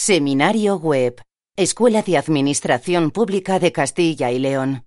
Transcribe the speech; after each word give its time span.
Seminario 0.00 0.76
Web. 0.76 1.22
Escuela 1.56 2.02
de 2.02 2.16
Administración 2.16 3.10
Pública 3.10 3.58
de 3.58 3.72
Castilla 3.72 4.30
y 4.30 4.38
León. 4.38 4.84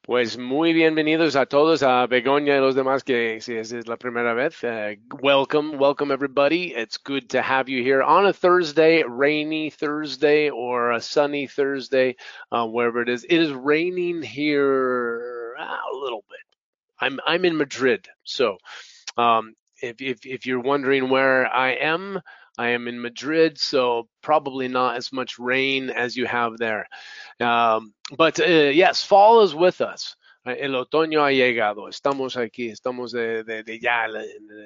Pues 0.00 0.38
muy 0.38 0.72
bienvenidos 0.72 1.36
a 1.36 1.44
todos, 1.44 1.82
a 1.82 2.06
Begoña 2.06 2.56
y 2.56 2.60
los 2.60 2.74
demás 2.74 3.04
que 3.04 3.42
si 3.42 3.56
es, 3.56 3.86
la 3.86 3.98
primera 3.98 4.32
vez. 4.32 4.64
Uh, 4.64 4.96
welcome, 5.20 5.76
welcome 5.76 6.10
everybody. 6.10 6.72
It's 6.74 6.96
good 6.96 7.28
to 7.28 7.42
have 7.42 7.68
you 7.68 7.82
here 7.84 8.02
on 8.02 8.24
a 8.24 8.32
Thursday, 8.32 9.04
rainy 9.06 9.68
Thursday 9.68 10.48
or 10.48 10.92
a 10.92 11.00
sunny 11.00 11.46
Thursday, 11.46 12.16
uh, 12.50 12.66
wherever 12.66 13.02
it 13.02 13.10
is. 13.10 13.24
It 13.24 13.42
is 13.42 13.52
raining 13.52 14.22
here 14.22 15.54
uh, 15.60 15.92
a 15.92 15.94
little 15.94 16.24
bit. 16.30 16.53
I'm 17.04 17.20
I'm 17.26 17.44
in 17.44 17.56
Madrid, 17.56 18.08
so 18.24 18.56
um, 19.16 19.54
if, 19.82 20.00
if 20.00 20.24
if 20.24 20.46
you're 20.46 20.60
wondering 20.60 21.10
where 21.10 21.46
I 21.46 21.72
am, 21.72 22.20
I 22.56 22.70
am 22.70 22.88
in 22.88 23.00
Madrid, 23.02 23.58
so 23.58 24.08
probably 24.22 24.68
not 24.68 24.96
as 24.96 25.12
much 25.12 25.38
rain 25.38 25.90
as 25.90 26.16
you 26.16 26.26
have 26.26 26.56
there. 26.56 26.88
Um, 27.40 27.92
but 28.16 28.40
uh, 28.40 28.44
yes, 28.44 29.04
fall 29.04 29.42
is 29.42 29.54
with 29.54 29.80
us. 29.80 30.16
El 30.44 30.74
otoño 30.74 31.24
ha 31.24 31.32
llegado. 31.32 31.88
Estamos 31.88 32.36
aquí. 32.36 32.68
Estamos 32.68 33.12
de, 33.12 33.44
de, 33.44 33.62
de 33.62 33.78
ya 33.78 34.04
en 34.04 34.14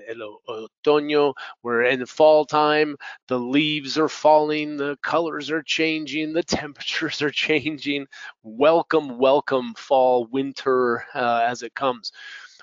el 0.09 0.23
otoño. 0.23 1.35
We're 1.63 1.85
in 1.85 2.05
fall 2.05 2.45
time. 2.45 2.97
The 3.29 3.39
leaves 3.39 3.97
are 3.97 4.09
falling. 4.09 4.77
The 4.77 4.97
colors 5.03 5.53
are 5.53 5.63
changing. 5.63 6.33
The 6.33 6.43
temperatures 6.43 7.23
are 7.23 7.31
changing. 7.31 8.09
Welcome, 8.43 9.19
welcome 9.19 9.73
fall, 9.75 10.27
winter 10.27 11.05
uh, 11.15 11.47
as 11.47 11.63
it 11.63 11.75
comes. 11.75 12.11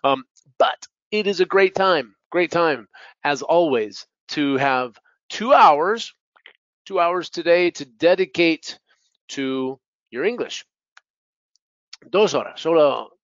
Um, 0.03 0.25
but 0.57 0.85
it 1.11 1.25
is 1.25 1.39
a 1.39 1.45
great 1.45 1.73
time. 1.73 2.15
Great 2.31 2.51
time, 2.51 2.85
as 3.23 3.41
always, 3.41 4.05
to 4.29 4.57
have 4.57 4.99
two 5.29 5.53
hours, 5.53 6.13
two 6.85 6.99
hours 6.99 7.29
today 7.29 7.71
to 7.71 7.85
dedicate 7.85 8.77
to 9.29 9.79
your 10.11 10.25
English. 10.25 10.65
Dos 12.05 12.33
horas, 12.33 12.59
solo 12.59 13.19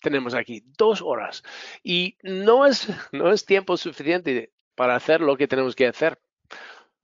tenemos 0.00 0.34
aquí 0.34 0.62
dos 0.76 1.02
horas. 1.02 1.42
Y 1.82 2.16
no 2.22 2.66
es, 2.66 2.88
no 3.12 3.30
es 3.30 3.44
tiempo 3.44 3.76
suficiente 3.76 4.52
para 4.74 4.96
hacer 4.96 5.20
lo 5.20 5.36
que 5.36 5.48
tenemos 5.48 5.74
que 5.74 5.86
hacer. 5.86 6.20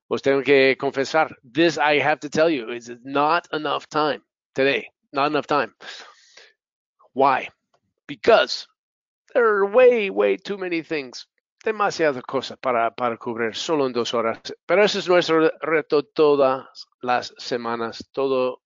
Os 0.08 0.22
tengo 0.22 0.42
que 0.42 0.76
confesar, 0.78 1.36
this 1.42 1.76
I 1.76 2.00
have 2.00 2.20
to 2.20 2.30
tell 2.30 2.48
you 2.48 2.72
is 2.72 2.90
not 3.04 3.46
enough 3.52 3.86
time 3.88 4.22
today. 4.54 4.90
Not 5.12 5.30
enough 5.30 5.46
time. 5.46 5.74
Why? 7.12 7.48
Because 8.06 8.66
there 9.34 9.44
are 9.44 9.66
way, 9.66 10.10
way 10.10 10.36
too 10.36 10.56
many 10.56 10.82
things 10.82 11.28
demasiadas 11.64 12.22
cosas 12.22 12.58
para, 12.58 12.94
para 12.94 13.16
cubrir 13.16 13.54
solo 13.54 13.86
en 13.86 13.92
dos 13.92 14.14
horas. 14.14 14.40
Pero 14.66 14.84
ese 14.84 15.00
es 15.00 15.08
nuestro 15.08 15.50
reto 15.60 16.02
todas 16.02 16.88
las 17.02 17.34
semanas, 17.36 18.08
todo, 18.12 18.62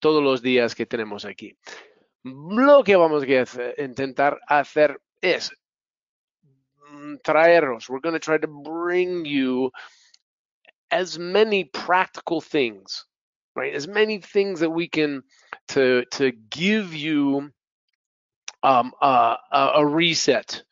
todos 0.00 0.22
los 0.22 0.42
días 0.42 0.74
que 0.74 0.86
tenemos 0.86 1.24
aquí. 1.24 1.56
Lo 2.22 2.82
que 2.82 2.96
vamos 2.96 3.22
a 3.24 3.82
intentar 3.82 4.40
hacer 4.48 5.00
es 5.20 5.50
traeros. 7.22 7.88
We're 7.88 8.00
going 8.00 8.14
to 8.14 8.18
try 8.18 8.38
to 8.38 8.48
bring 8.48 9.24
you 9.24 9.70
as 10.90 11.18
many 11.18 11.64
practical 11.64 12.40
things, 12.40 13.06
right? 13.54 13.74
As 13.74 13.86
many 13.86 14.18
things 14.18 14.60
that 14.60 14.70
we 14.70 14.88
can 14.88 15.22
to 15.68 16.04
to 16.12 16.32
give 16.50 16.94
you 16.94 17.52
um, 18.62 18.92
a 19.00 19.86
reset 19.86 20.64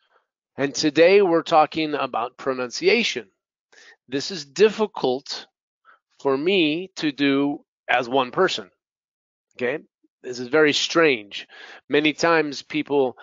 and 0.59 0.75
today 0.75 1.21
we're 1.21 1.41
talking 1.41 1.93
about 1.93 2.35
pronunciation. 2.35 3.29
This 4.09 4.29
is 4.29 4.43
difficult 4.43 5.47
for 6.19 6.37
me 6.37 6.91
to 6.97 7.13
do 7.13 7.63
as 7.89 8.09
one 8.09 8.31
person. 8.31 8.69
Okay. 9.59 9.83
This 10.23 10.39
is 10.39 10.47
very 10.47 10.71
strange. 10.73 11.45
Many 11.89 12.13
times 12.13 12.61
people 12.61 13.17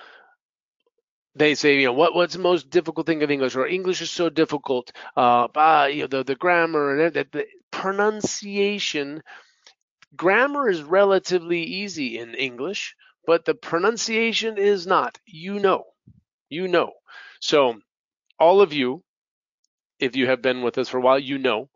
they 1.35 1.55
say, 1.55 1.79
you 1.79 1.87
know, 1.87 1.93
what 1.93 2.15
what's 2.15 2.35
the 2.35 2.41
most 2.41 2.71
difficult 2.71 3.07
thing 3.07 3.23
of 3.23 3.31
English? 3.31 3.57
Or 3.57 3.67
English 3.67 4.03
is 4.03 4.11
so 4.11 4.29
difficult. 4.29 4.93
Uh, 5.17 5.49
ah, 5.55 5.87
you 5.87 6.03
know, 6.03 6.07
the 6.09 6.25
the 6.25 6.35
grammar 6.35 6.99
and 6.99 7.15
the, 7.15 7.27
the 7.33 7.47
pronunciation. 7.71 9.23
Grammar 10.17 10.69
is 10.69 10.83
relatively 10.83 11.63
easy 11.63 12.19
in 12.19 12.35
English, 12.35 12.97
but 13.27 13.45
the 13.45 13.55
pronunciation 13.55 14.59
is 14.59 14.87
not. 14.87 15.19
You 15.27 15.59
know, 15.59 15.85
you 16.51 16.69
know. 16.69 16.93
So, 17.41 17.81
all 18.39 18.61
of 18.63 18.73
you, 18.75 19.05
if 19.99 20.17
you 20.17 20.27
have 20.27 20.43
been 20.43 20.63
with 20.63 20.79
us 20.79 20.89
for 20.89 20.99
a 20.99 21.03
while, 21.03 21.19
you 21.19 21.39
know. 21.39 21.71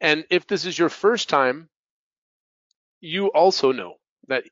And 0.00 0.24
if 0.30 0.46
this 0.46 0.66
is 0.66 0.78
your 0.78 0.88
first 0.90 1.28
time, 1.28 1.68
you 3.04 3.26
also 3.26 3.70
know 3.70 3.94
that 4.28 4.44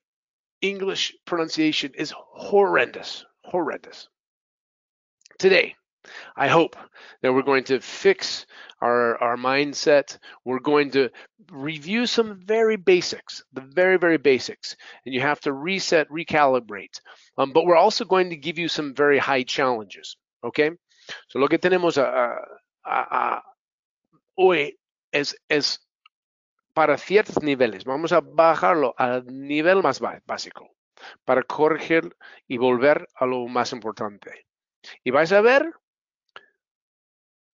English 0.60 1.16
pronunciation 1.24 1.92
is 1.94 2.12
horrendous, 2.14 3.24
horrendous. 3.42 4.08
Today, 5.38 5.74
I 6.36 6.48
hope 6.48 6.76
that 7.22 7.32
we're 7.32 7.42
going 7.42 7.64
to 7.64 7.80
fix 7.80 8.44
our, 8.82 9.16
our 9.22 9.36
mindset. 9.36 10.18
We're 10.44 10.60
going 10.60 10.90
to 10.90 11.08
review 11.50 12.06
some 12.06 12.40
very 12.44 12.76
basics, 12.76 13.42
the 13.54 13.62
very, 13.62 13.96
very 13.96 14.18
basics. 14.18 14.76
And 15.06 15.14
you 15.14 15.22
have 15.22 15.40
to 15.40 15.52
reset, 15.52 16.10
recalibrate. 16.10 17.00
Um, 17.38 17.52
but 17.52 17.64
we're 17.64 17.76
also 17.76 18.04
going 18.04 18.30
to 18.30 18.36
give 18.36 18.58
you 18.58 18.68
some 18.68 18.94
very 18.94 19.18
high 19.18 19.44
challenges. 19.44 20.16
Okay? 20.44 20.70
So, 21.28 21.38
lo 21.38 21.48
que 21.48 21.58
tenemos 21.58 21.96
a, 21.96 22.36
a, 22.84 22.90
a, 22.92 23.42
hoy 24.36 24.72
es, 25.12 25.34
es 25.48 25.78
para 26.72 26.98
ciertos 26.98 27.42
niveles. 27.42 27.84
Vamos 27.84 28.12
a 28.12 28.20
bajarlo 28.20 28.94
al 28.96 29.26
nivel 29.26 29.82
más 29.82 30.00
básico 30.00 30.74
para 31.24 31.42
corregir 31.42 32.16
y 32.46 32.58
volver 32.58 33.08
a 33.14 33.26
lo 33.26 33.46
más 33.48 33.72
importante. 33.72 34.46
Y 35.04 35.10
vais 35.10 35.32
a 35.32 35.40
ver 35.40 35.72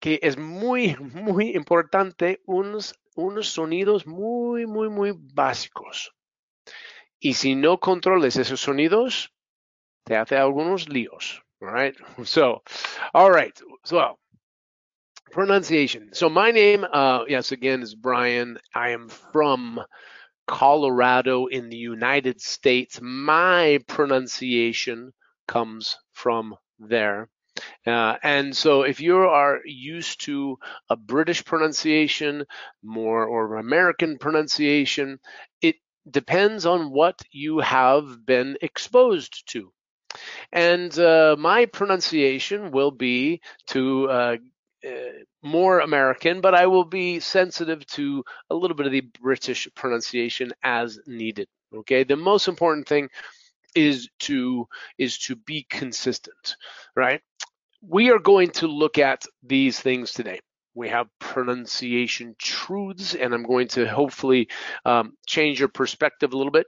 que 0.00 0.20
es 0.22 0.38
muy, 0.38 0.96
muy 1.00 1.56
importante 1.56 2.40
unos, 2.46 2.98
unos 3.14 3.48
sonidos 3.48 4.06
muy, 4.06 4.66
muy, 4.66 4.88
muy 4.88 5.12
básicos. 5.16 6.14
Y 7.20 7.34
si 7.34 7.56
no 7.56 7.80
controles 7.80 8.36
esos 8.36 8.60
sonidos, 8.60 9.34
te 10.04 10.16
hace 10.16 10.36
algunos 10.36 10.88
líos. 10.88 11.42
All 11.60 11.72
right. 11.72 11.96
So, 12.24 12.62
all 13.12 13.32
right. 13.32 13.58
So, 13.82 14.18
pronunciation. 15.30 16.10
So, 16.12 16.28
my 16.28 16.50
name, 16.50 16.84
uh, 16.90 17.24
yes, 17.28 17.52
again, 17.52 17.82
is 17.82 17.94
Brian. 17.94 18.58
I 18.74 18.90
am 18.90 19.08
from 19.08 19.80
Colorado 20.46 21.46
in 21.46 21.68
the 21.68 21.76
United 21.76 22.40
States. 22.40 23.00
My 23.02 23.80
pronunciation 23.86 25.12
comes 25.46 25.96
from 26.12 26.56
there. 26.78 27.28
Uh, 27.86 28.16
and 28.22 28.56
so, 28.56 28.82
if 28.82 29.00
you 29.00 29.18
are 29.18 29.60
used 29.64 30.24
to 30.26 30.58
a 30.88 30.96
British 30.96 31.44
pronunciation, 31.44 32.44
more 32.82 33.24
or 33.26 33.56
American 33.56 34.18
pronunciation, 34.18 35.18
it 35.60 35.76
depends 36.10 36.66
on 36.66 36.90
what 36.90 37.20
you 37.30 37.58
have 37.58 38.24
been 38.24 38.56
exposed 38.62 39.48
to. 39.50 39.72
And 40.52 40.96
uh, 40.98 41.36
my 41.38 41.66
pronunciation 41.66 42.70
will 42.70 42.90
be 42.90 43.40
to 43.68 44.08
uh, 44.08 44.36
more 45.42 45.80
American, 45.80 46.40
but 46.40 46.54
I 46.54 46.66
will 46.66 46.84
be 46.84 47.20
sensitive 47.20 47.86
to 47.88 48.24
a 48.50 48.54
little 48.54 48.76
bit 48.76 48.86
of 48.86 48.92
the 48.92 49.08
British 49.20 49.68
pronunciation 49.74 50.52
as 50.62 50.98
needed. 51.06 51.48
Okay, 51.74 52.04
the 52.04 52.16
most 52.16 52.48
important 52.48 52.88
thing 52.88 53.08
is 53.74 54.08
to 54.20 54.66
is 54.96 55.18
to 55.18 55.36
be 55.36 55.66
consistent, 55.68 56.56
right? 56.96 57.20
We 57.82 58.10
are 58.10 58.18
going 58.18 58.50
to 58.52 58.66
look 58.66 58.98
at 58.98 59.24
these 59.42 59.78
things 59.78 60.12
today. 60.12 60.40
We 60.74 60.88
have 60.88 61.08
pronunciation 61.18 62.34
truths, 62.38 63.14
and 63.14 63.34
I'm 63.34 63.44
going 63.44 63.68
to 63.68 63.86
hopefully 63.86 64.48
um, 64.84 65.12
change 65.26 65.58
your 65.58 65.68
perspective 65.68 66.32
a 66.32 66.36
little 66.36 66.52
bit. 66.52 66.66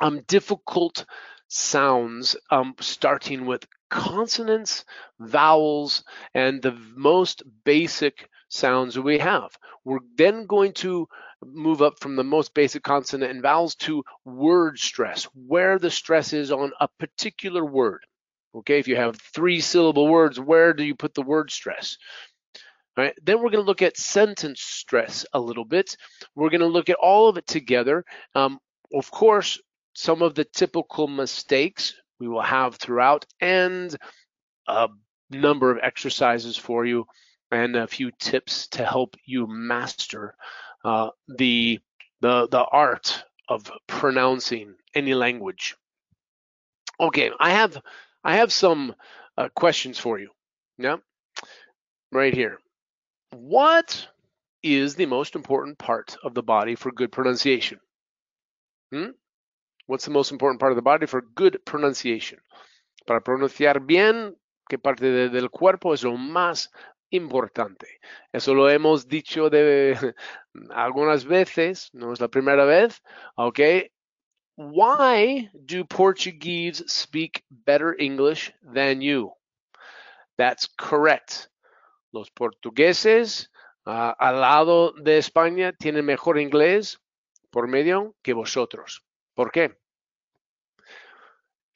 Um, 0.00 0.22
difficult 0.26 1.04
sounds 1.48 2.36
um, 2.50 2.74
starting 2.80 3.46
with 3.46 3.66
consonants, 3.90 4.84
vowels, 5.20 6.04
and 6.34 6.60
the 6.60 6.76
most 6.94 7.42
basic 7.64 8.28
sounds 8.48 8.98
we 8.98 9.18
have. 9.18 9.50
We're 9.84 10.00
then 10.16 10.46
going 10.46 10.72
to 10.74 11.08
move 11.44 11.82
up 11.82 12.00
from 12.00 12.16
the 12.16 12.24
most 12.24 12.54
basic 12.54 12.82
consonant 12.82 13.30
and 13.30 13.42
vowels 13.42 13.74
to 13.76 14.02
word 14.24 14.78
stress, 14.78 15.24
where 15.34 15.78
the 15.78 15.90
stress 15.90 16.32
is 16.32 16.50
on 16.50 16.72
a 16.80 16.88
particular 16.98 17.64
word. 17.64 18.04
Okay, 18.54 18.78
if 18.78 18.88
you 18.88 18.96
have 18.96 19.20
three 19.34 19.60
syllable 19.60 20.08
words, 20.08 20.40
where 20.40 20.72
do 20.72 20.82
you 20.82 20.94
put 20.94 21.14
the 21.14 21.22
word 21.22 21.50
stress? 21.50 21.98
All 22.96 23.04
right, 23.04 23.14
then 23.22 23.36
we're 23.36 23.50
going 23.50 23.62
to 23.62 23.68
look 23.68 23.82
at 23.82 23.98
sentence 23.98 24.62
stress 24.62 25.26
a 25.34 25.40
little 25.40 25.66
bit. 25.66 25.96
We're 26.34 26.48
going 26.48 26.62
to 26.62 26.66
look 26.66 26.88
at 26.88 26.96
all 26.96 27.28
of 27.28 27.36
it 27.36 27.46
together. 27.46 28.04
Um, 28.34 28.58
of 28.94 29.10
course, 29.10 29.60
some 29.96 30.20
of 30.20 30.34
the 30.34 30.44
typical 30.44 31.08
mistakes 31.08 31.94
we 32.20 32.28
will 32.28 32.42
have 32.42 32.76
throughout 32.76 33.24
and 33.40 33.96
a 34.68 34.88
number 35.30 35.70
of 35.70 35.78
exercises 35.82 36.54
for 36.54 36.84
you 36.84 37.06
and 37.50 37.76
a 37.76 37.86
few 37.86 38.10
tips 38.20 38.68
to 38.68 38.84
help 38.84 39.16
you 39.24 39.46
master 39.46 40.34
uh, 40.84 41.08
the 41.28 41.80
the 42.20 42.46
the 42.48 42.62
art 42.62 43.24
of 43.48 43.70
pronouncing 43.86 44.74
any 44.94 45.14
language. 45.14 45.76
Okay, 47.00 47.30
I 47.40 47.50
have 47.52 47.80
I 48.22 48.36
have 48.36 48.52
some 48.52 48.94
uh, 49.38 49.48
questions 49.54 49.98
for 49.98 50.18
you. 50.18 50.28
Yeah, 50.76 50.96
right 52.12 52.34
here. 52.34 52.58
What 53.30 54.08
is 54.62 54.94
the 54.94 55.06
most 55.06 55.36
important 55.36 55.78
part 55.78 56.18
of 56.22 56.34
the 56.34 56.42
body 56.42 56.74
for 56.74 56.92
good 56.92 57.12
pronunciation? 57.12 57.80
Hmm? 58.92 59.10
What's 59.86 60.04
the 60.04 60.10
most 60.10 60.32
important 60.32 60.60
part 60.60 60.72
of 60.72 60.76
the 60.76 60.82
body 60.82 61.06
for 61.06 61.22
good 61.22 61.64
pronunciation? 61.64 62.40
Para 63.06 63.20
pronunciar 63.20 63.86
bien, 63.86 64.36
¿qué 64.68 64.78
parte 64.78 65.06
de, 65.06 65.28
del 65.28 65.48
cuerpo 65.48 65.94
es 65.94 66.02
lo 66.02 66.16
más 66.16 66.70
importante? 67.10 67.86
Eso 68.32 68.52
lo 68.52 68.68
hemos 68.68 69.06
dicho 69.06 69.48
de 69.48 69.96
algunas 70.70 71.24
veces, 71.24 71.90
no 71.92 72.12
es 72.12 72.20
la 72.20 72.28
primera 72.28 72.64
vez, 72.64 73.00
¿ok? 73.36 73.60
Why 74.56 75.50
do 75.52 75.84
Portuguese 75.84 76.82
speak 76.88 77.44
better 77.50 77.94
English 78.00 78.52
than 78.62 79.00
you? 79.00 79.32
That's 80.36 80.66
correct. 80.66 81.48
Los 82.12 82.30
portugueses 82.30 83.50
uh, 83.86 84.14
al 84.18 84.40
lado 84.40 84.92
de 84.92 85.18
España 85.18 85.72
tienen 85.78 86.04
mejor 86.04 86.38
inglés 86.38 86.98
por 87.50 87.68
medio 87.68 88.16
que 88.22 88.32
vosotros. 88.32 89.05
¿Por 89.36 89.50
qué? 89.50 89.74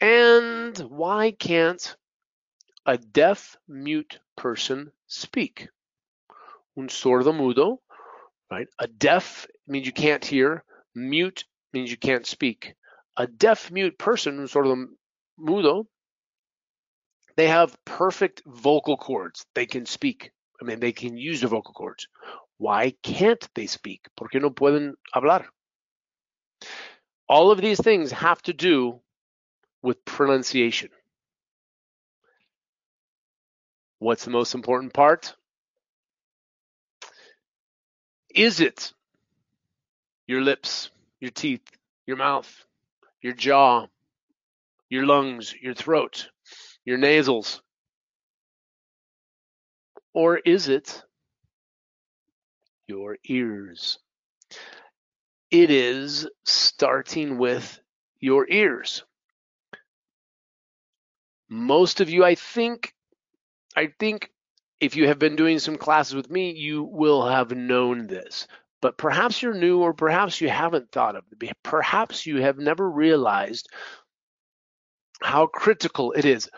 And 0.01 0.79
why 0.79 1.33
can't 1.33 1.97
a 2.87 2.97
deaf 2.97 3.57
mute 3.69 4.19
person 4.35 4.91
speak? 5.07 5.69
Un 6.75 6.89
sordo 6.89 7.35
mudo, 7.35 7.81
right? 8.51 8.69
A 8.79 8.87
deaf 8.87 9.47
means 9.67 9.87
you 9.87 9.93
can't 9.93 10.25
hear, 10.25 10.65
mute 10.95 11.45
means 11.75 11.91
you 11.91 11.99
can't 11.99 12.27
speak. 12.27 12.75
A 13.19 13.27
deaf 13.27 13.71
mute 13.71 13.99
person, 13.99 14.39
un 14.39 14.47
sordo 14.47 14.87
mudo, 15.39 15.87
they 17.37 17.49
have 17.49 17.77
perfect 17.85 18.43
vocal 18.47 18.97
cords. 18.97 19.45
They 19.55 19.67
can 19.67 19.85
speak. 19.85 20.33
I 20.61 20.65
mean, 20.65 20.81
they 20.81 20.93
can 20.93 21.17
use 21.19 21.43
the 21.43 21.49
vocal 21.49 21.75
cords. 21.75 22.09
Why 22.57 22.95
can't 23.03 23.47
they 23.55 23.67
speak? 23.67 24.09
¿Por 24.17 24.29
qué 24.29 24.41
no 24.41 24.51
pueden 24.51 24.95
hablar? 25.15 25.47
All 27.31 27.53
of 27.53 27.61
these 27.61 27.81
things 27.81 28.11
have 28.11 28.43
to 28.43 28.53
do 28.53 28.99
with 29.82 30.05
pronunciation. 30.05 30.88
What's 34.00 34.25
the 34.25 34.32
most 34.32 34.56
important 34.56 34.93
part? 34.93 35.37
Is 38.35 38.59
it 38.59 38.93
your 40.27 40.41
lips, 40.41 40.91
your 41.21 41.31
teeth, 41.31 41.62
your 42.05 42.17
mouth, 42.17 42.53
your 43.23 43.35
jaw, 43.35 43.87
your 44.88 45.06
lungs, 45.06 45.55
your 45.62 45.75
throat, 45.75 46.29
your 46.85 46.99
nasals? 46.99 47.62
Or 50.12 50.37
is 50.38 50.69
it 50.69 51.05
your 52.88 53.19
ears? 53.25 54.00
It 55.50 55.70
is 55.70 56.29
starting 56.44 57.38
with 57.38 57.81
your 58.20 58.49
ears. 58.49 59.02
Most 61.49 62.00
of 62.00 62.08
you, 62.08 62.25
I 62.25 62.37
think, 62.37 62.94
I 63.76 63.93
think 63.99 64.31
if 64.79 64.94
you 64.94 65.08
have 65.08 65.19
been 65.19 65.35
doing 65.35 65.58
some 65.58 65.76
classes 65.76 66.14
with 66.14 66.31
me, 66.31 66.52
you 66.52 66.85
will 66.85 67.26
have 67.26 67.50
known 67.50 68.06
this. 68.06 68.47
But 68.81 68.97
perhaps 68.97 69.43
you're 69.43 69.55
new, 69.55 69.81
or 69.81 69.93
perhaps 69.93 70.41
you 70.41 70.49
haven't 70.49 70.93
thought 70.93 71.17
of 71.17 71.25
it. 71.41 71.56
Perhaps 71.64 72.26
you 72.26 72.41
have 72.41 72.58
never 72.58 72.88
realized 72.88 73.69
how 75.20 75.49
critical 75.49 76.12
it 76.12 76.25
is. 76.25 76.49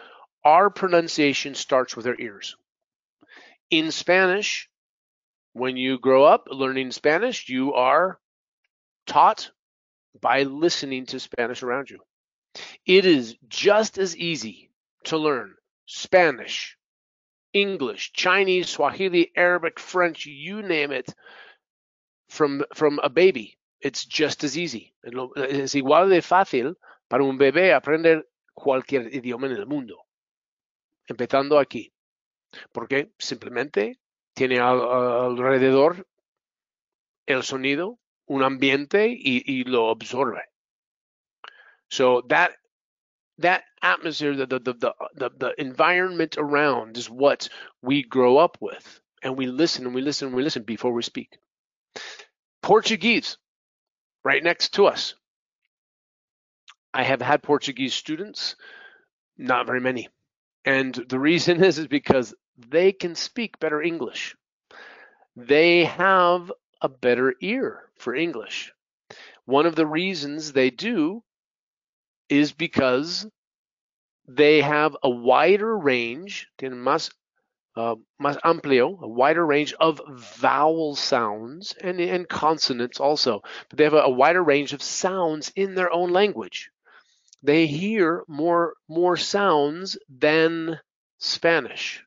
Our 0.45 0.71
pronunciation 0.71 1.55
starts 1.55 1.97
with 1.97 2.07
our 2.07 2.17
ears. 2.19 2.57
In 3.71 3.91
Spanish, 3.91 4.69
when 5.55 5.77
you 5.77 5.99
grow 5.99 6.25
up 6.25 6.47
learning 6.51 6.93
Spanish, 6.93 7.49
you 7.49 7.73
are 7.73 8.19
taught 9.07 9.51
by 10.21 10.43
listening 10.43 11.07
to 11.07 11.21
Spanish 11.21 11.63
around 11.63 11.91
you. 11.91 11.99
It 12.85 13.07
is 13.07 13.37
just 13.49 13.99
as 13.99 14.17
easy 14.17 14.71
to 15.05 15.17
learn 15.17 15.55
Spanish, 15.87 16.77
English, 17.53 18.13
Chinese, 18.13 18.69
Swahili, 18.69 19.33
Arabic, 19.37 19.79
French, 19.79 20.27
you 20.27 20.63
name 20.63 20.93
it, 20.93 21.15
from, 22.29 22.65
from 22.75 22.99
a 23.03 23.09
baby. 23.09 23.59
It's 23.81 24.05
just 24.05 24.45
as 24.45 24.57
easy. 24.57 24.95
Es 25.03 25.75
igual 25.75 26.09
de 26.09 26.23
fácil 26.23 26.77
para 27.09 27.25
un 27.25 27.37
bebé 27.37 27.75
aprender 27.75 28.27
cualquier 28.55 29.13
idioma 29.15 29.47
en 29.47 29.53
el 29.53 29.67
mundo. 29.67 29.99
Empezando 31.09 31.59
aquí. 31.59 31.93
Porque 32.73 33.13
simplemente 33.19 33.99
tiene 34.35 34.61
alrededor 34.61 36.07
el 37.27 37.43
sonido, 37.43 37.99
un 38.29 38.43
ambiente 38.43 39.09
y, 39.11 39.43
y 39.47 39.65
lo 39.67 39.91
absorbe. 39.91 40.43
So 41.91 42.23
that 42.29 42.53
that 43.39 43.65
atmosphere, 43.83 44.37
the, 44.37 44.47
the, 44.47 44.59
the, 44.61 44.95
the, 45.15 45.31
the 45.39 45.61
environment 45.61 46.37
around 46.39 46.97
is 46.97 47.11
what 47.11 47.49
we 47.83 48.03
grow 48.03 48.39
up 48.39 48.57
with. 48.61 49.01
And 49.23 49.37
we 49.37 49.47
listen 49.47 49.87
and 49.87 49.95
we 49.95 50.01
listen 50.03 50.29
and 50.29 50.37
we 50.37 50.43
listen 50.43 50.63
before 50.63 50.93
we 50.93 51.03
speak. 51.03 51.39
Portuguese, 52.63 53.39
right 54.25 54.43
next 54.43 54.75
to 54.75 54.87
us. 54.87 55.15
I 56.95 57.03
have 57.05 57.23
had 57.23 57.43
Portuguese 57.43 57.95
students, 57.95 58.57
not 59.39 59.67
very 59.67 59.81
many. 59.81 60.09
And 60.65 60.95
the 61.09 61.19
reason 61.19 61.63
is, 61.65 61.79
is 61.79 61.89
because 61.89 62.35
they 62.57 62.93
can 62.93 63.15
speak 63.15 63.59
better 63.59 63.83
English. 63.83 64.37
They 65.37 65.85
have 65.85 66.53
a 66.83 66.89
better 66.89 67.35
ear 67.41 67.89
for 67.97 68.15
English. 68.15 68.73
One 69.45 69.67
of 69.67 69.77
the 69.77 69.87
reasons 69.87 70.53
they 70.53 70.71
do 70.71 71.23
is 72.29 72.53
because 72.53 73.27
they 74.27 74.61
have 74.61 74.97
a 75.03 75.11
wider 75.11 75.79
range, 75.79 76.49
más, 76.61 77.13
uh, 77.77 77.95
más 78.21 78.39
amplio, 78.45 79.01
a 79.01 79.09
wider 79.09 79.45
range 79.47 79.73
of 79.75 80.01
vowel 80.09 80.97
sounds 80.97 81.75
and, 81.81 82.01
and 82.01 82.29
consonants 82.29 83.01
also. 83.01 83.43
But 83.69 83.79
they 83.79 83.85
have 83.85 83.95
a, 83.95 84.03
a 84.03 84.11
wider 84.11 84.43
range 84.43 84.73
of 84.73 84.83
sounds 84.83 85.53
in 85.55 85.75
their 85.75 85.93
own 85.93 86.11
language. 86.11 86.71
They 87.43 87.67
hear 87.67 88.23
more 88.29 88.75
more 88.89 89.17
sounds 89.17 89.99
than 90.09 90.79
Spanish. 91.19 92.05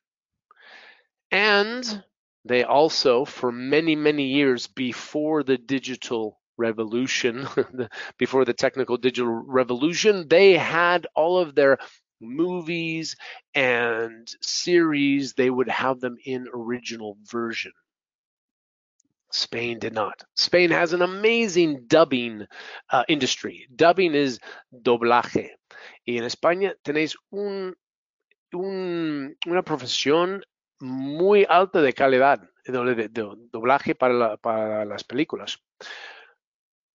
And 1.30 2.04
they 2.48 2.64
also, 2.64 3.24
for 3.24 3.52
many, 3.52 3.96
many 3.96 4.24
years 4.24 4.66
before 4.66 5.42
the 5.42 5.58
digital 5.58 6.40
revolution, 6.56 7.46
before 8.18 8.44
the 8.44 8.54
technical 8.54 8.96
digital 8.96 9.32
revolution, 9.32 10.26
they 10.28 10.54
had 10.54 11.06
all 11.14 11.38
of 11.38 11.54
their 11.54 11.78
movies 12.20 13.16
and 13.54 14.28
series, 14.40 15.34
they 15.34 15.50
would 15.50 15.68
have 15.68 16.00
them 16.00 16.16
in 16.24 16.46
original 16.52 17.16
version. 17.30 17.72
Spain 19.32 19.78
did 19.78 19.92
not. 19.92 20.22
Spain 20.34 20.70
has 20.70 20.92
an 20.92 21.02
amazing 21.02 21.84
dubbing 21.88 22.46
uh, 22.90 23.04
industry. 23.08 23.66
Dubbing 23.74 24.14
is 24.14 24.38
doblaje. 24.72 25.50
Y 26.06 26.16
en 26.16 26.24
España 26.24 26.74
tenéis 26.84 27.16
un, 27.32 27.74
un, 28.54 29.36
una 29.46 29.62
profesión 29.62 30.42
muy 30.80 31.46
alta 31.48 31.80
de 31.80 31.92
calidad 31.92 32.40
de, 32.64 33.08
doblaje 33.52 33.94
para, 33.94 34.14
la, 34.14 34.36
para 34.36 34.84
las 34.84 35.04
películas. 35.04 35.58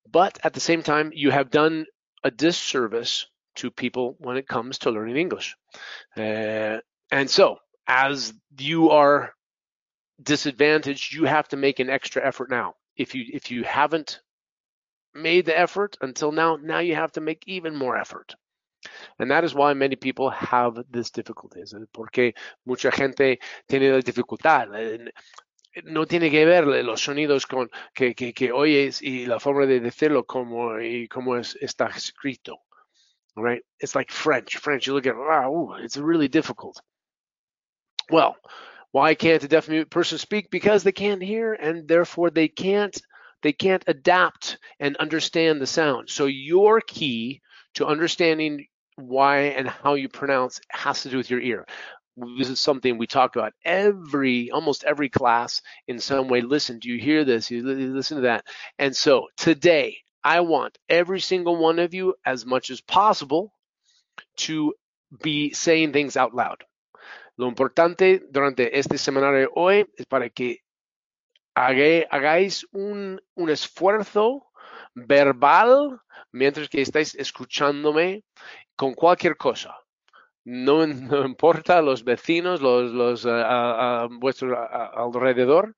But 0.05 0.39
at 0.43 0.53
the 0.53 0.59
same 0.59 0.83
time, 0.83 1.11
you 1.13 1.31
have 1.31 1.49
done 1.49 1.85
a 2.23 2.31
disservice 2.31 3.27
to 3.55 3.71
people 3.71 4.15
when 4.19 4.37
it 4.37 4.47
comes 4.47 4.79
to 4.79 4.91
learning 4.91 5.17
English. 5.17 5.55
Uh, 6.17 6.79
and 7.11 7.29
so, 7.29 7.59
as 7.87 8.33
you 8.57 8.89
are 8.89 9.33
disadvantaged, 10.21 11.13
you 11.13 11.25
have 11.25 11.47
to 11.49 11.57
make 11.57 11.79
an 11.79 11.89
extra 11.89 12.25
effort 12.25 12.49
now. 12.49 12.75
If 12.95 13.15
you 13.15 13.25
if 13.33 13.51
you 13.51 13.63
haven't 13.63 14.19
made 15.13 15.45
the 15.45 15.57
effort 15.57 15.97
until 16.01 16.31
now, 16.31 16.57
now 16.57 16.79
you 16.79 16.95
have 16.95 17.13
to 17.13 17.21
make 17.21 17.43
even 17.47 17.75
more 17.75 17.97
effort. 17.97 18.35
And 19.19 19.29
that 19.31 19.43
is 19.43 19.53
why 19.53 19.73
many 19.73 19.95
people 19.95 20.29
have 20.29 20.83
this 20.89 21.11
difficulty. 21.11 21.61
Porque 21.93 22.33
mucha 22.65 22.91
gente 22.91 23.39
tiene 23.67 23.91
la 23.91 24.01
dificultad. 24.01 24.67
No 25.83 26.05
tiene 26.05 26.29
que 26.29 26.45
ver 26.45 26.65
los 26.83 27.01
sonidos 27.01 27.45
con 27.45 27.69
que, 27.93 28.13
que, 28.13 28.33
que 28.33 28.51
oyes 28.51 29.01
y 29.01 29.25
la 29.25 29.39
forma 29.39 29.65
de 29.65 29.79
decirlo 29.79 30.25
como 30.25 30.79
y 30.79 31.07
cómo 31.07 31.37
es, 31.37 31.55
está 31.61 31.87
escrito. 31.87 32.59
Right? 33.35 33.63
It's 33.79 33.95
like 33.95 34.11
French. 34.11 34.57
French, 34.57 34.87
you 34.87 34.93
look 34.93 35.07
at 35.07 35.15
wow, 35.15 35.75
it's 35.79 35.95
really 35.95 36.27
difficult. 36.27 36.81
Well, 38.09 38.35
why 38.91 39.15
can't 39.15 39.43
a 39.43 39.47
deaf 39.47 39.69
person 39.89 40.17
speak? 40.17 40.51
Because 40.51 40.83
they 40.83 40.91
can't 40.91 41.23
hear, 41.23 41.53
and 41.53 41.87
therefore 41.87 42.29
they 42.29 42.49
can't 42.49 42.99
they 43.41 43.53
can't 43.53 43.83
adapt 43.87 44.57
and 44.79 44.95
understand 44.97 45.61
the 45.61 45.67
sound. 45.67 46.09
So 46.09 46.25
your 46.25 46.81
key 46.81 47.41
to 47.75 47.87
understanding 47.87 48.67
why 49.01 49.53
and 49.57 49.67
how 49.67 49.95
you 49.95 50.09
pronounce 50.09 50.59
has 50.69 51.03
to 51.03 51.09
do 51.09 51.17
with 51.17 51.29
your 51.29 51.41
ear. 51.41 51.65
This 52.37 52.49
is 52.49 52.59
something 52.59 52.97
we 52.97 53.07
talk 53.07 53.35
about 53.35 53.53
every, 53.63 54.51
almost 54.51 54.83
every 54.83 55.09
class 55.09 55.61
in 55.87 55.99
some 55.99 56.27
way. 56.27 56.41
Listen, 56.41 56.79
do 56.79 56.89
you 56.89 56.99
hear 56.99 57.23
this? 57.23 57.49
You 57.49 57.63
listen 57.63 58.17
to 58.17 58.23
that. 58.23 58.45
And 58.77 58.95
so 58.95 59.27
today, 59.37 59.97
I 60.23 60.41
want 60.41 60.77
every 60.89 61.19
single 61.19 61.57
one 61.57 61.79
of 61.79 61.93
you, 61.93 62.15
as 62.25 62.45
much 62.45 62.69
as 62.69 62.81
possible, 62.81 63.53
to 64.37 64.73
be 65.21 65.53
saying 65.53 65.93
things 65.93 66.15
out 66.17 66.35
loud. 66.35 66.63
Lo 67.37 67.47
importante 67.47 68.21
durante 68.29 68.77
este 68.77 68.97
seminario 68.97 69.49
hoy 69.55 69.85
es 69.97 70.05
para 70.05 70.29
que 70.29 70.59
hagáis 71.55 72.65
un, 72.71 73.19
un 73.35 73.49
esfuerzo 73.49 74.43
verbal 74.93 75.99
mientras 76.31 76.69
que 76.69 76.81
estáis 76.81 77.15
escuchándome 77.15 78.23
con 78.75 78.93
cualquier 78.93 79.37
cosa. 79.37 79.75
No, 80.43 80.85
no 80.87 81.23
importa 81.23 81.81
los 81.81 82.03
vecinos, 82.03 82.61
los, 82.61 82.91
los 82.91 83.25
uh, 83.25 83.29
uh, 83.29 84.07
vuestro 84.09 84.55
alrededor. 84.95 85.75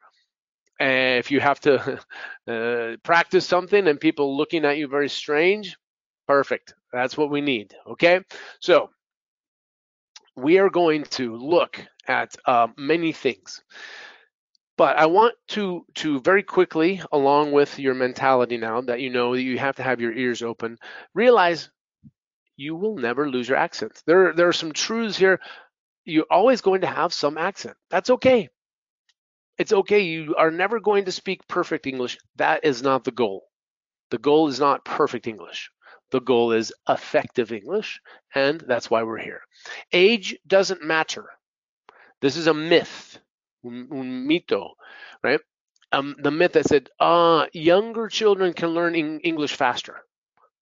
Uh, 0.79 1.19
if 1.19 1.29
you 1.31 1.39
have 1.39 1.59
to 1.59 1.99
uh, 2.47 2.95
practice 3.03 3.45
something 3.45 3.87
and 3.87 3.99
people 3.99 4.35
looking 4.35 4.65
at 4.65 4.77
you 4.77 4.87
very 4.87 5.09
strange, 5.09 5.77
perfect. 6.27 6.73
That's 6.91 7.17
what 7.17 7.29
we 7.29 7.41
need. 7.41 7.75
Okay. 7.87 8.21
So 8.59 8.89
we 10.35 10.59
are 10.59 10.69
going 10.69 11.03
to 11.03 11.35
look 11.35 11.79
at 12.07 12.35
uh, 12.45 12.67
many 12.77 13.11
things. 13.11 13.61
But 14.75 14.97
I 14.97 15.05
want 15.05 15.35
to 15.49 15.85
to 15.95 16.19
very 16.21 16.41
quickly, 16.41 16.99
along 17.11 17.51
with 17.51 17.77
your 17.77 17.93
mentality 17.93 18.57
now 18.57 18.81
that 18.81 18.99
you 19.01 19.11
know 19.11 19.35
that 19.35 19.41
you 19.43 19.59
have 19.59 19.75
to 19.75 19.83
have 19.83 20.01
your 20.01 20.13
ears 20.13 20.41
open, 20.41 20.79
realize 21.13 21.69
you 22.55 22.75
will 22.75 22.95
never 22.97 23.29
lose 23.29 23.47
your 23.47 23.57
accent. 23.57 24.01
There 24.05 24.33
there 24.33 24.47
are 24.47 24.53
some 24.53 24.71
truths 24.71 25.17
here. 25.17 25.39
You're 26.05 26.25
always 26.29 26.61
going 26.61 26.81
to 26.81 26.87
have 26.87 27.13
some 27.13 27.37
accent. 27.37 27.77
That's 27.89 28.09
okay. 28.09 28.49
It's 29.57 29.73
okay. 29.73 30.01
You 30.01 30.35
are 30.35 30.51
never 30.51 30.79
going 30.79 31.05
to 31.05 31.11
speak 31.11 31.47
perfect 31.47 31.87
English. 31.87 32.17
That 32.35 32.65
is 32.65 32.81
not 32.81 33.03
the 33.03 33.11
goal. 33.11 33.45
The 34.11 34.17
goal 34.17 34.47
is 34.47 34.59
not 34.59 34.85
perfect 34.85 35.27
English. 35.27 35.71
The 36.11 36.21
goal 36.21 36.51
is 36.51 36.73
effective 36.87 37.51
English, 37.51 38.01
and 38.35 38.61
that's 38.61 38.89
why 38.89 39.03
we're 39.03 39.17
here. 39.17 39.41
Age 39.91 40.37
doesn't 40.45 40.83
matter. 40.83 41.25
This 42.21 42.37
is 42.37 42.47
a 42.47 42.53
myth 42.53 43.17
un, 43.65 44.27
mito, 44.27 44.71
right? 45.23 45.39
Um, 45.91 46.15
the 46.19 46.31
myth 46.31 46.53
that 46.53 46.65
said, 46.65 46.89
uh, 46.99 47.45
younger 47.53 48.07
children 48.07 48.53
can 48.53 48.69
learn 48.69 48.95
English 48.95 49.55
faster. 49.55 50.01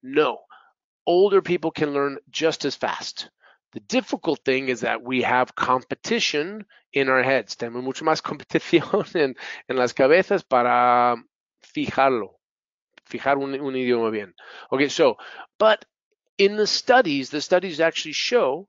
No, 0.03 0.39
older 1.05 1.41
people 1.41 1.71
can 1.71 1.93
learn 1.93 2.17
just 2.29 2.65
as 2.65 2.75
fast. 2.75 3.29
The 3.73 3.79
difficult 3.81 4.41
thing 4.43 4.69
is 4.69 4.81
that 4.81 5.01
we 5.01 5.21
have 5.21 5.55
competition 5.55 6.65
in 6.93 7.09
our 7.09 7.23
heads. 7.23 7.55
Tenemos 7.55 7.83
mucho 7.83 8.03
más 8.03 8.21
competición 8.23 9.15
en, 9.15 9.35
en 9.69 9.75
las 9.75 9.93
cabezas 9.93 10.43
para 10.43 11.15
fijarlo, 11.63 12.39
fijar 13.05 13.37
un, 13.37 13.59
un 13.59 13.75
idioma 13.75 14.11
bien. 14.11 14.33
Okay, 14.71 14.89
so, 14.89 15.17
but 15.57 15.85
in 16.37 16.57
the 16.57 16.67
studies, 16.67 17.29
the 17.29 17.41
studies 17.41 17.79
actually 17.79 18.13
show, 18.13 18.67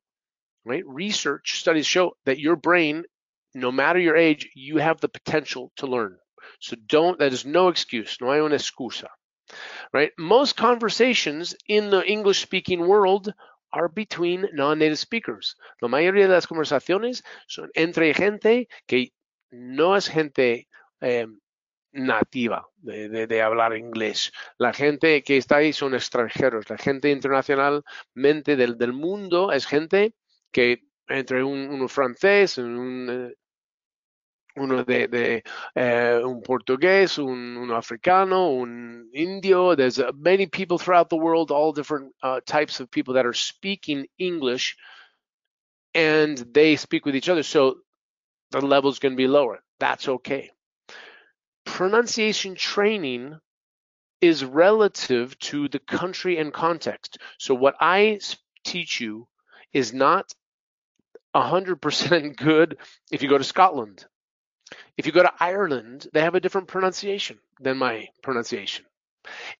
right? 0.64 0.84
Research 0.86 1.58
studies 1.58 1.86
show 1.86 2.12
that 2.24 2.38
your 2.38 2.56
brain 2.56 3.04
no 3.54 3.70
matter 3.70 3.98
your 3.98 4.16
age, 4.16 4.48
you 4.54 4.78
have 4.78 5.00
the 5.00 5.08
potential 5.08 5.72
to 5.76 5.86
learn. 5.86 6.18
So 6.60 6.76
don't, 6.86 7.18
that 7.18 7.32
is 7.32 7.44
no 7.44 7.68
excuse. 7.68 8.18
No 8.20 8.30
hay 8.30 8.40
una 8.40 8.56
excusa. 8.56 9.08
Right? 9.92 10.12
Most 10.18 10.56
conversations 10.56 11.54
in 11.68 11.90
the 11.90 12.02
English 12.04 12.40
speaking 12.40 12.86
world 12.86 13.32
are 13.72 13.88
between 13.88 14.48
non-native 14.52 14.98
speakers. 14.98 15.56
La 15.80 15.88
mayoría 15.88 16.28
de 16.28 16.34
las 16.34 16.46
conversaciones 16.46 17.22
son 17.46 17.70
entre 17.74 18.14
gente 18.14 18.68
que 18.86 19.12
no 19.50 19.96
es 19.96 20.08
gente 20.08 20.68
eh, 21.00 21.26
nativa 21.92 22.68
de, 22.76 23.42
hablar 23.42 23.76
inglés. 23.76 24.32
La 24.58 24.72
gente 24.72 25.22
que 25.22 25.36
está 25.36 25.56
ahí 25.56 25.72
son 25.72 25.94
extranjeros. 25.94 26.68
La 26.70 26.78
gente 26.78 27.10
internacionalmente 27.10 28.56
del, 28.56 28.78
del 28.78 28.92
mundo 28.92 29.52
es 29.52 29.66
gente 29.66 30.14
que 30.50 30.84
entre 31.08 31.44
un, 31.44 31.68
un 31.70 31.88
francés, 31.88 32.58
un, 32.58 33.08
eh, 33.10 33.34
uno 34.56 34.84
de, 34.84 35.06
de 35.06 35.42
uh, 35.76 36.28
un 36.28 36.42
portugués, 36.42 37.18
un, 37.18 37.56
un, 37.56 37.70
africano, 37.70 38.60
un 38.60 39.08
indio. 39.14 39.74
There's 39.74 39.98
uh, 39.98 40.12
many 40.14 40.46
people 40.46 40.78
throughout 40.78 41.08
the 41.08 41.16
world, 41.16 41.50
all 41.50 41.72
different 41.72 42.14
uh, 42.22 42.40
types 42.44 42.80
of 42.80 42.90
people 42.90 43.14
that 43.14 43.26
are 43.26 43.32
speaking 43.32 44.06
English, 44.18 44.76
and 45.94 46.36
they 46.38 46.76
speak 46.76 47.06
with 47.06 47.16
each 47.16 47.28
other. 47.28 47.42
So 47.42 47.78
the 48.50 48.60
level 48.60 48.90
is 48.90 48.98
going 48.98 49.12
to 49.12 49.16
be 49.16 49.28
lower. 49.28 49.62
That's 49.80 50.08
okay. 50.08 50.50
Pronunciation 51.64 52.54
training 52.54 53.38
is 54.20 54.44
relative 54.44 55.38
to 55.38 55.68
the 55.68 55.78
country 55.78 56.38
and 56.38 56.52
context. 56.52 57.18
So 57.38 57.54
what 57.54 57.74
I 57.80 58.20
teach 58.64 59.00
you 59.00 59.26
is 59.72 59.92
not 59.92 60.32
100% 61.34 62.36
good 62.36 62.76
if 63.10 63.22
you 63.22 63.28
go 63.28 63.38
to 63.38 63.44
Scotland 63.44 64.04
if 64.96 65.06
you 65.06 65.12
go 65.12 65.22
to 65.22 65.32
Ireland, 65.40 66.06
they 66.12 66.20
have 66.20 66.34
a 66.34 66.40
different 66.40 66.68
pronunciation 66.68 67.38
than 67.60 67.78
my 67.78 68.08
pronunciation. 68.22 68.84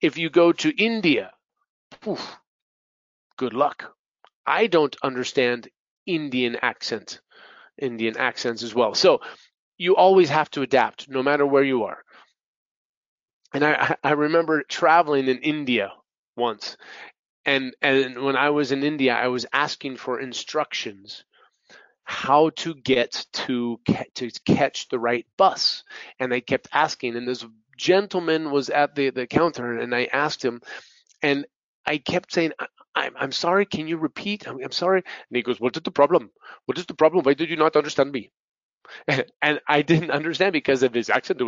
If 0.00 0.19
you 0.19 0.31
go 0.31 0.52
to 0.52 0.71
India, 0.71 1.33
good 3.37 3.54
luck. 3.54 3.95
I 4.47 4.66
don't 4.66 4.97
understand 5.02 5.69
Indian 6.07 6.57
accent, 6.62 7.21
Indian 7.78 8.16
accents 8.16 8.62
as 8.62 8.75
well. 8.75 8.95
So 8.95 9.21
you 9.78 9.97
always 9.97 10.28
have 10.28 10.50
to 10.52 10.62
adapt 10.62 11.09
no 11.09 11.23
matter 11.23 11.47
where 11.47 11.62
you 11.62 11.85
are. 11.85 12.02
And 13.54 13.64
I, 13.64 13.97
I 14.02 14.12
remember 14.12 14.62
traveling 14.62 15.28
in 15.28 15.38
India 15.38 15.92
once. 16.37 16.76
And, 17.45 17.75
and 17.83 18.23
when 18.23 18.37
I 18.37 18.50
was 18.50 18.73
in 18.73 18.83
India, 18.83 19.14
I 19.14 19.28
was 19.28 19.47
asking 19.52 19.97
for 19.97 20.21
instructions 20.21 21.25
how 22.05 22.51
to 22.51 22.75
get 22.75 23.27
to 23.33 23.81
to 24.15 24.31
catch 24.47 24.89
the 24.89 24.99
right 24.99 25.27
bus. 25.37 25.85
And 26.19 26.33
they 26.33 26.41
kept 26.41 26.69
asking 26.73 27.17
and 27.17 27.29
this 27.29 27.45
gentleman 27.79 28.51
was 28.51 28.71
at 28.71 28.95
the 28.95 29.11
the 29.11 29.27
counter 29.27 29.79
and 29.79 29.95
i 29.95 30.05
asked 30.13 30.45
him 30.45 30.61
and 31.23 31.47
i 31.87 31.99
kept 31.99 32.33
saying 32.33 32.53
i'm, 32.95 33.15
I'm 33.17 33.33
sorry 33.33 33.67
can 33.67 33.89
you 33.89 33.97
repeat? 33.97 34.47
I'm, 34.49 34.63
I'm 34.63 34.73
sorry. 34.73 35.03
And 35.07 35.37
he 35.37 35.43
goes 35.43 35.61
what 35.61 35.77
is 35.77 35.83
the 35.83 35.91
problem? 35.91 36.31
What 36.67 36.79
is 36.79 36.87
the 36.87 36.95
problem? 36.95 37.25
Why 37.25 37.35
did 37.35 37.51
you 37.51 37.57
not 37.57 37.77
understand 37.77 38.13
me? 38.13 38.31
And 39.43 39.61
I 39.69 39.83
didn't 39.83 40.11
understand 40.11 40.53
because 40.53 40.83
of 40.83 40.95
his 40.95 41.11
accent 41.11 41.41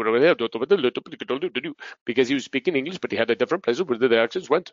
because 2.07 2.29
he 2.29 2.35
was 2.35 2.45
speaking 2.45 2.77
English, 2.77 2.99
but 2.99 3.13
he 3.13 3.19
had 3.19 3.31
a 3.31 3.37
different 3.37 3.65
place 3.65 3.81
where 3.81 3.99
the 3.99 4.19
accents 4.21 4.51
went. 4.51 4.73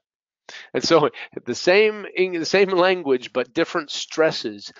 And 0.74 0.84
so 0.84 1.10
the 1.46 1.56
same 1.56 2.06
the 2.16 2.46
same 2.46 2.70
language 2.70 3.34
but 3.34 3.54
different 3.54 3.92
stresses. 3.92 4.72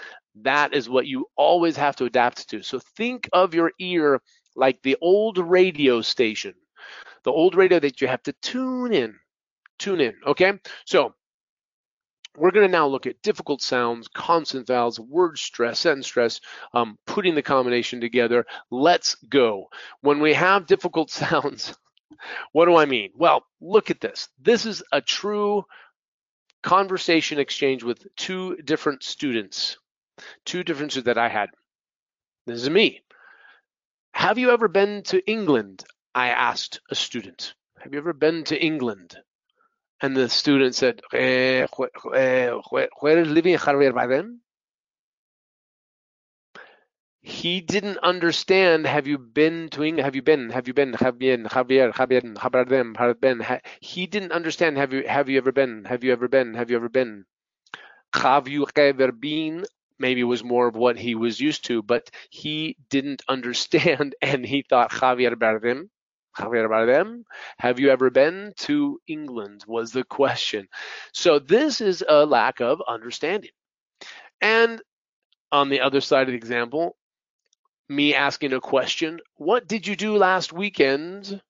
That 0.42 0.74
is 0.74 0.90
what 0.90 1.08
you 1.08 1.28
always 1.36 1.76
have 1.78 1.96
to 1.98 2.06
adapt 2.06 2.50
to. 2.50 2.64
So 2.64 2.80
think 2.96 3.30
of 3.34 3.54
your 3.54 3.72
ear 3.80 4.22
like 4.56 4.82
the 4.82 4.98
old 5.02 5.38
radio 5.38 6.02
station, 6.02 6.54
the 7.24 7.32
old 7.32 7.56
radio 7.56 7.80
that 7.80 8.02
you 8.02 8.08
have 8.08 8.24
to 8.24 8.34
tune 8.42 8.94
in, 8.94 9.16
tune 9.80 10.02
in. 10.02 10.16
Okay, 10.26 10.54
so 10.86 11.14
we're 12.38 12.52
going 12.52 12.66
to 12.66 12.72
now 12.72 12.88
look 12.88 13.08
at 13.08 13.22
difficult 13.22 13.62
sounds, 13.62 14.08
consonant 14.08 14.68
vowels, 14.68 15.00
word 15.00 15.38
stress, 15.38 15.80
sentence 15.80 16.08
stress, 16.08 16.40
um, 16.74 16.98
putting 17.06 17.36
the 17.36 17.42
combination 17.42 18.00
together. 18.00 18.46
Let's 18.70 19.16
go. 19.16 19.68
When 20.02 20.20
we 20.20 20.34
have 20.34 20.66
difficult 20.66 21.10
sounds, 21.12 21.76
what 22.52 22.66
do 22.66 22.76
I 22.76 22.86
mean? 22.86 23.12
Well, 23.16 23.44
look 23.60 23.92
at 23.92 24.02
this. 24.02 24.30
This 24.40 24.66
is 24.66 24.84
a 24.92 25.02
true 25.02 25.66
conversation 26.64 27.40
exchange 27.40 27.84
with 27.84 28.06
two 28.16 28.58
different 28.58 29.04
students, 29.04 29.78
two 30.46 30.64
different 30.64 30.92
students 30.92 31.08
that 31.08 31.18
I 31.18 31.30
had. 31.30 31.50
This 32.46 32.62
is 32.62 32.70
me. 32.70 33.02
Have 34.14 34.38
you 34.38 34.52
ever 34.52 34.68
been 34.68 35.04
to 35.04 35.26
England? 35.30 35.84
I 36.14 36.30
asked 36.30 36.82
a 36.90 36.96
student. 36.96 37.54
Have 37.80 37.94
you 37.94 38.00
ever 38.00 38.14
been 38.14 38.44
to 38.46 38.62
England? 38.62 39.16
And 40.02 40.16
the 40.16 40.30
student 40.30 40.76
said, 40.76 41.02
eh, 41.14 41.68
where, 41.78 42.90
where 43.00 43.20
is 43.20 43.28
living 43.28 43.56
Javier 43.56 43.94
Bardem? 43.94 44.40
He 47.22 47.62
didn't 47.62 47.98
understand 48.00 48.86
have 48.88 49.08
you 49.08 49.18
been 49.18 49.70
to 49.70 49.84
England 49.84 50.06
have 50.06 50.16
you 50.16 50.22
been 50.22 50.50
have 50.50 50.68
you 50.68 50.74
been 50.74 50.94
have 50.94 51.20
been 51.20 51.44
Javier 51.44 51.94
Javier 51.94 52.36
Habardem 52.36 53.62
he 53.80 54.08
didn't 54.08 54.32
understand 54.32 54.78
have 54.78 54.94
you 54.94 55.04
have 55.08 55.30
you 55.30 55.38
ever 55.38 55.52
been 55.52 55.86
have 55.86 56.04
you 56.04 56.12
ever 56.12 56.28
been 56.28 56.54
have 56.56 56.70
you 56.72 56.78
ever 56.78 56.90
been 56.90 57.26
have 58.14 58.48
you 58.48 58.66
ever 58.76 59.12
been 59.12 59.66
maybe 60.02 60.24
was 60.24 60.44
more 60.44 60.68
of 60.68 60.76
what 60.76 60.98
he 60.98 61.16
was 61.16 61.40
used 61.40 61.66
to, 61.66 61.82
but 61.84 62.10
he 62.30 62.76
didn't 62.90 63.22
understand 63.30 64.16
and 64.22 64.46
he 64.46 64.66
thought 64.68 64.92
Javier 64.92 65.36
Bardem, 65.36 65.90
Javier 66.38 66.68
Bardem, 66.68 67.24
have 67.60 67.80
you 67.80 67.90
ever 67.90 68.10
been 68.10 68.54
to 68.58 69.00
England? 69.08 69.64
was 69.68 69.92
the 69.92 70.04
question. 70.04 70.68
So 71.14 71.40
this 71.40 71.80
is 71.80 72.04
a 72.08 72.26
lack 72.26 72.60
of 72.60 72.82
understanding. 72.86 73.52
And 74.42 74.82
on 75.52 75.70
the 75.70 75.82
other 75.82 76.02
side 76.02 76.24
of 76.24 76.32
the 76.32 76.38
example, 76.38 76.96
me 77.92 78.16
asking 78.16 78.54
a 78.54 78.62
question, 78.62 79.20
what 79.36 79.68
did 79.68 79.86
you 79.86 79.96
do 79.96 80.16
last 80.16 80.54
weekend? 80.54 81.42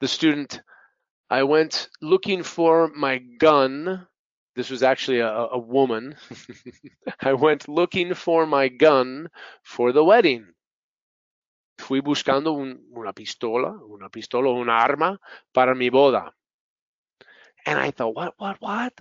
The 0.00 0.08
student, 0.08 0.60
I 1.30 1.42
went 1.42 1.88
looking 2.00 2.42
for 2.42 2.88
my 2.88 3.18
gun. 3.18 4.06
This 4.54 4.70
was 4.70 4.82
actually 4.82 5.20
a, 5.20 5.30
a 5.30 5.58
woman. 5.58 6.16
I 7.20 7.32
went 7.32 7.68
looking 7.68 8.14
for 8.14 8.46
my 8.46 8.68
gun 8.68 9.28
for 9.62 9.92
the 9.92 10.04
wedding. 10.04 10.46
Fui 11.78 12.00
buscando 12.00 12.52
un, 12.52 12.78
una 12.94 13.12
pistola, 13.12 13.78
una 13.88 14.08
pistola, 14.10 14.50
una 14.50 14.72
arma 14.72 15.18
para 15.54 15.74
mi 15.74 15.90
boda. 15.90 16.30
And 17.64 17.78
I 17.78 17.90
thought, 17.90 18.14
what, 18.14 18.34
what, 18.36 18.56
what? 18.60 18.92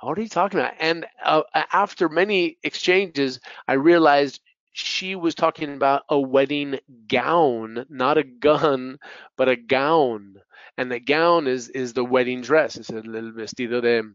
What 0.00 0.16
are 0.16 0.22
you 0.22 0.28
talking 0.28 0.60
about? 0.60 0.74
And 0.80 1.06
uh, 1.22 1.42
after 1.72 2.08
many 2.08 2.56
exchanges, 2.62 3.40
I 3.68 3.74
realized 3.74 4.40
she 4.72 5.16
was 5.16 5.34
talking 5.34 5.72
about 5.74 6.02
a 6.08 6.18
wedding 6.18 6.78
gown, 7.08 7.86
not 7.88 8.18
a 8.18 8.24
gun, 8.24 8.98
but 9.36 9.48
a 9.48 9.56
gown. 9.56 10.36
And 10.76 10.90
the 10.90 11.00
gown 11.00 11.46
is 11.46 11.68
is 11.68 11.92
the 11.92 12.04
wedding 12.04 12.40
dress. 12.42 12.76
It's 12.76 12.90
el, 12.90 13.16
el 13.16 13.32
vestido 13.32 13.82
de, 13.82 14.14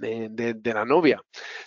de, 0.00 0.28
de, 0.28 0.54
de 0.54 0.74
la 0.74 0.84
novia. 0.84 1.18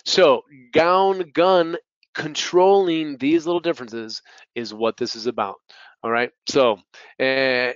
So 0.04 0.42
gown, 0.72 1.30
gun, 1.32 1.76
controlling 2.14 3.18
these 3.18 3.46
little 3.46 3.60
differences 3.60 4.22
is 4.54 4.72
what 4.72 4.96
this 4.96 5.14
is 5.14 5.26
about. 5.26 5.56
All 6.02 6.10
right. 6.10 6.30
So, 6.48 6.78
eh, 7.18 7.74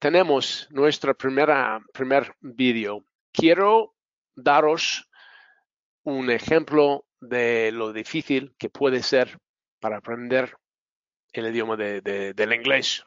tenemos 0.00 0.66
nuestra 0.70 1.14
primera 1.14 1.80
primer 1.92 2.34
video. 2.42 3.02
Quiero 3.32 3.94
daros 4.36 5.04
un 6.04 6.30
ejemplo 6.30 7.05
de 7.20 7.72
lo 7.72 7.92
difícil 7.92 8.54
que 8.58 8.68
puede 8.68 9.02
ser 9.02 9.38
para 9.80 9.98
aprender 9.98 10.54
el 11.32 11.46
idioma 11.46 11.76
de, 11.76 12.00
de, 12.00 12.34
del 12.34 12.52
inglés, 12.52 13.04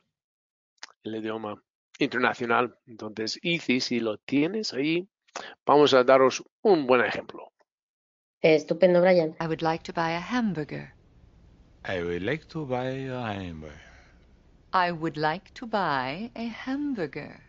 el 1.03 1.15
idioma 1.15 1.61
internacional. 1.99 2.77
Entonces, 2.85 3.39
Ithi, 3.41 3.79
si 3.79 3.99
lo 3.99 4.17
tienes 4.17 4.73
ahí, 4.73 5.07
vamos 5.65 5.93
a 5.93 6.03
daros 6.03 6.43
un 6.61 6.87
buen 6.87 7.03
ejemplo. 7.05 7.51
Estupendo, 8.41 9.01
Brian. 9.01 9.35
I 9.41 9.47
would 9.47 9.61
like 9.61 9.83
to 9.83 9.93
buy 9.93 10.11
a 10.13 10.21
hamburger. 10.21 10.93
I 11.85 12.01
would 12.01 12.23
like 12.23 12.45
to 12.49 12.65
buy 12.65 13.09
a 13.09 13.33
hamburger. 13.33 13.81
I 14.71 14.91
would 14.91 15.17
like 15.17 15.51
to 15.55 15.65
buy 15.65 16.31
a 16.35 16.47
hamburger. 16.47 17.41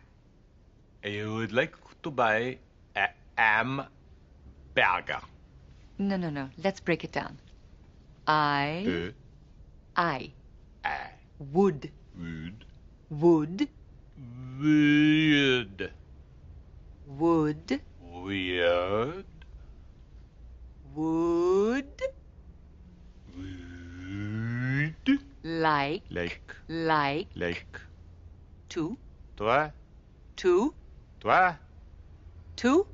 I 1.03 1.23
would 1.25 1.51
like 1.51 1.75
to 2.01 2.11
buy 2.11 2.57
a 2.95 3.09
hamburger. 3.37 5.30
No, 6.01 6.17
no, 6.17 6.31
no. 6.31 6.49
Let's 6.57 6.79
break 6.79 7.03
it 7.03 7.11
down. 7.11 7.37
I, 8.25 8.85
Uh, 8.87 9.11
I 9.95 10.33
I 10.83 11.11
would, 11.37 11.91
would. 12.17 12.65
Would, 13.11 13.69
would 14.59 15.91
would, 17.05 17.81
weird. 17.99 19.25
Would, 20.95 22.01
would 23.35 25.19
like, 25.43 26.01
like. 26.09 26.55
Like, 26.67 27.27
like. 27.35 27.79
To, 28.69 28.97
toi. 29.37 29.71
To, 30.37 30.73
toi. 31.19 31.57
To, 32.55 32.87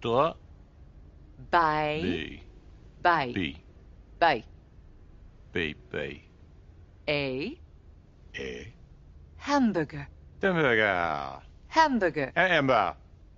toi 0.00 0.36
buy, 1.50 2.00
b. 2.02 2.42
Buy, 3.02 3.32
b. 3.34 3.62
Buy, 4.18 4.44
b 5.52 5.74
b. 5.90 6.22
A. 7.08 7.58
A. 8.38 8.74
Hamburger, 9.36 10.08
hamburger. 10.42 11.40
Hamburger, 11.68 12.32
hamburger. 12.34 12.94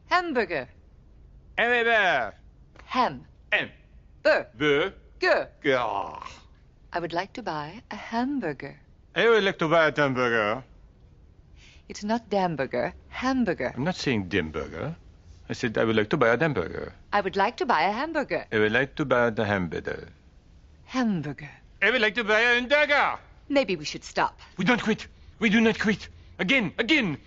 Hamburger, 0.07 0.69
hamburger. 1.57 2.35
Ham, 2.85 3.27
m 3.53 3.71
bur, 4.23 4.47
b 4.59 4.93
ger. 5.21 5.49
girl 5.63 6.23
I 6.93 6.99
would 6.99 7.13
like 7.13 7.33
to 7.35 7.43
buy 7.43 7.83
a 7.91 7.97
hamburger. 7.97 8.81
I 9.15 9.29
would 9.29 9.45
like 9.45 9.59
to 9.59 9.69
buy 9.69 9.89
a 9.89 9.95
hamburger. 9.95 10.65
It's 11.89 12.05
not 12.05 12.31
Damburger, 12.31 12.93
hamburger. 13.09 13.73
I'm 13.77 13.83
not 13.83 13.97
saying 13.97 14.29
Dimburger. 14.29 14.95
I 15.51 15.53
said 15.53 15.77
I 15.77 15.83
would 15.85 15.97
like 15.97 16.09
to 16.11 16.17
buy 16.17 16.29
a 16.29 16.39
hamburger. 16.39 16.93
I 17.13 17.21
would 17.21 17.35
like 17.35 17.57
to 17.57 17.67
buy 17.67 17.83
a 17.83 17.91
hamburger. 17.91 18.47
I 18.53 18.59
would 18.61 18.71
like 18.71 18.95
to 18.95 19.05
buy 19.05 19.31
the 19.31 19.45
hamburger. 19.45 20.07
Hamburger. 20.85 21.51
I 21.83 21.91
would 21.91 22.01
like 22.01 22.15
to 22.15 22.23
buy 22.23 22.39
a 22.39 22.55
hamburger. 22.55 23.19
Maybe 23.49 23.75
we 23.75 23.85
should 23.85 24.05
stop. 24.05 24.39
We 24.59 24.65
don't 24.65 24.81
quit. 24.81 25.09
We 25.41 25.51
do 25.51 25.61
not 25.61 25.77
quit. 25.81 26.09
Again, 26.39 26.73
again. 26.79 27.19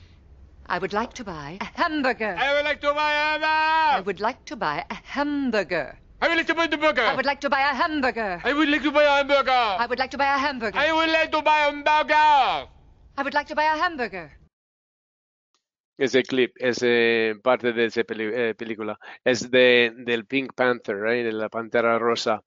I 0.67 0.79
would 0.79 0.93
like 0.93 1.11
to 1.15 1.25
buy 1.25 1.57
a 1.59 1.65
hamburger. 1.81 2.33
I 2.39 2.53
would 2.53 2.63
like 2.63 2.79
to 2.79 2.93
buy 2.93 3.11
a 3.11 3.43
I 3.43 3.91
hamburger. 3.91 4.05
would 4.05 4.21
like 4.21 4.45
to 4.45 4.55
buy 4.55 4.85
a 4.89 4.95
hamburger. 5.03 5.97
I 6.21 6.29
would 6.29 6.37
like 6.37 6.47
to 6.47 6.55
buy 6.55 6.67
the 6.67 6.77
burger. 6.77 7.01
I 7.01 7.15
would 7.15 7.25
like 7.25 7.41
to 7.41 7.49
buy 7.49 7.59
a 7.59 7.75
hamburger. 7.75 8.41
I 8.45 8.53
would 8.53 8.69
like 8.69 8.83
to 8.83 8.91
buy 8.93 9.03
a 9.03 9.17
hamburger. 9.17 9.51
I 9.51 9.85
would 9.85 9.99
like 9.99 10.11
to 10.11 10.17
buy 10.17 10.33
a 10.33 10.37
hamburger. 10.37 10.77
I 10.79 10.93
would 10.93 11.09
like 11.11 11.31
to 11.31 11.41
buy 11.41 11.59
a 11.59 11.71
hamburger. 11.73 12.69
I 13.17 13.23
would 13.23 13.33
like 13.33 13.47
to 13.47 13.55
buy 13.55 13.63
a 13.65 13.77
hamburger. 13.83 14.31
Ese 15.97 16.23
clip, 16.23 16.53
ese 16.57 17.35
parte 17.43 17.71
de 17.73 17.85
esa 17.85 18.01
eh, 18.07 18.55
película, 18.57 18.99
es 19.23 19.51
de, 19.51 19.93
del 19.95 20.25
Pink 20.25 20.53
Panther, 20.53 20.99
right? 20.99 21.23
de 21.23 21.31
la 21.33 21.49
Pantera 21.49 21.99
Rosa. 21.99 22.43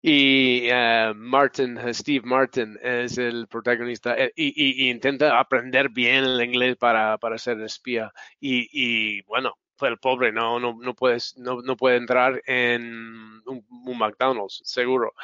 Y 0.00 0.68
eh, 0.70 1.12
Martin, 1.16 1.76
eh, 1.76 1.92
Steve 1.92 2.24
Martin 2.24 2.78
es 2.80 3.18
el 3.18 3.48
protagonista 3.48 4.14
eh, 4.16 4.32
y, 4.36 4.88
intenta 4.90 5.38
aprender 5.40 5.88
bien 5.88 6.24
el 6.24 6.40
inglés 6.42 6.76
para, 6.76 7.18
para 7.18 7.36
ser 7.36 7.60
espía. 7.62 8.12
Y, 8.38 8.68
y, 8.72 9.22
bueno, 9.22 9.58
el 9.80 9.98
pobre 9.98 10.32
no, 10.32 10.60
no, 10.60 10.76
no, 10.80 10.94
puedes, 10.94 11.36
no, 11.36 11.62
no 11.62 11.76
puede 11.76 11.96
entrar 11.96 12.40
en 12.46 13.42
un, 13.46 13.66
un 13.68 13.98
McDonald's, 13.98 14.60
seguro. 14.64 15.14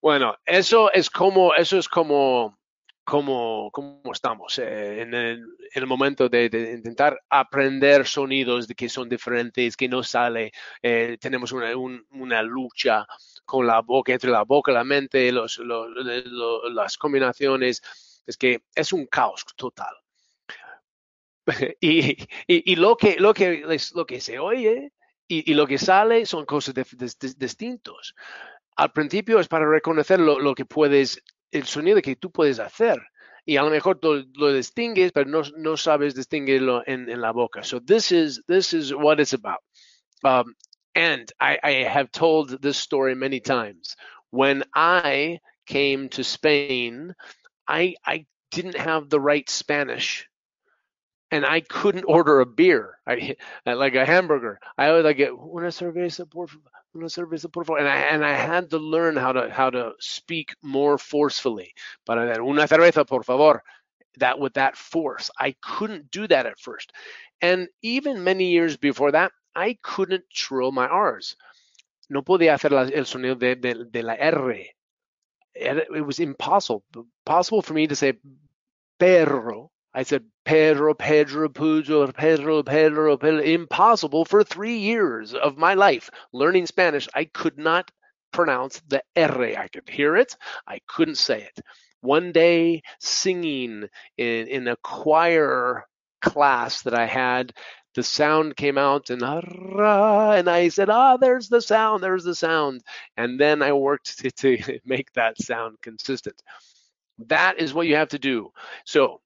Bueno, 0.00 0.36
eso 0.46 0.90
es 0.92 1.10
como, 1.10 1.54
eso 1.54 1.78
es 1.78 1.88
como, 1.88 2.58
como, 3.04 3.70
como 3.70 4.00
estamos 4.12 4.58
eh, 4.58 5.02
en, 5.02 5.14
el, 5.14 5.38
en 5.40 5.82
el 5.82 5.86
momento 5.86 6.28
de, 6.28 6.48
de 6.48 6.72
intentar 6.72 7.20
aprender 7.28 8.06
sonidos 8.06 8.66
de 8.68 8.74
que 8.74 8.88
son 8.88 9.08
diferentes, 9.08 9.76
que 9.76 9.88
no 9.88 10.02
sale. 10.02 10.52
eh, 10.82 11.16
tenemos 11.20 11.52
una, 11.52 11.76
un- 11.76 12.06
una 12.12 12.42
lucha 12.42 13.06
con 13.44 13.66
la 13.66 13.80
boca, 13.82 14.12
entre 14.12 14.30
la 14.30 14.42
boca 14.44 14.72
la 14.72 14.84
mente, 14.84 15.30
los, 15.32 15.58
los- 15.58 15.88
lo- 15.90 16.68
las 16.70 16.96
combinaciones. 16.96 17.82
Es 18.26 18.36
que 18.38 18.62
es 18.74 18.92
un 18.92 19.06
caos 19.06 19.44
total. 19.56 19.94
y, 21.80 22.12
y, 22.46 22.72
y 22.72 22.76
lo 22.76 22.96
que 22.96 23.16
lo 23.18 23.34
que 23.34 23.64
lo 23.94 24.06
que 24.06 24.20
se 24.20 24.38
oye 24.38 24.92
y, 25.28 25.50
y 25.50 25.54
lo 25.54 25.66
que 25.66 25.78
sale 25.78 26.26
son 26.26 26.44
cosas 26.46 26.74
dis- 26.74 26.96
dis- 27.18 27.36
distintos. 27.36 28.14
Al 28.76 28.92
principio 28.92 29.40
es 29.40 29.48
para 29.48 29.68
reconocer 29.70 30.20
lo, 30.20 30.40
lo 30.40 30.54
que 30.54 30.66
puedes, 30.66 31.22
el 31.54 31.64
sonido 31.64 32.02
que 32.02 32.16
tú 32.16 32.30
puedes 32.30 32.58
hacer. 32.58 33.00
Y 33.46 33.56
a 33.56 33.62
lo 33.62 33.70
mejor 33.70 33.98
lo, 34.02 34.24
lo 34.34 34.52
distingues, 34.52 35.12
pero 35.12 35.28
no, 35.28 35.42
no 35.56 35.76
sabes 35.76 36.14
distinguirlo 36.14 36.82
en, 36.86 37.08
en 37.10 37.20
la 37.20 37.32
boca. 37.32 37.62
So 37.62 37.78
this 37.78 38.10
is 38.10 38.42
this 38.46 38.72
is 38.72 38.92
what 38.94 39.20
it's 39.20 39.34
about. 39.34 39.60
Um, 40.24 40.54
and 40.94 41.30
I, 41.40 41.58
I 41.62 41.72
have 41.84 42.10
told 42.10 42.62
this 42.62 42.78
story 42.78 43.14
many 43.14 43.40
times. 43.40 43.96
When 44.30 44.64
I 44.74 45.40
came 45.66 46.08
to 46.10 46.24
Spain, 46.24 47.14
I 47.68 47.96
I 48.04 48.26
didn't 48.50 48.78
have 48.78 49.10
the 49.10 49.20
right 49.20 49.48
Spanish 49.50 50.26
and 51.30 51.44
I 51.44 51.60
couldn't 51.60 52.04
order 52.04 52.40
a 52.40 52.46
beer, 52.46 52.98
I, 53.06 53.36
like 53.66 53.94
a 53.94 54.06
hamburger. 54.06 54.60
I 54.78 54.92
would 54.92 55.04
like 55.04 55.18
una 55.18 55.68
cerveza 55.68 56.30
por 56.30 56.46
favor, 56.46 56.70
una 56.94 57.08
cerveza 57.08 57.50
por 57.50 57.64
favor, 57.64 57.78
and 57.80 57.88
I 57.88 57.96
and 58.14 58.24
I 58.24 58.32
had 58.32 58.70
to 58.70 58.78
learn 58.78 59.16
how 59.16 59.32
to 59.32 59.50
how 59.50 59.70
to 59.70 59.94
speak 60.00 60.54
more 60.62 60.98
forcefully. 60.98 61.74
Para 62.06 62.26
dar 62.26 62.42
una 62.42 62.68
cerveza 62.68 63.06
por 63.06 63.24
favor, 63.24 63.62
that 64.18 64.38
with 64.38 64.54
that 64.54 64.76
force, 64.76 65.30
I 65.38 65.56
couldn't 65.62 66.10
do 66.10 66.26
that 66.28 66.46
at 66.46 66.58
first, 66.60 66.92
and 67.42 67.68
even 67.82 68.24
many 68.24 68.46
years 68.52 68.76
before 68.76 69.12
that, 69.12 69.32
I 69.54 69.78
couldn't 69.82 70.24
trill 70.30 70.72
my 70.72 70.86
R's. 70.86 71.36
No 72.10 72.22
podía 72.22 72.54
hacer 72.54 72.72
la- 72.72 72.82
el 72.92 73.06
sonido 73.06 73.38
de, 73.38 73.56
de, 73.56 73.84
de 73.86 74.02
la 74.02 74.14
R. 74.14 74.52
It 75.54 75.88
it 75.94 76.02
was 76.06 76.20
impossible 76.20 76.84
possible 77.24 77.62
for 77.62 77.74
me 77.74 77.86
to 77.88 77.96
say 77.96 78.14
perro 78.98 79.70
I 79.94 80.02
said 80.02 80.24
Pedro, 80.44 80.94
Pedro, 80.94 81.48
Pedro, 81.48 82.12
Pedro, 82.12 82.62
Pedro, 82.62 83.16
Pedro. 83.16 83.40
Impossible 83.40 84.24
for 84.24 84.42
three 84.42 84.78
years 84.78 85.34
of 85.34 85.56
my 85.56 85.74
life 85.74 86.10
learning 86.32 86.66
Spanish. 86.66 87.08
I 87.14 87.24
could 87.26 87.58
not 87.58 87.90
pronounce 88.32 88.80
the 88.88 89.02
R. 89.16 89.42
I 89.42 89.68
could 89.68 89.88
hear 89.88 90.16
it, 90.16 90.36
I 90.66 90.80
couldn't 90.88 91.16
say 91.18 91.42
it. 91.42 91.64
One 92.00 92.32
day, 92.32 92.82
singing 93.00 93.88
in, 94.18 94.48
in 94.48 94.68
a 94.68 94.76
choir 94.82 95.86
class 96.20 96.82
that 96.82 96.94
I 96.94 97.06
had, 97.06 97.52
the 97.94 98.02
sound 98.02 98.56
came 98.56 98.76
out 98.76 99.08
and 99.10 99.22
and 99.22 100.50
I 100.50 100.68
said, 100.68 100.90
ah, 100.90 101.16
there's 101.16 101.48
the 101.48 101.62
sound, 101.62 102.02
there's 102.02 102.24
the 102.24 102.34
sound. 102.34 102.82
And 103.16 103.38
then 103.38 103.62
I 103.62 103.72
worked 103.72 104.18
to, 104.38 104.56
to 104.58 104.80
make 104.84 105.12
that 105.12 105.40
sound 105.40 105.78
consistent. 105.80 106.42
That 107.28 107.60
is 107.60 107.72
what 107.72 107.86
you 107.86 107.94
have 107.94 108.08
to 108.08 108.18
do. 108.18 108.50
So 108.84 109.20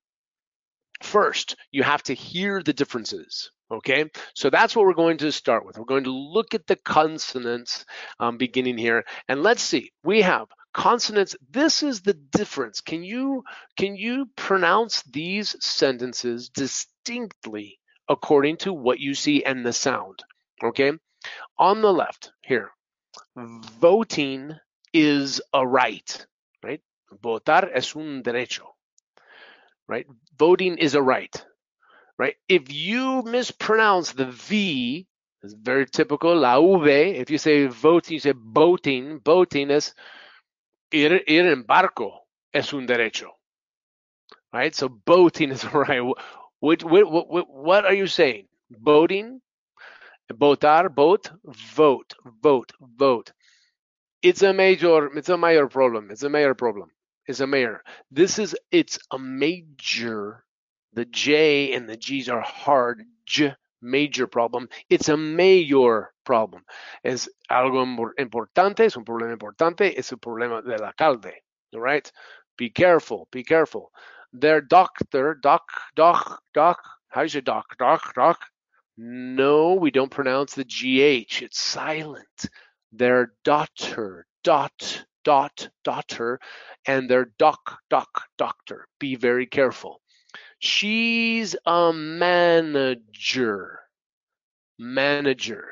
first, 1.00 1.56
you 1.70 1.82
have 1.82 2.02
to 2.04 2.14
hear 2.14 2.62
the 2.62 2.72
differences. 2.72 3.50
Okay, 3.70 4.06
so 4.34 4.48
that's 4.48 4.74
what 4.74 4.86
we're 4.86 4.94
going 4.94 5.18
to 5.18 5.30
start 5.30 5.66
with. 5.66 5.76
We're 5.76 5.84
going 5.84 6.04
to 6.04 6.10
look 6.10 6.54
at 6.54 6.66
the 6.66 6.76
consonants 6.76 7.84
um, 8.18 8.38
beginning 8.38 8.78
here, 8.78 9.04
and 9.28 9.42
let's 9.42 9.60
see. 9.60 9.92
We 10.02 10.22
have 10.22 10.48
consonants. 10.72 11.36
This 11.50 11.82
is 11.82 12.00
the 12.00 12.14
difference. 12.14 12.80
Can 12.80 13.02
you 13.02 13.44
can 13.76 13.94
you 13.94 14.30
pronounce 14.36 15.02
these 15.02 15.54
sentences 15.62 16.48
distinctly 16.48 17.78
according 18.08 18.56
to 18.58 18.72
what 18.72 19.00
you 19.00 19.14
see 19.14 19.44
and 19.44 19.66
the 19.66 19.74
sound? 19.74 20.24
Okay, 20.64 20.92
on 21.58 21.82
the 21.82 21.92
left 21.92 22.32
here, 22.40 22.70
voting 23.36 24.54
is 24.94 25.42
a 25.52 25.66
right. 25.66 26.26
Right, 26.62 26.80
votar 27.22 27.68
es 27.74 27.94
un 27.94 28.22
derecho. 28.22 28.77
Right, 29.88 30.06
voting 30.38 30.78
is 30.78 30.94
a 30.94 31.02
right 31.02 31.34
right? 32.18 32.34
If 32.48 32.72
you 32.72 33.22
mispronounce 33.22 34.12
the 34.12 34.26
V, 34.26 35.06
it's 35.42 35.54
very 35.54 35.86
typical, 35.86 36.36
la 36.36 36.60
V, 36.78 36.90
if 36.90 37.30
you 37.30 37.38
say 37.38 37.66
voting, 37.66 38.14
you 38.14 38.20
say 38.20 38.32
boating, 38.32 39.18
boating 39.18 39.70
is 39.70 39.94
ir, 40.92 41.22
ir 41.26 41.46
en 41.52 41.64
barco, 41.64 42.12
es 42.52 42.72
un 42.72 42.86
derecho, 42.86 43.28
right? 44.52 44.74
So 44.74 44.88
boating 44.88 45.50
is 45.52 45.64
right. 45.72 46.02
What, 46.60 46.82
what, 46.82 47.10
what, 47.30 47.48
what 47.48 47.84
are 47.86 47.94
you 47.94 48.08
saying? 48.08 48.46
Boating, 48.70 49.40
votar, 50.32 50.92
vote, 50.94 51.30
vote, 51.44 52.14
vote, 52.42 52.72
vote. 52.80 53.32
It's 54.22 54.42
a 54.42 54.52
major, 54.52 55.16
it's 55.16 55.28
a 55.28 55.38
major 55.38 55.68
problem. 55.68 56.10
It's 56.10 56.24
a 56.24 56.28
major 56.28 56.54
problem. 56.54 56.90
It's 57.28 57.40
a 57.40 57.46
mayor. 57.46 57.82
This 58.10 58.38
is, 58.38 58.56
it's 58.72 58.98
a 59.12 59.18
major 59.18 60.44
the 60.94 61.04
J 61.04 61.74
and 61.74 61.88
the 61.88 61.96
G's 61.96 62.28
are 62.28 62.40
hard. 62.40 63.04
J, 63.26 63.54
major 63.80 64.26
problem. 64.26 64.68
It's 64.88 65.08
a 65.08 65.16
mayor 65.16 66.12
problem. 66.24 66.64
Es 67.04 67.28
algo 67.50 67.84
importante, 68.18 68.80
es 68.80 68.96
un 68.96 69.04
problema 69.04 69.32
importante, 69.32 69.96
es 69.96 70.12
un 70.12 70.18
problema 70.18 70.62
del 70.62 70.82
alcalde. 70.82 71.34
All 71.74 71.80
right? 71.80 72.10
Be 72.56 72.70
careful, 72.70 73.28
be 73.30 73.44
careful. 73.44 73.92
Their 74.32 74.60
doctor, 74.60 75.34
doc, 75.34 75.62
doc, 75.94 76.42
doc, 76.54 76.78
how's 77.08 77.32
your 77.32 77.42
doc, 77.42 77.76
doc, 77.78 78.14
doc? 78.14 78.40
No, 78.96 79.74
we 79.74 79.90
don't 79.90 80.10
pronounce 80.10 80.54
the 80.54 80.64
GH. 80.64 81.42
It's 81.42 81.60
silent. 81.60 82.48
Their 82.90 83.34
daughter, 83.44 84.26
dot, 84.42 85.04
dot, 85.28 85.68
daughter, 85.84 86.40
and 86.86 87.06
their 87.06 87.26
doc, 87.38 87.80
doc, 87.90 88.08
doctor. 88.38 88.88
Be 88.98 89.14
very 89.14 89.44
careful. 89.44 90.00
She's 90.58 91.54
a 91.66 91.92
manager. 91.92 93.80
Manager. 94.78 95.66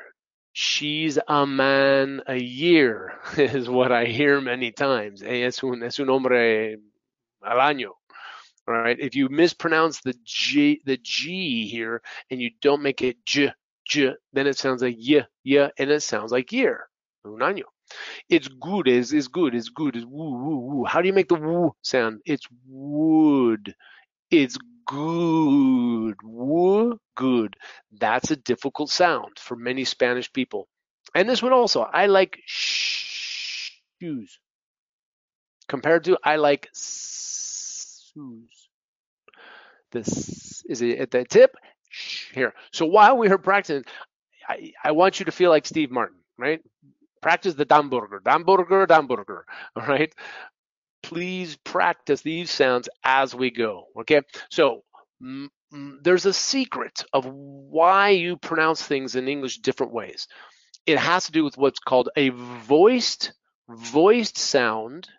She's 0.53 1.17
a 1.27 1.47
man 1.47 2.21
a 2.27 2.35
year, 2.35 3.13
is 3.37 3.67
what 3.67 3.91
I 3.91 4.05
hear 4.05 4.39
many 4.39 4.71
times. 4.71 5.23
Eh, 5.23 5.43
es 5.43 5.63
un, 5.63 5.81
es 5.81 5.97
un 5.97 6.09
hombre 6.09 6.77
al 7.43 7.57
año. 7.57 7.93
All 8.67 8.75
right. 8.75 8.99
If 8.99 9.15
you 9.15 9.27
mispronounce 9.27 10.01
the 10.01 10.13
G, 10.23 10.81
the 10.85 10.97
G 10.97 11.67
here, 11.67 12.03
and 12.29 12.39
you 12.39 12.51
don't 12.61 12.83
make 12.83 13.01
it 13.01 13.25
J, 13.25 13.53
J, 13.87 14.13
then 14.33 14.45
it 14.45 14.57
sounds 14.59 14.83
like 14.83 14.97
y, 14.99 15.25
y, 15.43 15.71
and 15.79 15.89
it 15.89 16.03
sounds 16.03 16.31
like 16.31 16.51
year. 16.51 16.89
Un 17.25 17.39
año. 17.39 17.63
It's 18.29 18.47
good. 18.47 18.87
Is 18.87 19.13
is 19.13 19.27
good. 19.27 19.55
Is 19.55 19.69
good. 19.69 19.95
Is 19.95 20.05
woo 20.05 20.31
woo 20.31 20.57
woo. 20.59 20.85
How 20.85 21.01
do 21.01 21.07
you 21.07 21.13
make 21.13 21.29
the 21.29 21.35
woo 21.35 21.73
sound? 21.81 22.21
It's 22.25 22.47
wood. 22.67 23.75
It's 24.31 24.57
good. 24.85 26.15
Woo, 26.23 26.99
good. 27.15 27.55
That's 27.91 28.31
a 28.31 28.35
difficult 28.35 28.89
sound 28.89 29.39
for 29.39 29.55
many 29.55 29.85
Spanish 29.85 30.31
people. 30.31 30.67
And 31.15 31.29
this 31.29 31.41
one 31.43 31.53
also, 31.53 31.81
I 31.81 32.07
like 32.07 32.39
shoes 32.45 34.39
compared 35.67 36.03
to 36.05 36.17
I 36.23 36.35
like 36.37 36.69
shoes. 36.75 38.69
This 39.91 40.63
is 40.69 40.81
it 40.81 40.99
at 40.99 41.11
the 41.11 41.25
tip 41.25 41.55
here. 42.33 42.53
So 42.71 42.85
while 42.85 43.17
we 43.17 43.29
are 43.29 43.37
practicing, 43.37 43.83
I, 44.47 44.73
I 44.83 44.91
want 44.91 45.19
you 45.19 45.25
to 45.25 45.31
feel 45.31 45.49
like 45.49 45.65
Steve 45.65 45.91
Martin, 45.91 46.17
right? 46.37 46.61
Practice 47.21 47.55
the 47.55 47.65
Damburger, 47.65 48.21
Damburger, 48.21 48.87
Damburger, 48.87 49.43
all 49.77 49.87
right? 49.87 50.13
please 51.03 51.57
practice 51.57 52.21
these 52.21 52.51
sounds 52.51 52.89
as 53.03 53.35
we 53.35 53.51
go. 53.51 53.85
Okay, 54.01 54.21
so 54.51 54.83
mm, 55.23 55.47
mm, 55.73 55.97
there's 56.03 56.25
a 56.27 56.33
secret 56.33 57.05
of 57.13 57.25
why 57.25 58.09
you 58.09 58.37
pronounce 58.37 58.83
things 58.83 59.15
in 59.15 59.29
English 59.29 59.59
different 59.59 59.93
ways. 59.93 60.27
It 60.85 60.99
has 60.99 61.27
to 61.27 61.33
do 61.33 61.45
with 61.45 61.57
what's 61.57 61.79
called 61.79 62.09
a 62.17 62.29
voiced 62.29 63.33
voiced 63.69 64.37
sound 64.37 65.09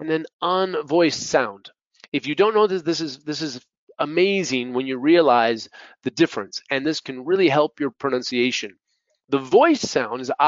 and 0.00 0.10
an 0.10 0.26
unvoiced 0.42 1.22
sound. 1.22 1.70
If 2.12 2.26
you 2.26 2.36
don't 2.36 2.54
know 2.54 2.68
this, 2.68 2.82
this 2.82 3.00
is 3.02 3.20
this 3.20 3.42
is 3.42 3.64
amazing 4.00 4.74
when 4.74 4.88
you 4.88 4.98
realize 4.98 5.68
the 6.04 6.12
difference, 6.12 6.62
and 6.70 6.86
this 6.86 7.00
can 7.00 7.24
really 7.26 7.50
help 7.50 7.80
your 7.80 7.92
pronunciation. 7.92 8.79
The 9.30 9.38
voice 9.38 9.80
sound 9.80 10.20
is 10.22 10.32
ah, 10.40 10.44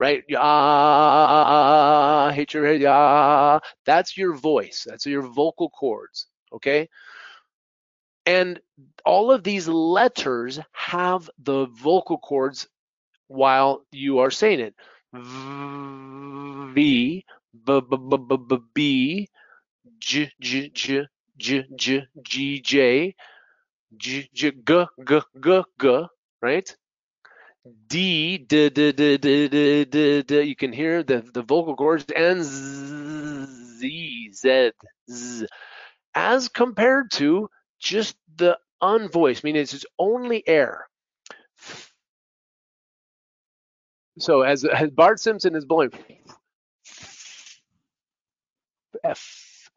right? 0.00 0.24
Ah, 0.36 2.32
hate 2.34 2.52
your 2.52 2.66
head, 2.66 2.82
ah. 2.86 3.60
That's 3.84 4.16
your 4.16 4.34
voice. 4.34 4.84
That's 4.88 5.06
your 5.06 5.22
vocal 5.22 5.70
cords, 5.70 6.26
okay? 6.52 6.88
And 8.26 8.60
all 9.04 9.30
of 9.30 9.44
these 9.44 9.68
letters 9.68 10.58
have 10.72 11.30
the 11.38 11.66
vocal 11.66 12.18
cords 12.18 12.66
while 13.28 13.84
you 13.92 14.18
are 14.18 14.30
saying 14.30 14.60
it. 14.60 14.74
V, 15.14 16.72
B, 16.74 17.24
B, 17.80 17.80
B, 17.80 18.16
B, 18.28 18.36
B, 18.48 18.56
B, 18.74 19.28
J, 20.00 20.30
J, 20.40 20.68
J, 20.70 21.06
J, 21.36 21.66
J, 21.76 22.06
G, 22.22 22.60
J, 22.60 23.14
G, 23.96 24.28
G, 24.34 24.52
G, 24.64 24.86
G, 25.80 26.06
right? 26.46 26.76
D, 27.88 28.38
d, 28.38 28.70
d, 28.70 28.92
d, 28.92 29.18
d, 29.18 29.48
d, 29.48 29.84
d, 29.84 30.22
d, 30.22 30.42
you 30.42 30.54
can 30.54 30.72
hear 30.72 31.02
the, 31.02 31.18
the 31.34 31.42
vocal 31.42 31.74
cords 31.74 32.06
and 32.14 32.44
Z, 32.44 34.32
Z, 34.32 34.70
Z, 35.10 35.46
as 36.14 36.48
compared 36.48 37.10
to 37.12 37.50
just 37.80 38.16
the 38.36 38.58
unvoiced, 38.80 39.42
meaning 39.42 39.62
it's 39.62 39.84
only 39.98 40.46
air. 40.46 40.86
So 44.18 44.42
as, 44.42 44.64
as 44.64 44.90
Bart 44.90 45.20
Simpson 45.20 45.56
is 45.56 45.64
blowing 45.64 45.90
F, 49.04 49.70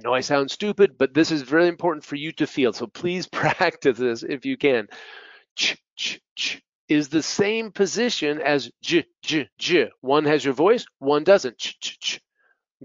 know 0.02 0.14
I 0.14 0.20
sound 0.20 0.50
stupid, 0.50 0.96
but 0.98 1.12
this 1.12 1.30
is 1.30 1.42
very 1.42 1.68
important 1.68 2.04
for 2.04 2.16
you 2.16 2.32
to 2.32 2.46
feel. 2.46 2.72
So 2.72 2.86
please 2.86 3.26
practice 3.28 3.98
this 3.98 4.22
if 4.22 4.46
you 4.46 4.56
can. 4.56 4.88
Ch, 5.56 5.76
ch, 5.96 6.20
ch 6.36 6.62
is 6.88 7.08
the 7.08 7.22
same 7.22 7.70
position 7.70 8.40
as 8.40 8.70
j, 8.82 9.04
j, 9.22 9.48
j. 9.58 9.90
One 10.00 10.24
has 10.24 10.44
your 10.44 10.54
voice, 10.54 10.86
one 10.98 11.24
doesn't. 11.24 11.58
Ch, 11.58 11.78
ch, 11.80 11.98
ch. 12.00 12.20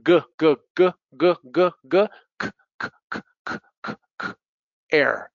G, 0.05 0.19
g, 0.39 0.55
g, 0.75 0.89
g, 1.17 1.33
g, 1.53 1.53
g, 1.53 2.07
k, 2.37 2.39
k, 2.39 2.49
k, 2.79 3.21
k, 3.45 3.59
k, 3.83 3.95
k. 4.19 4.33
Air. 4.91 5.31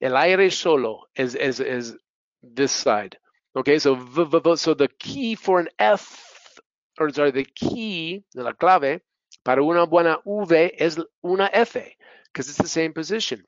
El 0.00 0.16
aire 0.16 0.50
solo 0.50 1.02
is, 1.16 1.34
is, 1.34 1.58
is 1.58 1.96
this 2.42 2.70
side. 2.70 3.18
Okay, 3.56 3.80
so 3.80 3.96
v, 3.96 4.24
v, 4.24 4.38
v, 4.38 4.56
so 4.56 4.74
the 4.74 4.88
key 5.00 5.34
for 5.34 5.58
an 5.58 5.68
F 5.80 6.37
or 6.98 7.10
sorry, 7.10 7.30
the 7.30 7.44
key, 7.44 8.24
la 8.34 8.52
clave 8.52 9.00
para 9.44 9.62
una 9.62 9.86
buena 9.86 10.18
V 10.26 10.72
es 10.78 10.98
una 11.24 11.48
F, 11.52 11.76
because 12.32 12.48
it's 12.48 12.58
the 12.58 12.68
same 12.68 12.92
position. 12.92 13.44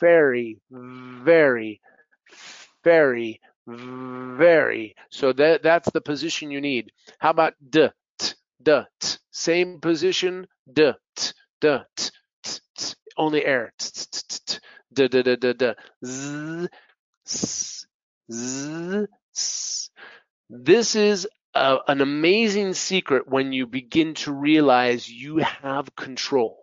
Very, 0.00 0.58
very, 0.70 1.80
very, 2.82 3.40
very. 3.66 4.94
So 5.10 5.32
that 5.34 5.62
that's 5.62 5.90
the 5.92 6.00
position 6.00 6.50
you 6.50 6.60
need. 6.60 6.90
How 7.18 7.30
about 7.30 7.54
d, 7.70 7.88
t, 8.18 8.34
d, 8.62 8.82
t? 9.00 9.16
Same 9.30 9.80
position, 9.80 10.46
d, 10.72 10.92
t, 11.14 11.32
d, 11.60 11.78
t, 11.96 12.10
t, 12.42 12.60
t. 12.76 12.94
Only 13.16 13.44
air. 13.44 13.72
T, 13.78 13.90
t, 13.92 14.22
t, 14.28 14.38
t, 14.46 14.58
d, 14.92 15.08
d, 15.08 15.22
d, 15.22 15.36
d, 15.36 15.52
d. 15.54 15.74
Z, 16.04 16.68
s, 17.26 17.86
z, 18.32 19.06
s. 19.34 19.90
This 20.50 20.96
is 20.96 21.28
a, 21.54 21.78
an 21.88 22.00
amazing 22.00 22.74
secret 22.74 23.28
when 23.28 23.52
you 23.52 23.66
begin 23.66 24.14
to 24.14 24.32
realize 24.32 25.10
you 25.10 25.38
have 25.38 25.94
control. 25.96 26.58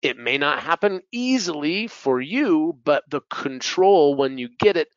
It 0.00 0.16
may 0.16 0.38
not 0.38 0.62
happen 0.62 1.02
easily 1.10 1.88
for 1.88 2.20
you, 2.20 2.78
but 2.84 3.04
the 3.10 3.20
control 3.22 4.14
when 4.14 4.38
you 4.38 4.48
get 4.58 4.76
it 4.76 4.88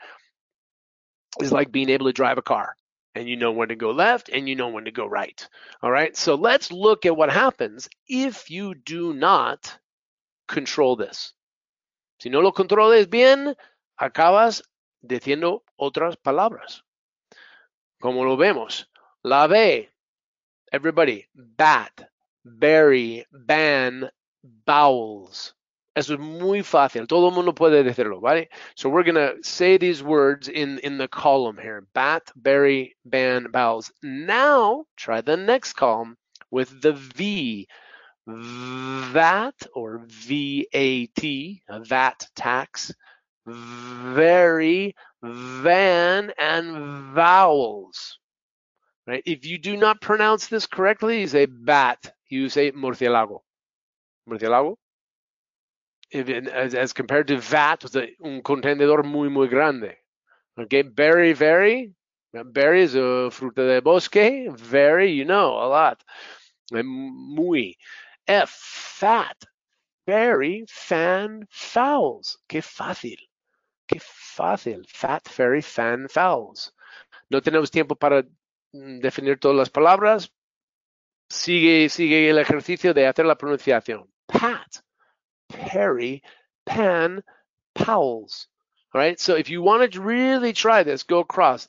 is 1.39 1.51
like 1.51 1.71
being 1.71 1.89
able 1.89 2.05
to 2.05 2.13
drive 2.13 2.37
a 2.37 2.43
car 2.43 2.75
and 3.15 3.27
you 3.27 3.35
know 3.35 3.51
when 3.51 3.69
to 3.69 3.75
go 3.75 3.91
left 3.91 4.29
and 4.29 4.47
you 4.47 4.55
know 4.55 4.69
when 4.69 4.85
to 4.85 4.91
go 4.91 5.05
right. 5.05 5.47
All 5.81 5.91
right. 5.91 6.15
So 6.15 6.35
let's 6.35 6.71
look 6.71 7.05
at 7.05 7.17
what 7.17 7.31
happens 7.31 7.89
if 8.07 8.49
you 8.49 8.75
do 8.75 9.13
not 9.13 9.77
control 10.47 10.95
this. 10.95 11.33
Si 12.19 12.29
no 12.29 12.39
lo 12.39 12.51
controles 12.51 13.09
bien, 13.09 13.55
acabas 13.99 14.61
diciendo 15.03 15.63
otras 15.79 16.15
palabras. 16.15 16.83
Como 17.99 18.23
lo 18.23 18.37
vemos. 18.37 18.90
La 19.23 19.47
B. 19.47 19.87
Everybody. 20.71 21.27
Bat, 21.35 22.09
berry, 22.43 23.25
ban, 23.31 24.09
bowels. 24.65 25.53
Eso 25.95 26.13
es 26.13 26.19
muy 26.19 26.63
fácil. 26.63 27.07
Todo 27.07 27.27
el 27.29 27.35
mundo 27.35 27.53
puede 27.53 27.83
decirlo, 27.83 28.19
¿vale? 28.19 28.49
So 28.75 28.89
we're 28.89 29.03
going 29.03 29.15
to 29.15 29.35
say 29.43 29.77
these 29.77 30.01
words 30.01 30.47
in, 30.47 30.79
in 30.79 30.97
the 30.97 31.07
column 31.07 31.57
here. 31.57 31.85
Bat, 31.93 32.31
berry, 32.35 32.95
ban, 33.05 33.51
bowels. 33.51 33.91
Now, 34.01 34.85
try 34.95 35.21
the 35.21 35.37
next 35.37 35.73
column 35.73 36.17
with 36.49 36.81
the 36.81 36.93
V. 36.93 37.67
VAT 38.25 39.67
or 39.75 40.01
VAT, 40.07 41.23
a 41.23 41.79
VAT 41.83 42.27
tax. 42.35 42.91
Very, 43.45 44.95
van, 45.21 46.31
and 46.39 47.13
vowels. 47.13 48.17
Right? 49.11 49.23
If 49.25 49.45
you 49.45 49.57
do 49.57 49.75
not 49.75 49.99
pronounce 49.99 50.47
this 50.47 50.65
correctly, 50.65 51.21
you 51.21 51.27
say 51.27 51.45
bat. 51.45 52.13
You 52.29 52.47
say 52.49 52.71
murciélago. 52.71 53.41
Murciélago 54.29 54.77
as, 56.13 56.75
as 56.75 56.93
compared 56.93 57.27
to 57.27 57.37
VAT, 57.37 57.83
was 57.83 57.95
un 57.95 58.41
contenedor 58.41 59.03
muy, 59.03 59.29
muy 59.29 59.47
grande. 59.47 59.95
Okay, 60.59 60.81
berry, 60.81 61.33
very. 61.33 61.93
Berry 62.33 62.83
is 62.83 62.95
a 62.95 63.29
fruta 63.31 63.67
de 63.67 63.81
bosque. 63.81 64.49
Very, 64.57 65.11
you 65.11 65.25
know, 65.25 65.53
a 65.53 65.67
lot. 65.67 66.01
Muy. 66.71 67.75
F, 68.27 68.49
fat. 68.49 69.37
Very, 70.07 70.65
fan, 70.69 71.45
fowls. 71.49 72.37
Qué 72.49 72.61
fácil. 72.61 73.17
Qué 73.87 73.99
fácil. 74.01 74.83
Fat, 74.87 75.27
very, 75.29 75.61
fan, 75.61 76.07
fowls. 76.09 76.71
No 77.29 77.39
tenemos 77.39 77.69
tiempo 77.71 77.95
para 77.95 78.23
Mm, 78.73 78.99
definir 78.99 79.39
todas 79.39 79.57
las 79.57 79.69
palabras. 79.69 80.31
Sigue, 81.29 81.89
sigue 81.89 82.29
el 82.29 82.37
ejercicio 82.39 82.93
de 82.93 83.07
hacer 83.07 83.25
la 83.25 83.37
pronunciación. 83.37 84.09
Pat 84.27 84.81
Perry, 85.51 86.23
Pan, 86.65 87.23
Powell's. 87.75 88.47
All 88.93 88.99
right. 88.99 89.19
So 89.19 89.35
if 89.35 89.49
you 89.49 89.61
want 89.61 89.91
to 89.91 90.01
really 90.01 90.53
try 90.53 90.83
this, 90.83 91.03
go 91.03 91.19
across 91.19 91.67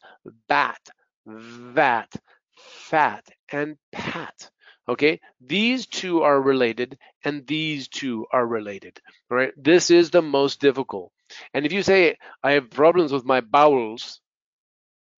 bat, 0.49 0.81
that, 1.27 2.13
fat, 2.57 3.25
and 3.51 3.77
pat. 3.93 4.51
Okay. 4.89 5.21
These 5.41 5.87
two 5.87 6.23
are 6.23 6.41
related 6.41 6.99
and 7.25 7.47
these 7.47 7.89
two 7.89 8.27
are 8.33 8.47
related. 8.47 9.01
All 9.31 9.37
right. 9.37 9.53
This 9.57 9.91
is 9.91 10.11
the 10.11 10.23
most 10.23 10.61
difficult. 10.61 11.13
And 11.55 11.65
if 11.65 11.73
you 11.73 11.83
say, 11.83 12.17
I 12.43 12.53
have 12.53 12.71
problems 12.71 13.13
with 13.13 13.25
my 13.25 13.41
bowels, 13.41 14.21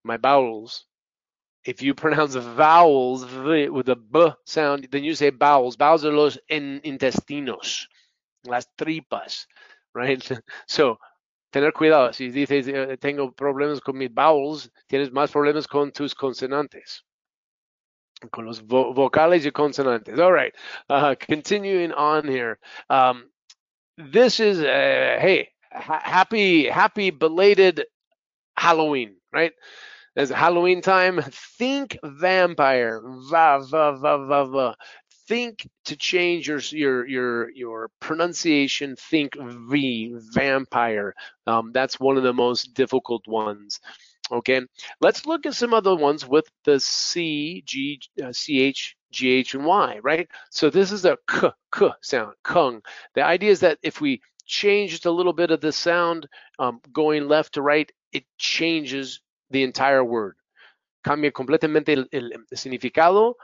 my 0.05 0.17
bowels, 0.19 0.85
if 1.65 1.83
you 1.83 1.95
pronounce 1.95 2.35
vowels 2.35 3.25
with 3.25 3.89
a 3.89 3.97
b 3.97 4.31
sound, 4.45 4.89
then 4.91 5.05
you 5.05 5.15
say 5.15 5.31
bowels. 5.31 5.77
Bowels 5.77 6.05
are 6.05 6.13
los 6.13 6.39
intestinos 6.51 7.87
las 8.47 8.69
tripas, 8.77 9.47
right? 9.95 10.23
So, 10.67 10.99
tener 11.53 11.73
cuidado. 11.73 12.13
Si 12.13 12.31
dices, 12.31 12.69
eh, 12.69 12.97
tengo 12.99 13.33
problemas 13.33 13.81
con 13.81 13.97
mis 13.99 14.11
bowels, 14.11 14.71
tienes 14.89 15.11
más 15.11 15.31
problemas 15.31 15.67
con 15.67 15.93
tus 15.93 16.15
consonantes. 16.15 17.05
Con 18.31 18.47
los 18.47 18.63
vo 18.63 18.95
vocales 18.95 19.45
y 19.45 19.51
consonantes. 19.51 20.19
All 20.19 20.33
right. 20.33 20.55
Uh, 20.89 21.15
continuing 21.19 21.93
on 21.93 22.27
here. 22.27 22.59
Um, 22.89 23.31
this 23.97 24.41
is, 24.41 24.61
uh, 24.61 25.19
hey, 25.21 25.51
ha 25.73 26.01
happy, 26.03 26.67
happy 26.67 27.11
belated 27.11 27.85
Halloween, 28.57 29.17
right? 29.33 29.53
As 30.17 30.31
Halloween 30.31 30.81
time, 30.81 31.21
think 31.59 31.99
vampire. 32.05 33.03
Va, 33.31 33.59
va, 33.69 33.93
va, 33.97 34.19
va, 34.19 34.45
va. 34.45 34.75
Think 35.27 35.67
to 35.87 35.97
change 35.97 36.47
your 36.47 36.61
your 36.71 37.07
your 37.07 37.51
your 37.51 37.91
pronunciation 37.99 38.95
think 38.97 39.37
v 39.41 40.15
vampire. 40.33 41.15
Um, 41.47 41.73
that's 41.73 41.99
one 41.99 42.17
of 42.17 42.23
the 42.23 42.33
most 42.33 42.75
difficult 42.75 43.27
ones. 43.27 43.81
Okay. 44.31 44.61
Let's 45.01 45.27
look 45.27 45.47
at 45.47 45.55
some 45.55 45.75
other 45.75 45.97
ones 45.97 46.27
with 46.27 46.49
the 46.65 46.79
c 46.79 47.63
g 47.67 48.01
uh, 48.23 48.33
c 48.33 48.61
h 48.61 48.97
g 49.11 49.31
h 49.31 49.55
and 49.55 49.65
y 49.65 49.99
right? 50.03 50.29
So 50.51 50.71
this 50.71 50.93
is 50.93 51.05
a 51.05 51.19
k 51.29 51.51
k 51.75 51.89
sound 52.03 52.35
kung. 52.43 52.83
The 53.15 53.23
idea 53.23 53.51
is 53.51 53.61
that 53.61 53.79
if 53.83 54.01
we 54.01 54.21
change 54.47 54.91
just 54.91 55.07
a 55.07 55.11
little 55.11 55.33
bit 55.33 55.51
of 55.51 55.61
the 55.61 55.73
sound 55.73 56.29
um, 56.59 56.81
going 56.93 57.29
left 57.29 57.55
to 57.55 57.63
right 57.63 57.91
it 58.13 58.25
changes 58.39 59.21
the 59.55 59.63
entire 59.63 60.03
word 60.03 60.37
cambia 61.05 61.31
completamente 61.33 61.93
el, 61.93 62.09
el 62.11 62.47
significado 62.51 63.37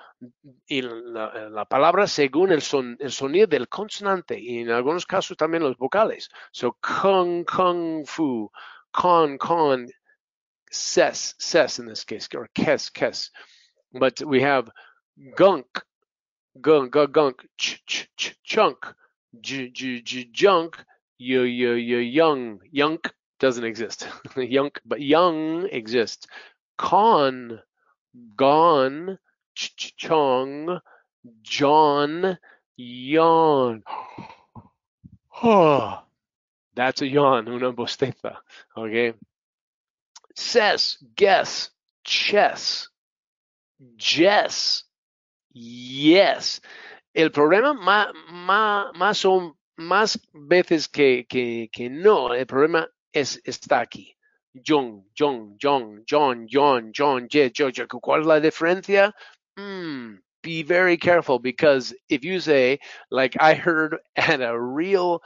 y 0.66 0.81
la, 0.81 1.51
la, 1.51 1.64
palabra 1.66 2.07
según 2.07 2.53
el, 2.53 2.62
son, 2.62 2.96
el 2.99 3.12
sonido 3.12 3.46
del 3.46 3.68
consonante 3.68 4.40
y 4.40 4.61
en 4.61 4.70
algunos 4.70 5.05
casos 5.05 5.37
también 5.37 5.62
los 5.62 5.77
vocales. 5.77 6.31
So 6.53 6.79
kung, 6.81 7.44
kung 7.44 8.07
fu, 8.07 8.51
con, 8.90 9.37
con, 9.37 9.88
ses, 10.70 11.35
ses 11.38 11.79
in 11.79 11.87
this 11.87 12.05
case, 12.05 12.29
or 12.35 12.49
kes, 12.55 12.90
kes. 12.90 13.31
But 13.92 14.23
we 14.23 14.40
have 14.40 14.70
gunk, 15.37 15.85
gunk, 16.59 16.92
gunk, 16.92 17.12
gunk 17.12 17.46
ch, 17.59 17.83
ch, 17.87 18.09
ch, 18.16 18.38
chunk, 18.42 18.87
j, 19.38 19.70
j, 19.70 20.01
j, 20.03 20.31
junk, 20.33 20.83
y, 21.18 21.37
y, 21.37 21.66
y, 21.66 22.11
young, 22.11 22.61
yunk 22.73 23.12
doesn't 23.40 23.64
exist. 23.64 24.07
Yunk, 24.37 24.81
but 24.85 25.00
young 25.00 25.66
exists 25.72 26.26
con, 26.79 27.61
gone, 28.37 29.18
ch 29.55 29.94
chong, 29.96 30.81
John, 31.42 32.38
yawn. 32.76 33.83
That's 36.74 37.03
a 37.03 37.07
yawn, 37.07 37.48
una 37.48 37.72
bosteza. 37.72 38.37
Okay. 38.76 39.12
Says, 40.35 40.96
guess, 41.14 41.70
chess, 42.05 42.88
Jess, 43.96 44.85
yes. 45.53 46.61
El 47.14 47.31
problema 47.31 47.74
más, 47.74 48.12
más, 48.94 49.26
más 49.76 50.18
veces 50.33 50.88
que, 50.88 51.26
que, 51.29 51.68
que 51.72 51.90
no, 51.90 52.33
el 52.33 52.46
problema 52.46 52.88
es, 53.12 53.40
está 53.44 53.81
aquí. 53.81 54.16
John, 54.55 55.05
John, 55.14 55.57
John, 55.59 56.03
John, 56.07 56.46
John, 56.49 56.92
John, 56.92 57.29
J, 57.29 57.51
Jojo. 57.51 58.01
¿Cuál 58.01 58.20
es 58.20 58.27
la 58.27 58.40
diferencia? 58.40 59.12
Mm, 59.57 60.18
be 60.42 60.62
very 60.62 60.96
careful 60.96 61.38
because 61.38 61.94
if 62.09 62.25
you 62.25 62.40
say, 62.40 62.79
like 63.11 63.37
I 63.40 63.55
heard 63.55 63.99
at 64.16 64.40
a 64.40 64.59
real 64.59 65.23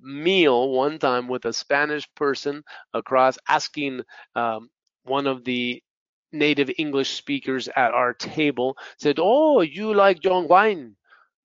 meal 0.00 0.70
one 0.70 0.98
time 0.98 1.26
with 1.26 1.44
a 1.44 1.52
Spanish 1.52 2.08
person 2.14 2.62
across 2.94 3.36
asking 3.48 4.02
um, 4.36 4.70
one 5.04 5.26
of 5.26 5.44
the 5.44 5.82
native 6.30 6.70
English 6.78 7.16
speakers 7.16 7.68
at 7.74 7.92
our 7.92 8.14
table, 8.14 8.76
said, 8.98 9.16
Oh, 9.18 9.62
you 9.62 9.94
like 9.94 10.20
John 10.20 10.46
wine. 10.46 10.94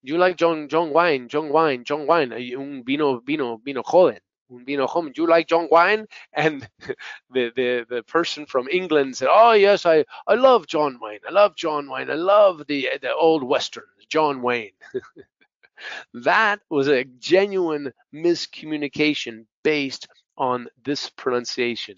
You 0.04 0.18
like 0.18 0.36
John 0.38 0.68
John 0.68 0.92
wine, 0.92 1.30
John 1.30 1.50
wine, 1.50 1.84
John 1.86 2.06
wine, 2.06 2.34
un 2.34 2.84
vino, 2.86 3.20
vino, 3.22 3.58
vino 3.58 3.82
joven 3.82 4.20
vino 4.66 4.88
home. 4.88 5.12
Do 5.12 5.22
you 5.22 5.28
like 5.28 5.48
John 5.48 5.68
wine? 5.72 6.08
And 6.34 6.68
the, 7.32 7.52
the, 7.56 7.86
the 7.90 8.04
person 8.04 8.46
from 8.46 8.68
England 8.70 9.18
said, 9.18 9.30
Oh, 9.32 9.54
yes, 9.54 9.86
I, 9.86 10.06
I 10.28 10.36
love 10.36 10.68
John 10.68 11.00
Wayne. 11.02 11.20
I 11.28 11.32
love 11.32 11.56
John 11.56 11.90
Wayne. 11.90 12.10
I 12.10 12.16
love 12.16 12.64
the, 12.68 12.90
the 13.02 13.14
old 13.14 13.44
Western, 13.44 13.86
John 14.10 14.42
Wayne. 14.42 14.72
that 16.14 16.60
was 16.70 16.88
a 16.88 17.04
genuine 17.04 17.94
miscommunication 18.14 19.46
based 19.64 20.08
on 20.38 20.68
this 20.84 21.10
pronunciation. 21.10 21.96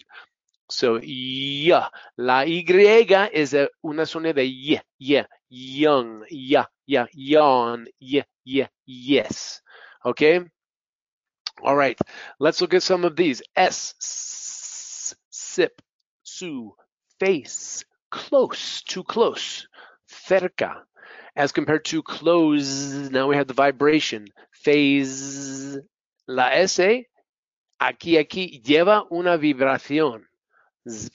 So 0.68 0.98
ya. 1.02 1.88
La 2.18 2.44
Y 2.44 2.64
is 3.32 3.54
a, 3.54 3.68
una 3.84 4.04
sonido 4.04 4.34
de 4.34 4.46
y, 4.46 4.80
y, 4.98 5.24
young, 5.48 6.24
ya, 6.28 6.66
ya, 6.86 7.06
yawn, 7.12 7.86
y, 8.00 8.22
y, 8.44 8.66
yes. 8.84 9.62
Okay? 10.04 10.40
All 11.62 11.76
right. 11.76 11.98
Let's 12.38 12.60
look 12.60 12.74
at 12.74 12.82
some 12.82 13.04
of 13.04 13.16
these. 13.16 13.42
S, 13.56 13.94
sip, 15.30 15.82
su, 16.22 16.74
face, 17.18 17.84
close, 18.10 18.82
too 18.82 19.04
close, 19.04 19.68
cerca. 20.28 20.82
As 21.34 21.52
compared 21.52 21.84
to 21.86 22.02
close, 22.02 23.10
now 23.10 23.28
we 23.28 23.36
have 23.36 23.46
the 23.46 23.54
vibration. 23.54 24.28
Phase. 24.52 25.78
La 26.28 26.48
S, 26.48 26.80
aquí, 27.80 28.16
aquí, 28.18 28.60
lleva 28.64 29.06
una 29.12 29.36
vibración. 29.38 30.24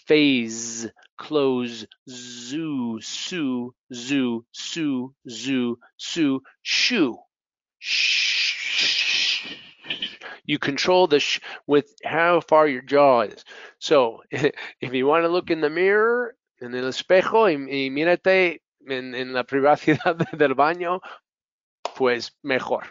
Phase, 0.07 0.91
close, 1.17 1.85
zoo, 2.09 2.99
su, 3.01 3.73
zoo, 3.93 4.45
su, 4.51 5.13
zoo, 5.27 5.79
su, 5.97 6.41
shoe. 6.63 7.17
Shh. 7.79 9.20
You 10.45 10.59
control 10.59 11.07
the 11.07 11.19
sh 11.19 11.39
with 11.67 11.93
how 12.03 12.41
far 12.41 12.67
your 12.67 12.81
jaw 12.81 13.21
is. 13.21 13.43
So, 13.79 14.23
if 14.31 14.93
you 14.93 15.05
want 15.05 15.23
to 15.23 15.29
look 15.29 15.49
in 15.49 15.61
the 15.61 15.69
mirror, 15.69 16.35
en 16.61 16.75
el 16.75 16.85
espejo, 16.85 17.47
y, 17.47 17.53
y 17.53 17.89
mírate 17.89 18.61
en, 18.87 19.15
en 19.15 19.33
la 19.33 19.43
privacidad 19.43 20.17
del 20.37 20.55
baño, 20.55 20.99
pues 21.95 22.31
mejor. 22.43 22.87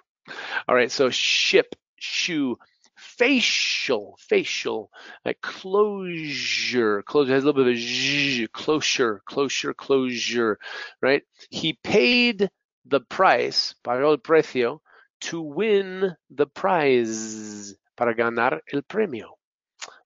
All 0.68 0.74
right, 0.74 0.90
so 0.90 1.10
ship, 1.10 1.74
shoe, 1.98 2.56
facial, 2.94 4.16
facial, 4.18 4.90
like 5.24 5.40
closure, 5.40 7.02
closure 7.02 7.34
has 7.34 7.42
a 7.42 7.46
little 7.46 7.64
bit 7.64 7.72
of 7.72 7.76
a 7.76 7.80
zh, 7.80 8.52
closure, 8.52 9.22
closure, 9.26 9.74
closure, 9.74 10.58
right? 11.02 11.22
He 11.50 11.78
paid 11.82 12.50
the 12.84 13.00
price, 13.00 13.74
pagó 13.84 14.10
el 14.10 14.18
precio, 14.18 14.82
to 15.20 15.40
win 15.40 16.14
the 16.30 16.46
prize, 16.46 17.74
para 17.96 18.14
ganar 18.14 18.61
el 18.72 18.83
premio. 18.83 19.30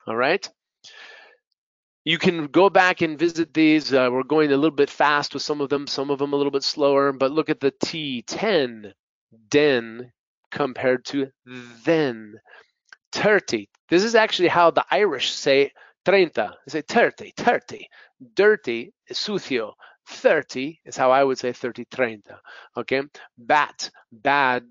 All 0.07 0.17
right? 0.17 0.49
You 2.05 2.19
can 2.19 2.49
go 2.49 2.69
back 2.69 3.01
and 3.01 3.19
visit 3.19 3.55
these. 3.55 3.93
Uh, 3.93 4.11
we're 4.13 4.25
going 4.25 4.53
a 4.53 4.57
little 4.57 4.77
bit 4.77 4.91
fast 4.91 5.33
with 5.33 5.43
some 5.43 5.61
of 5.61 5.71
them, 5.71 5.87
some 5.87 6.11
of 6.11 6.19
them 6.19 6.35
a 6.35 6.37
little 6.37 6.53
bit 6.53 6.63
slower, 6.63 7.13
but 7.13 7.33
look 7.33 7.49
at 7.49 7.61
the 7.61 7.73
T10, 7.73 8.93
den, 9.49 10.13
compared 10.51 11.05
to 11.07 11.29
then. 11.85 12.35
30. 13.15 13.69
This 13.89 14.03
is 14.03 14.15
actually 14.15 14.49
how 14.49 14.71
the 14.71 14.85
Irish 14.91 15.31
say 15.31 15.71
30. 16.05 16.31
They 16.35 16.49
say 16.69 16.83
30, 16.83 17.33
30. 17.37 17.87
Dirty 18.35 18.93
sucio. 19.13 19.73
30 20.07 20.81
is 20.85 20.97
how 20.97 21.11
I 21.11 21.25
would 21.25 21.39
say 21.39 21.53
30, 21.53 21.85
30. 21.91 22.23
Okay? 22.77 23.03
Bat, 23.39 23.91
bad, 24.13 24.65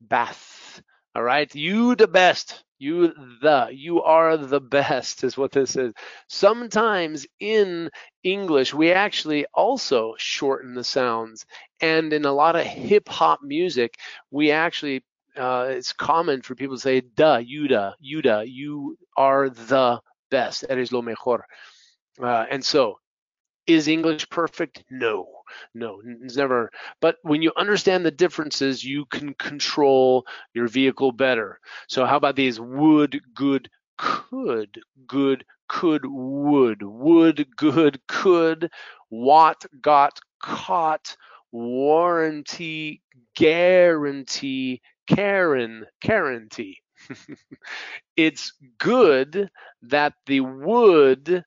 bath. 0.00 0.82
All 1.14 1.22
right? 1.22 1.52
You 1.54 1.94
the 1.94 2.08
best. 2.08 2.64
You 2.78 3.08
the. 3.40 3.68
You 3.72 4.02
are 4.02 4.36
the 4.36 4.60
best 4.60 5.24
is 5.24 5.36
what 5.36 5.52
this 5.52 5.76
is. 5.76 5.94
Sometimes 6.28 7.26
in 7.40 7.90
English, 8.22 8.74
we 8.74 8.92
actually 8.92 9.46
also 9.54 10.14
shorten 10.18 10.74
the 10.74 10.84
sounds. 10.84 11.46
And 11.80 12.12
in 12.12 12.24
a 12.24 12.32
lot 12.32 12.56
of 12.56 12.66
hip 12.66 13.08
hop 13.08 13.40
music, 13.42 13.96
we 14.30 14.50
actually 14.50 15.04
uh, 15.36 15.66
it's 15.70 15.92
common 15.92 16.42
for 16.42 16.54
people 16.54 16.76
to 16.76 16.80
say 16.80 17.00
da, 17.00 17.38
yuda, 17.38 17.94
yuda, 18.04 18.44
you 18.46 18.96
are 19.16 19.50
the 19.50 20.00
best. 20.30 20.64
Eres 20.68 20.92
lo 20.92 21.02
mejor. 21.02 21.44
Uh, 22.20 22.46
and 22.50 22.64
so, 22.64 22.98
is 23.66 23.88
English 23.88 24.28
perfect? 24.30 24.84
No, 24.90 25.28
no, 25.74 26.00
it's 26.22 26.36
never. 26.36 26.70
But 27.00 27.16
when 27.22 27.42
you 27.42 27.52
understand 27.56 28.04
the 28.04 28.10
differences, 28.10 28.84
you 28.84 29.06
can 29.06 29.34
control 29.34 30.26
your 30.54 30.68
vehicle 30.68 31.12
better. 31.12 31.60
So, 31.88 32.04
how 32.06 32.16
about 32.16 32.36
these 32.36 32.60
would, 32.60 33.20
good, 33.34 33.68
could, 33.98 34.80
good, 35.06 35.44
could, 35.68 36.02
would, 36.04 36.82
would, 36.82 37.46
good, 37.56 38.00
could, 38.06 38.70
what, 39.08 39.64
got, 39.80 40.18
caught, 40.42 41.16
warranty, 41.52 43.02
guarantee, 43.34 44.80
Karen, 45.06 45.86
guarantee. 46.00 46.78
it's 48.16 48.52
good 48.78 49.48
that 49.82 50.14
the 50.26 50.40
wood 50.40 51.44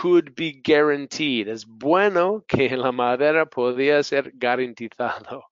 could 0.00 0.34
be 0.34 0.52
guaranteed. 0.52 1.48
Es 1.48 1.64
bueno 1.64 2.42
que 2.48 2.74
la 2.76 2.92
madera 2.92 3.44
podía 3.44 4.02
ser 4.02 4.32
garantizado. 4.38 5.42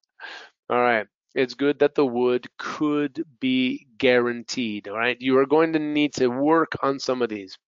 All 0.71 0.81
right. 0.81 1.07
It's 1.35 1.55
good 1.55 1.79
that 1.81 1.95
the 1.95 2.07
wood 2.07 2.49
could 2.57 3.23
be 3.39 3.87
guaranteed. 3.99 4.89
All 4.89 4.97
right. 4.97 5.21
You 5.21 5.37
are 5.39 5.47
going 5.47 5.75
to 5.75 5.79
need 5.79 6.15
to 6.15 6.29
work 6.29 6.73
on 6.83 6.99
some 6.99 7.21
of 7.23 7.29
these. 7.29 7.59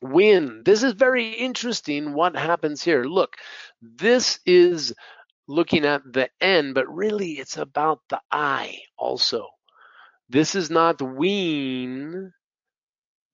Win. 0.00 0.62
This 0.64 0.84
is 0.84 0.92
very 0.92 1.30
interesting 1.30 2.14
what 2.14 2.36
happens 2.36 2.82
here. 2.82 3.04
Look, 3.04 3.36
this 3.82 4.38
is 4.46 4.94
looking 5.48 5.84
at 5.84 6.02
the 6.04 6.30
N, 6.40 6.72
but 6.72 6.88
really 6.88 7.32
it's 7.32 7.56
about 7.56 8.00
the 8.08 8.20
I 8.30 8.78
also. 8.96 9.48
This 10.28 10.54
is 10.54 10.70
not 10.70 11.02
wean. 11.02 12.32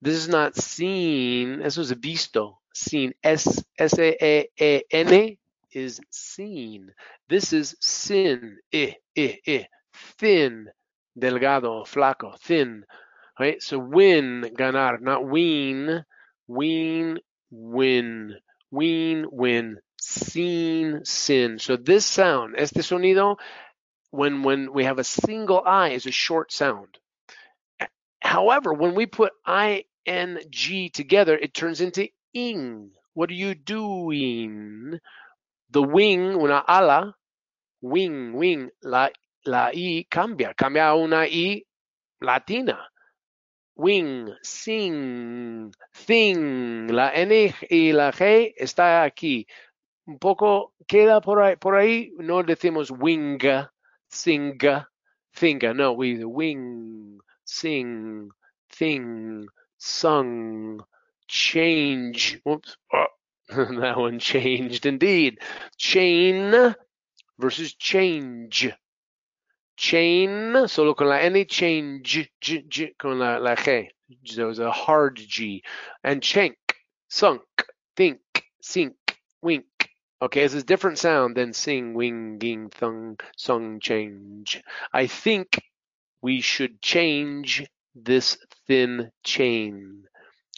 This 0.02 0.14
is 0.14 0.28
not 0.28 0.56
seen. 0.56 1.62
Eso 1.62 1.82
es 1.82 1.92
visto. 1.92 2.58
Seen. 2.74 3.12
S 3.22 3.62
S 3.78 3.98
A 3.98 4.16
A 4.24 4.48
A 4.60 4.82
N 4.90 5.36
is 5.72 6.00
seen. 6.10 6.92
This 7.28 7.52
is 7.52 7.76
sin. 7.80 8.58
I 8.74 8.96
I 9.16 9.38
I. 9.46 9.68
Thin. 10.18 10.68
Delgado. 11.18 11.84
Flaco. 11.84 12.38
Thin. 12.40 12.84
Right. 13.38 13.62
So 13.62 13.78
win. 13.78 14.52
Ganar. 14.56 14.98
Not 14.98 15.26
wean. 15.26 16.04
Wean. 16.46 17.18
Win. 17.50 18.36
Wean. 18.70 19.26
Win 19.30 19.78
seen 20.00 21.04
sin. 21.04 21.58
So 21.58 21.76
this 21.76 22.06
sound, 22.06 22.54
este 22.56 22.78
sonido, 22.78 23.36
when 24.10 24.42
when 24.42 24.72
we 24.72 24.84
have 24.84 24.98
a 24.98 25.04
single 25.04 25.62
I, 25.64 25.90
is 25.90 26.06
a 26.06 26.10
short 26.10 26.52
sound. 26.52 26.98
However, 28.20 28.72
when 28.72 28.94
we 28.94 29.06
put 29.06 29.32
I 29.44 29.84
N 30.06 30.38
G 30.50 30.88
together, 30.90 31.36
it 31.36 31.54
turns 31.54 31.80
into 31.80 32.08
ing. 32.32 32.90
What 33.14 33.30
are 33.30 33.34
you 33.34 33.54
doing? 33.54 34.98
The 35.70 35.82
wing, 35.82 36.34
una 36.34 36.64
ala, 36.68 37.14
wing, 37.80 38.32
wing, 38.32 38.70
la, 38.82 39.08
la 39.46 39.70
I 39.72 40.06
cambia, 40.10 40.54
cambia 40.54 40.94
una 40.96 41.26
I 41.26 41.64
latina. 42.20 42.78
Wing, 43.76 44.28
sing, 44.42 45.72
thing, 45.94 46.88
la 46.88 47.10
N 47.14 47.54
y 47.70 47.92
la 47.92 48.10
G 48.12 48.52
está 48.58 49.04
aquí 49.04 49.46
un 50.06 50.18
poco 50.18 50.72
queda 50.88 51.20
por 51.20 51.40
ahí, 51.40 51.56
por 51.56 51.76
ahí 51.76 52.12
no 52.18 52.42
decimos 52.42 52.90
winga, 52.90 53.70
singa, 54.08 54.88
finger. 55.32 55.74
No, 55.74 55.92
we 55.92 56.24
wing, 56.24 57.20
sing, 57.44 58.28
thing, 58.70 59.46
sung, 59.80 60.84
change. 61.26 62.38
Whoops. 62.44 62.76
Oh, 62.92 63.06
that 63.80 63.96
one 63.96 64.18
changed 64.18 64.86
indeed. 64.86 65.38
Chain 65.76 66.74
versus 67.38 67.74
change. 67.74 68.70
Chain, 69.76 70.68
solo 70.68 70.94
con 70.94 71.08
la 71.08 71.16
N, 71.16 71.46
change, 71.48 72.30
G, 72.40 72.64
G, 72.68 72.94
con 72.98 73.18
la, 73.18 73.38
la 73.38 73.54
G. 73.54 73.90
There 74.36 74.46
was 74.46 74.58
a 74.58 74.70
hard 74.70 75.16
G. 75.16 75.62
And 76.04 76.22
chank, 76.22 76.58
sunk, 77.08 77.42
think, 77.96 78.20
sink, 78.60 78.94
wink. 79.40 79.64
Okay, 80.20 80.42
this 80.42 80.52
is 80.52 80.62
a 80.64 80.66
different 80.66 80.98
sound 80.98 81.34
than 81.34 81.54
sing, 81.54 81.94
wing, 81.94 82.36
ging, 82.38 82.68
thung, 82.68 83.18
sung, 83.38 83.80
change. 83.80 84.62
I 84.92 85.06
think 85.06 85.62
we 86.20 86.42
should 86.42 86.82
change 86.82 87.66
this 87.94 88.38
thin 88.66 89.10
chain. 89.22 90.04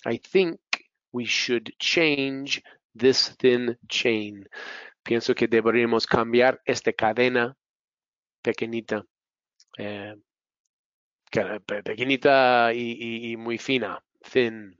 I 0.04 0.16
think 0.16 0.58
we 1.12 1.24
should 1.24 1.72
change 1.78 2.62
this 2.94 3.28
thin 3.28 3.76
chain. 3.88 4.46
Pienso 5.04 5.34
que 5.34 5.48
deberíamos 5.48 6.06
cambiar 6.06 6.60
esta 6.66 6.92
cadena 6.92 7.56
pequeñita, 8.42 9.04
eh, 9.78 10.14
pequeñita 11.30 12.72
y, 12.74 12.96
y, 13.00 13.32
y 13.32 13.36
muy 13.36 13.58
fina, 13.58 14.02
thin. 14.24 14.76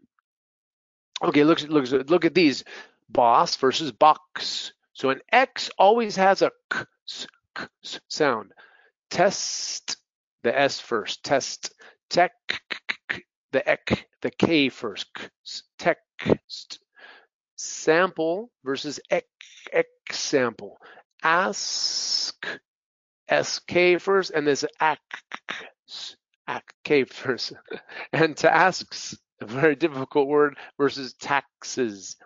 Okay, 1.23 1.45
look, 1.45 1.61
look, 1.63 1.87
look 2.09 2.25
at 2.25 2.35
these 2.35 2.65
boss 3.09 3.57
versus 3.57 3.93
box. 3.93 4.73
So 4.93 5.11
an 5.11 5.21
X 5.33 5.71
always 5.79 6.17
has 6.17 6.43
a 6.43 6.51
k, 6.71 6.85
k, 7.55 7.67
sound. 8.09 8.53
Test 9.11 9.97
the 10.43 10.59
S 10.59 10.81
first. 10.81 11.23
Test 11.23 11.73
tech 12.13 12.33
the 13.53 13.69
ek, 13.69 14.07
the 14.21 14.31
k 14.31 14.69
first. 14.69 15.07
Text. 15.79 16.79
Sample 17.57 18.51
versus 18.65 19.01
ek, 19.11 19.27
example. 19.73 20.79
Ask, 21.23 22.47
sk 23.31 24.01
first, 24.01 24.31
and 24.31 24.47
there's 24.47 24.65
ak, 24.81 25.01
ak, 26.49 26.75
k 26.85 27.05
first. 27.05 27.53
And 28.13 28.37
tasks, 28.37 29.17
a 29.41 29.47
very 29.47 29.77
difficult 29.77 30.29
word, 30.29 30.59
versus 30.77 31.15
taxes, 31.15 32.17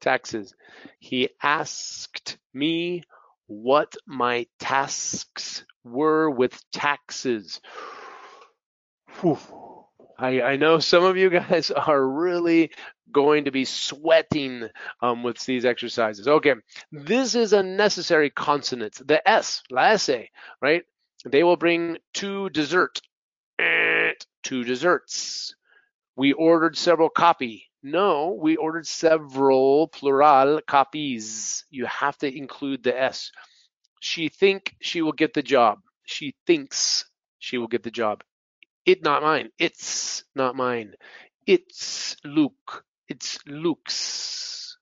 taxes. 0.00 0.54
He 0.98 1.30
asked 1.42 2.36
me 2.52 3.02
what 3.46 3.94
my 4.06 4.46
tasks 4.58 5.64
were 5.84 6.30
with 6.30 6.60
taxes. 6.70 7.60
Whew. 9.22 9.38
I, 10.18 10.42
I 10.42 10.56
know 10.56 10.80
some 10.80 11.04
of 11.04 11.16
you 11.16 11.30
guys 11.30 11.70
are 11.76 12.06
really 12.06 12.72
going 13.12 13.44
to 13.44 13.52
be 13.52 13.64
sweating 13.64 14.68
um, 15.00 15.22
with 15.22 15.38
these 15.46 15.64
exercises. 15.64 16.26
Okay, 16.26 16.54
this 16.90 17.36
is 17.36 17.52
a 17.52 17.62
necessary 17.62 18.30
consonant. 18.30 18.98
The 19.06 19.26
S, 19.28 19.62
la 19.70 19.82
S, 19.82 20.10
right? 20.60 20.82
They 21.24 21.44
will 21.44 21.56
bring 21.56 21.98
two 22.14 22.50
dessert, 22.50 23.00
two 24.42 24.64
desserts. 24.64 25.54
We 26.16 26.32
ordered 26.32 26.76
several 26.76 27.08
copy. 27.08 27.68
No, 27.82 28.36
we 28.40 28.56
ordered 28.56 28.86
several 28.88 29.88
plural 29.88 30.60
copies. 30.66 31.64
You 31.70 31.86
have 31.86 32.18
to 32.18 32.36
include 32.36 32.82
the 32.82 33.00
S. 33.00 33.30
She 34.00 34.28
think 34.28 34.74
she 34.80 35.00
will 35.00 35.12
get 35.12 35.32
the 35.32 35.42
job. 35.42 35.78
She 36.04 36.34
thinks 36.44 37.04
she 37.38 37.58
will 37.58 37.68
get 37.68 37.84
the 37.84 37.90
job. 37.90 38.24
It 38.84 39.02
not 39.02 39.22
mine. 39.22 39.50
It's 39.58 40.24
not 40.34 40.56
mine. 40.56 40.94
It's 41.46 42.16
Luke. 42.24 42.84
It's 43.08 43.38
Luke's. 43.46 44.76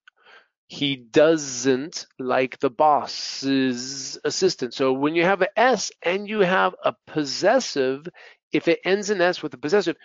He 0.69 0.97
doesn't 0.97 2.07
like 2.19 2.59
the 2.61 2.71
boss's 2.71 4.19
assistant. 4.25 4.73
So 4.73 4.93
when 4.93 5.17
you 5.17 5.25
have 5.25 5.43
an 5.43 5.49
S 5.57 5.91
and 6.03 6.29
you 6.29 6.41
have 6.41 6.75
a 6.85 6.95
possessive, 7.07 8.07
if 8.53 8.69
it 8.69 8.81
ends 8.85 9.11
in 9.11 9.21
S 9.21 9.43
with 9.43 9.53
a 9.55 9.59
possessive, 9.59 9.97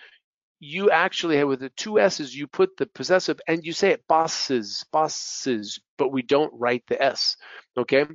you 0.59 0.89
actually 0.89 1.37
have 1.37 1.47
with 1.47 1.59
the 1.59 1.69
two 1.69 1.99
S's, 1.99 2.35
you 2.35 2.47
put 2.47 2.77
the 2.77 2.87
possessive 2.87 3.39
and 3.47 3.63
you 3.63 3.73
say 3.73 3.91
it 3.91 4.07
bosses, 4.07 4.83
bosses, 4.91 5.79
but 5.97 6.11
we 6.11 6.21
don't 6.21 6.53
write 6.53 6.83
the 6.87 7.01
S. 7.01 7.37
Okay. 7.77 8.05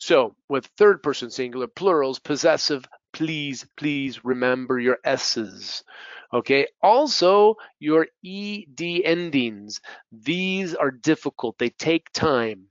So 0.00 0.34
with 0.48 0.66
third 0.76 1.02
person 1.02 1.30
singular 1.30 1.68
plurals, 1.68 2.18
possessive, 2.18 2.84
please, 3.12 3.66
please 3.76 4.24
remember 4.24 4.78
your 4.78 4.98
S's. 5.04 5.84
Okay. 6.32 6.68
Also, 6.82 7.56
your 7.78 8.06
ED 8.24 8.80
endings. 9.04 9.80
These 10.12 10.74
are 10.74 10.90
difficult. 10.90 11.58
They 11.58 11.70
take 11.70 12.12
time. 12.12 12.66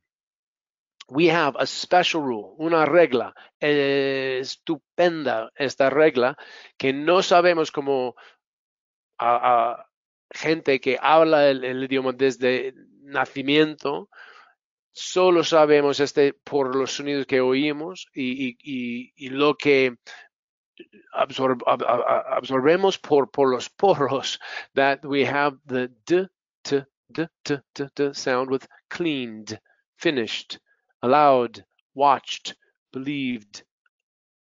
We 1.10 1.28
have 1.28 1.56
a 1.58 1.66
special 1.66 2.22
rule, 2.22 2.56
una 2.60 2.86
regla 2.86 3.34
estupenda, 3.60 5.50
esta 5.58 5.90
regla, 5.90 6.38
que 6.78 6.94
no 6.94 7.24
sabemos 7.24 7.72
cómo 7.72 8.16
a, 9.18 9.88
gente 10.32 10.80
que 10.80 11.00
habla 11.02 11.50
el, 11.50 11.84
idioma 11.84 12.12
desde 12.12 12.76
nacimiento, 13.02 14.08
solo 14.92 15.44
sabemos 15.44 16.00
este 16.00 16.34
por 16.34 16.76
los 16.76 16.92
sonidos 16.92 17.26
que 17.26 17.42
oímos 17.42 18.08
y 18.14 19.30
lo 19.30 19.56
que 19.56 19.96
absorb, 21.14 21.64
ab, 21.68 21.82
absorbemos 21.82 23.02
por, 23.02 23.28
por 23.28 23.54
los 23.54 23.68
poros, 23.68 24.38
that 24.76 25.04
we 25.06 25.26
have 25.26 25.58
the 25.66 25.92
d, 26.06 26.26
t, 26.64 26.82
d, 27.12 27.28
t, 27.44 27.58
t, 27.74 27.86
t 27.96 28.14
sound 28.14 28.50
with 28.50 28.68
cleaned, 28.90 29.60
finished, 29.98 30.60
allowed, 31.02 31.64
watched, 31.94 32.56
believed, 32.92 33.64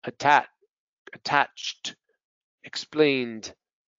attached, 0.05 0.49
attached, 1.13 1.97
explained, 2.65 3.55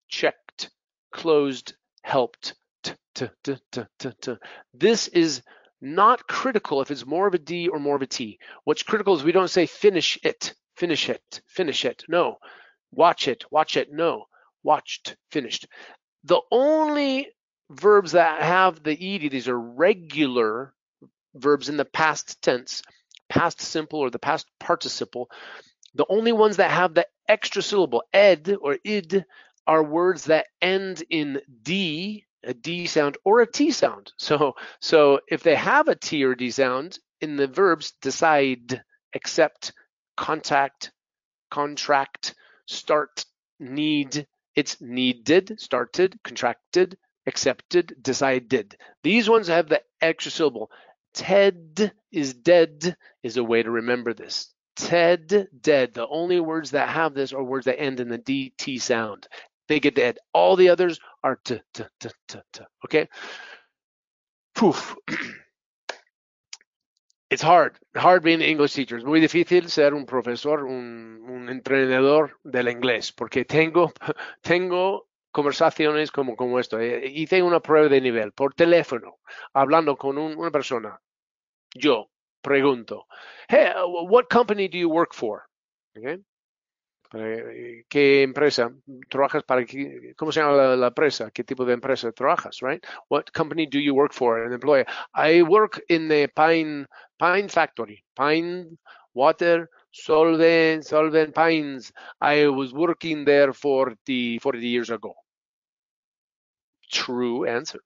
checked, 0.07 0.69
closed, 1.11 1.75
helped. 2.03 2.55
T, 2.83 2.93
t, 3.15 3.27
t, 3.43 3.55
t, 3.71 3.81
t, 3.97 4.09
t. 4.21 4.33
This 4.73 5.07
is 5.07 5.41
not 5.81 6.27
critical 6.27 6.81
if 6.81 6.91
it's 6.91 7.05
more 7.05 7.27
of 7.27 7.33
a 7.33 7.39
D 7.39 7.67
or 7.67 7.79
more 7.79 7.95
of 7.95 8.01
a 8.01 8.07
T. 8.07 8.39
What's 8.63 8.83
critical 8.83 9.15
is 9.15 9.23
we 9.23 9.31
don't 9.31 9.49
say 9.49 9.65
finish 9.65 10.19
it, 10.23 10.53
finish 10.75 11.09
it, 11.09 11.41
finish 11.47 11.85
it. 11.85 12.03
No. 12.07 12.37
Watch 12.91 13.27
it, 13.27 13.45
watch 13.51 13.77
it. 13.77 13.91
No. 13.91 14.25
Watched, 14.63 15.15
finished. 15.31 15.67
The 16.23 16.41
only 16.51 17.29
verbs 17.69 18.13
that 18.13 18.41
have 18.41 18.83
the 18.83 18.91
ed, 18.91 19.29
these 19.31 19.47
are 19.47 19.59
regular 19.59 20.73
verbs 21.35 21.69
in 21.69 21.77
the 21.77 21.85
past 21.85 22.41
tense, 22.41 22.81
past 23.29 23.61
simple 23.61 23.99
or 23.99 24.09
the 24.09 24.19
past 24.19 24.47
participle. 24.59 25.29
The 25.95 26.05
only 26.09 26.31
ones 26.31 26.57
that 26.57 26.71
have 26.71 26.93
the 26.93 27.07
extra 27.27 27.61
syllable, 27.61 28.03
ed 28.13 28.55
or 28.61 28.77
id, 28.83 29.25
are 29.67 29.83
words 29.83 30.25
that 30.25 30.47
end 30.61 31.03
in 31.09 31.41
D, 31.63 32.25
a 32.43 32.53
D 32.53 32.85
sound, 32.85 33.17
or 33.23 33.41
a 33.41 33.51
T 33.51 33.71
sound. 33.71 34.13
So, 34.17 34.55
so 34.79 35.21
if 35.27 35.41
they 35.43 35.55
have 35.55 35.87
a 35.87 35.95
T 35.95 36.23
or 36.23 36.35
D 36.35 36.51
sound 36.51 36.99
in 37.21 37.35
the 37.35 37.47
verbs 37.47 37.93
decide, 38.01 38.83
accept, 39.13 39.73
contact, 40.17 40.91
contract, 41.51 42.35
start, 42.65 43.25
need, 43.59 44.27
it's 44.55 44.81
needed, 44.81 45.59
started, 45.59 46.19
contracted, 46.23 46.97
accepted, 47.27 47.95
decided. 48.01 48.77
These 49.03 49.29
ones 49.29 49.47
have 49.47 49.69
the 49.69 49.81
extra 50.01 50.31
syllable. 50.31 50.71
Ted 51.13 51.91
is 52.11 52.33
dead 52.33 52.95
is 53.23 53.37
a 53.37 53.43
way 53.43 53.63
to 53.63 53.71
remember 53.71 54.13
this. 54.13 54.53
Ted, 54.75 55.47
dead. 55.61 55.93
The 55.93 56.07
only 56.07 56.39
words 56.39 56.71
that 56.71 56.89
have 56.89 57.13
this 57.13 57.31
are 57.31 57.43
words 57.43 57.65
that 57.65 57.79
end 57.79 57.99
in 57.99 58.09
the 58.09 58.19
DT 58.19 58.81
sound. 58.81 59.27
They 59.67 59.79
get 59.79 59.95
dead. 59.95 60.19
All 60.33 60.55
the 60.55 60.69
others 60.69 60.99
are 61.23 61.39
t, 61.43 61.59
t, 61.73 61.83
t, 61.99 62.09
t, 62.27 62.39
t. 62.51 62.61
Okay? 62.85 63.07
Poof. 64.55 64.95
It's 67.29 67.41
hard. 67.41 67.79
Hard 67.95 68.23
being 68.23 68.41
English 68.41 68.73
teacher. 68.73 69.01
Muy 69.03 69.19
difícil 69.19 69.69
ser 69.69 69.93
un 69.93 70.05
profesor, 70.05 70.63
un, 70.63 71.49
entrenador 71.49 72.39
del 72.43 72.67
inglés, 72.67 73.11
porque 73.11 73.45
tengo, 73.45 73.93
tengo 74.41 75.07
conversaciones 75.31 76.11
como, 76.11 76.35
como 76.35 76.59
esto. 76.59 76.81
Hice 76.81 77.41
una 77.41 77.59
prueba 77.59 77.87
de 77.87 78.01
nivel 78.01 78.31
por 78.31 78.53
teléfono, 78.53 79.19
hablando 79.53 79.95
con 79.97 80.17
un, 80.17 80.37
una 80.37 80.51
persona. 80.51 80.99
Yo 81.73 82.09
pregunto, 82.41 83.05
hey, 83.47 83.71
what 83.85 84.29
company 84.29 84.67
do 84.67 84.77
you 84.77 84.89
work 84.89 85.13
for? 85.13 85.43
¿Qué 87.11 88.23
empresa 88.23 88.71
trabajas 89.09 89.43
para? 89.43 89.65
¿Cómo 90.15 90.31
se 90.31 90.39
llama 90.39 90.53
la, 90.53 90.75
la, 90.75 90.87
empresa? 90.87 91.31
¿Qué 91.31 91.43
tipo 91.43 91.65
de 91.65 91.73
empresa 91.73 92.11
trabajas? 92.11 92.59
Right? 92.61 92.83
What 93.09 93.25
company 93.33 93.67
do 93.67 93.79
you 93.79 93.93
work 93.93 94.13
for? 94.13 94.43
An 94.43 94.53
employer. 94.53 94.85
I 95.13 95.41
work 95.43 95.81
in 95.87 96.07
the 96.07 96.27
pine 96.27 96.87
pine 97.17 97.49
factory. 97.49 98.03
Pine 98.15 98.77
water 99.13 99.69
solvent 99.91 100.85
solvent 100.85 101.33
pines. 101.33 101.91
I 102.19 102.47
was 102.47 102.73
working 102.73 103.25
there 103.25 103.53
40 103.53 104.39
40 104.39 104.67
years 104.67 104.89
ago. 104.89 105.15
True 106.91 107.45
answer. 107.45 107.79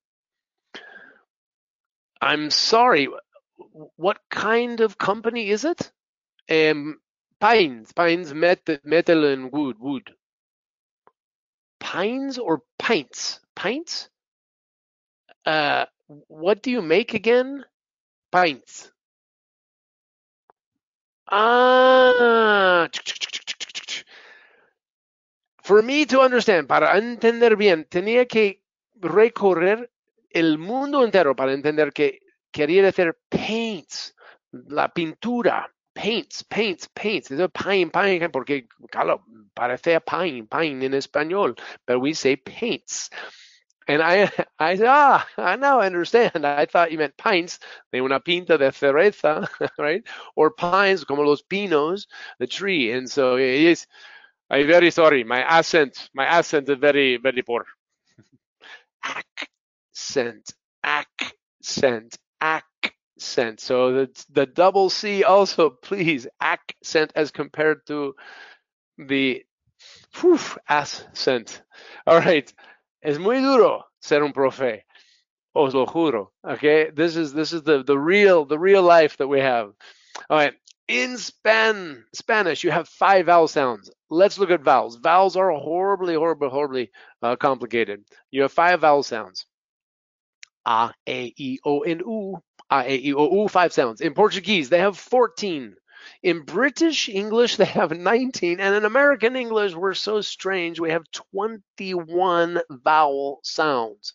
I'm 2.22 2.50
sorry. 2.50 3.08
What 3.96 4.20
kind 4.30 4.82
of 4.82 4.98
company 4.98 5.50
is 5.50 5.66
it? 5.66 5.92
Um, 6.50 7.00
pines, 7.40 7.92
pines, 7.94 8.34
metal, 8.34 8.78
metal 8.84 9.26
and 9.26 9.52
wood, 9.52 9.78
wood. 9.80 10.14
Pines 11.80 12.38
or 12.38 12.62
pints? 12.78 13.40
Pints? 13.56 14.10
Uh, 15.46 15.86
what 16.28 16.62
do 16.62 16.72
you 16.72 16.82
make 16.82 17.14
again? 17.14 17.64
Pints. 18.32 18.92
Ah. 21.32 22.88
For 25.64 25.82
me 25.82 26.06
to 26.08 26.22
understand, 26.22 26.68
para 26.68 26.98
entender 26.98 27.56
bien, 27.56 27.86
tenía 27.86 28.28
que 28.28 28.64
recorrer 29.00 29.92
el 30.32 30.58
mundo 30.58 31.04
entero 31.04 31.36
para 31.36 31.54
entender 31.54 31.94
que 31.94 32.20
quería 32.52 32.84
decir 32.84 33.16
paints, 33.30 34.16
la 34.52 34.90
pintura 34.90 35.72
paints, 35.96 36.44
paints, 36.44 36.88
paints. 36.96 37.32
It's 37.32 37.42
a 37.42 37.50
pine, 37.50 37.90
pine, 37.90 38.30
porque, 38.32 38.68
claro, 38.92 39.22
parece 39.56 40.00
pine, 40.06 40.48
pine 40.48 40.82
in 40.84 40.94
español, 40.94 41.58
but 41.86 42.00
we 42.00 42.14
say 42.14 42.36
paints. 42.36 43.10
And 43.88 44.02
I, 44.04 44.32
I 44.60 44.76
said, 44.76 44.88
ah, 44.88 45.28
I 45.38 45.56
now 45.56 45.82
understand. 45.82 46.46
I 46.46 46.66
thought 46.66 46.92
you 46.92 47.00
meant 47.00 47.18
pints, 47.18 47.60
de 47.92 48.00
una 48.00 48.20
pinta 48.20 48.58
de 48.58 48.72
cereza, 48.72 49.48
right? 49.80 50.04
Or 50.36 50.52
pines, 50.52 51.04
como 51.04 51.24
los 51.24 51.42
pinos, 51.42 52.08
the 52.38 52.48
tree. 52.48 52.92
And 52.92 53.10
so 53.10 53.36
it 53.38 53.50
is, 53.50 53.88
I'm 54.50 54.68
very 54.68 54.92
sorry. 54.92 55.24
My 55.24 55.42
accent, 55.42 56.10
my 56.14 56.26
accent 56.26 56.70
is 56.70 56.78
very, 56.78 57.18
very 57.18 57.42
poor. 57.42 57.66
accent, 59.04 60.54
accent, 60.84 62.18
accent. 62.40 62.69
So 63.60 63.92
the, 63.94 64.26
the 64.32 64.46
double 64.46 64.90
C 64.90 65.24
also, 65.24 65.70
please, 65.70 66.28
accent 66.40 67.12
as 67.16 67.32
compared 67.32 67.86
to 67.88 68.16
the 68.98 69.44
whew, 70.20 70.40
accent. 70.68 71.62
All 72.06 72.20
right. 72.20 72.52
Es 73.02 73.18
muy 73.18 73.42
duro 73.42 73.84
ser 74.02 74.24
un 74.24 74.34
profe. 74.34 74.82
Os 75.56 75.74
lo 75.74 75.86
juro. 75.86 76.28
Okay. 76.46 76.90
This 76.90 77.16
is, 77.16 77.34
this 77.34 77.54
is 77.54 77.64
the, 77.64 77.84
the 77.84 77.98
real, 77.98 78.46
the 78.46 78.60
real 78.60 78.84
life 78.84 79.18
that 79.18 79.28
we 79.28 79.40
have. 79.40 79.72
All 80.30 80.38
right. 80.38 80.54
In 80.88 81.18
Span, 81.18 82.04
Spanish, 82.14 82.64
you 82.64 82.72
have 82.72 82.90
five 82.90 83.28
vowel 83.28 83.48
sounds. 83.48 83.92
Let's 84.10 84.40
look 84.40 84.50
at 84.50 84.64
vowels. 84.64 84.96
Vowels 84.98 85.36
are 85.36 85.52
horribly, 85.52 86.16
horribly, 86.16 86.50
horribly 86.50 86.92
uh, 87.22 87.36
complicated. 87.36 88.04
You 88.32 88.42
have 88.42 88.52
five 88.52 88.82
vowel 88.82 89.04
sounds. 89.04 89.46
A, 90.66 90.92
E, 91.08 91.32
I, 91.38 91.58
O, 91.64 91.84
and 91.84 92.02
U. 92.02 92.42
A, 92.72 92.96
E, 92.96 93.12
I, 93.12 93.14
O, 93.16 93.44
U, 93.44 93.48
five 93.48 93.74
sounds. 93.74 94.02
In 94.02 94.14
Portuguese, 94.14 94.70
they 94.70 94.80
have 94.80 94.98
14. 94.98 95.76
In 96.22 96.42
British 96.42 97.10
English, 97.10 97.56
they 97.58 97.66
have 97.66 97.92
19. 97.92 98.60
And 98.60 98.76
in 98.76 98.86
American 98.86 99.36
English, 99.36 99.74
we're 99.74 99.94
so 99.94 100.22
strange. 100.22 100.80
We 100.80 100.92
have 100.92 101.10
21 101.12 102.62
vowel 102.70 103.40
sounds. 103.44 104.14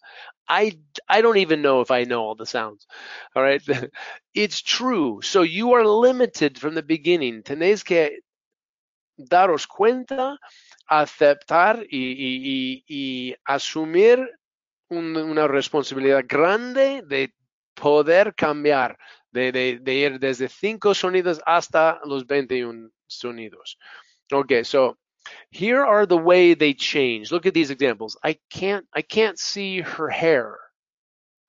I, 0.48 0.78
I 1.08 1.22
don't 1.22 1.38
even 1.38 1.62
know 1.62 1.80
if 1.80 1.90
I 1.90 2.04
know 2.04 2.22
all 2.22 2.34
the 2.34 2.46
sounds. 2.46 2.86
All 3.34 3.42
right. 3.42 3.62
It's 4.34 4.60
true. 4.60 5.20
So 5.22 5.42
you 5.42 5.74
are 5.74 5.86
limited 5.86 6.58
from 6.58 6.74
the 6.74 6.82
beginning. 6.82 7.42
Tenéis 7.44 7.84
que 7.84 8.18
daros 9.16 9.66
cuenta, 9.68 10.36
aceptar 10.90 11.86
y, 11.88 12.14
y, 12.18 12.40
y, 12.44 12.84
y 12.88 13.36
asumir 13.46 14.28
un, 14.88 15.16
una 15.16 15.46
responsabilidad 15.46 16.24
grande 16.26 17.02
de 17.06 17.32
poder 17.74 18.34
cambiar, 18.34 18.96
de, 19.32 19.52
de, 19.52 19.78
de, 19.78 19.94
ir 19.94 20.18
desde 20.18 20.48
cinco 20.48 20.94
sonidos 20.94 21.40
hasta 21.46 22.00
los 22.04 22.26
21 22.26 22.90
sonidos. 23.08 23.76
Okay, 24.32 24.62
so 24.62 24.96
here 25.50 25.84
are 25.84 26.06
the 26.06 26.16
way 26.16 26.54
they 26.54 26.74
change. 26.74 27.32
Look 27.32 27.46
at 27.46 27.54
these 27.54 27.70
examples. 27.70 28.16
I 28.22 28.38
can't 28.50 28.86
I 28.92 29.02
can't 29.02 29.38
see 29.38 29.80
her 29.80 30.08
hair. 30.08 30.58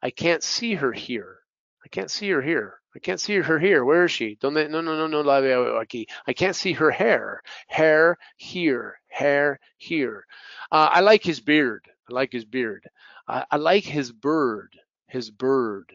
I 0.01 0.11
can't 0.11 0.43
see 0.43 0.75
her 0.75 0.91
here. 0.91 1.39
I 1.83 1.87
can't 1.89 2.11
see 2.11 2.29
her 2.29 2.41
here. 2.41 2.79
I 2.95 2.99
can't 2.99 3.19
see 3.19 3.35
her 3.35 3.59
here. 3.59 3.83
Where 3.83 4.05
is 4.05 4.11
she? 4.11 4.37
Donde? 4.39 4.69
No, 4.69 4.81
no, 4.81 4.95
no, 4.95 5.07
no 5.07 5.21
la 5.21 5.41
veo 5.41 5.79
aquí. 5.83 6.05
I 6.25 6.33
can't 6.33 6.55
see 6.55 6.73
her 6.73 6.91
hair. 6.91 7.41
Hair 7.67 8.17
here. 8.37 8.99
Hair 9.09 9.59
here. 9.77 10.25
Uh, 10.71 10.89
I 10.91 11.01
like 11.01 11.23
his 11.23 11.41
beard. 11.41 11.85
I 12.09 12.13
like 12.13 12.31
his 12.31 12.45
beard. 12.45 12.89
I, 13.27 13.45
I 13.51 13.57
like 13.57 13.83
his 13.83 14.11
bird. 14.11 14.79
His 15.07 15.29
bird. 15.29 15.91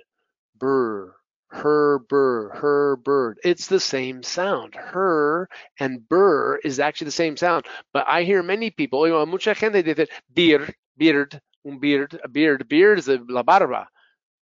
Burr. 0.60 1.16
Her 1.48 1.98
burr. 1.98 2.50
Her 2.50 2.96
bird. 2.96 3.40
It's 3.42 3.66
the 3.66 3.80
same 3.80 4.22
sound. 4.22 4.76
Her 4.76 5.48
and 5.80 6.08
burr 6.08 6.58
is 6.62 6.78
actually 6.78 7.06
the 7.06 7.10
same 7.12 7.36
sound. 7.36 7.66
But 7.92 8.06
I 8.06 8.22
hear 8.22 8.42
many 8.44 8.70
people, 8.70 9.06
you 9.06 9.12
know, 9.12 9.26
mucha 9.26 9.54
gente 9.54 9.82
dice 9.82 10.06
beard, 10.32 10.72
beard, 10.96 11.40
un 11.66 11.78
beard, 11.80 12.20
a 12.22 12.28
beard. 12.28 12.68
Beard 12.68 13.00
is 13.00 13.08
la 13.08 13.42
barba. 13.42 13.88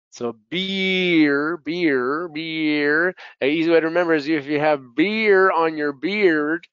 So 0.09 0.34
beer, 0.49 1.57
beer, 1.57 2.30
beer. 2.30 3.09
An 3.41 3.49
easy 3.49 3.70
way 3.70 3.82
to 3.82 3.88
remember 3.88 4.16
is 4.16 4.28
if 4.28 4.47
you 4.47 4.59
have 4.59 4.95
beer 4.95 5.51
on 5.51 5.78
your 5.78 5.91
beard, 5.91 6.66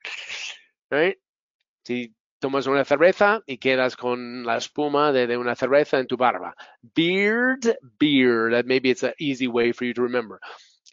right? 0.90 1.16
Si 1.84 2.12
tomas 2.42 2.66
una 2.66 2.84
cerveza 2.84 3.40
y 3.46 3.58
quedas 3.58 3.96
con 3.96 4.44
la 4.44 4.56
espuma 4.56 5.12
de, 5.12 5.36
una 5.36 5.54
cerveza 5.54 6.00
en 6.00 6.08
tu 6.08 6.16
barba. 6.16 6.54
Beard. 6.82 7.62
That 7.62 8.66
maybe 8.66 8.90
it's 8.90 9.04
an 9.04 9.14
easy 9.18 9.46
way 9.46 9.72
for 9.72 9.84
you 9.84 9.94
to 9.94 10.02
remember. 10.02 10.40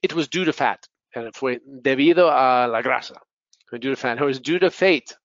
It 0.03 0.13
was 0.13 0.29
due 0.29 0.45
to 0.45 0.53
fat. 0.53 0.87
Fue 1.33 1.59
debido 1.65 2.29
a 2.29 2.67
la 2.67 2.81
grasa. 2.81 3.19
Due 3.71 3.79
to 3.79 3.95
fat. 3.95 4.19
It 4.19 4.23
was 4.23 4.39
due 4.39 4.59
to 4.59 4.69
fate. 4.69 5.17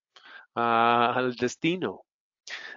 Uh, 0.56 1.12
al 1.14 1.32
destino. 1.32 2.00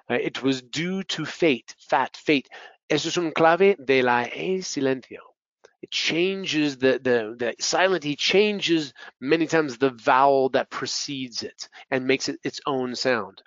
Uh, 0.10 0.16
it 0.16 0.44
was 0.44 0.62
due 0.62 1.04
to 1.04 1.26
fate. 1.26 1.74
Fat, 1.90 2.18
fate. 2.18 2.50
Eso 2.90 3.08
es 3.08 3.18
un 3.18 3.32
clave 3.32 3.78
de 3.80 4.04
la 4.04 4.24
E 4.24 4.62
silencio. 4.62 5.37
It 5.82 5.92
changes 5.92 6.78
the, 6.78 7.00
the, 7.02 7.36
the 7.38 7.56
silent 7.60 8.06
E 8.06 8.16
changes 8.16 8.94
many 9.20 9.48
times 9.48 9.78
the 9.78 9.92
vowel 9.92 10.50
that 10.50 10.70
precedes 10.70 11.44
it 11.44 11.70
and 11.92 12.08
makes 12.08 12.30
it 12.30 12.40
its 12.44 12.60
own 12.66 12.96
sound. 12.96 13.42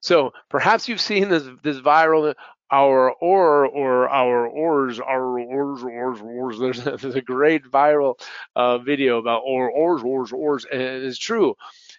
So 0.00 0.32
perhaps 0.48 0.88
you've 0.88 1.00
seen 1.00 1.28
this 1.28 1.44
this 1.62 1.78
viral 1.78 2.34
our 2.70 3.10
or 3.10 3.66
or 3.66 4.08
our 4.08 4.46
ors 4.46 5.00
our 5.00 5.40
ors 5.40 5.82
ors 5.82 6.20
ors. 6.22 6.58
There's 6.60 6.86
a, 6.86 6.96
there's 6.96 7.16
a 7.16 7.20
great 7.20 7.64
viral 7.64 8.20
uh, 8.54 8.78
video 8.78 9.18
about 9.18 9.42
or 9.44 9.70
ors 9.70 10.02
ors 10.02 10.32
ors, 10.32 10.64
and 10.66 10.80
it's 10.80 11.18
true. 11.18 11.56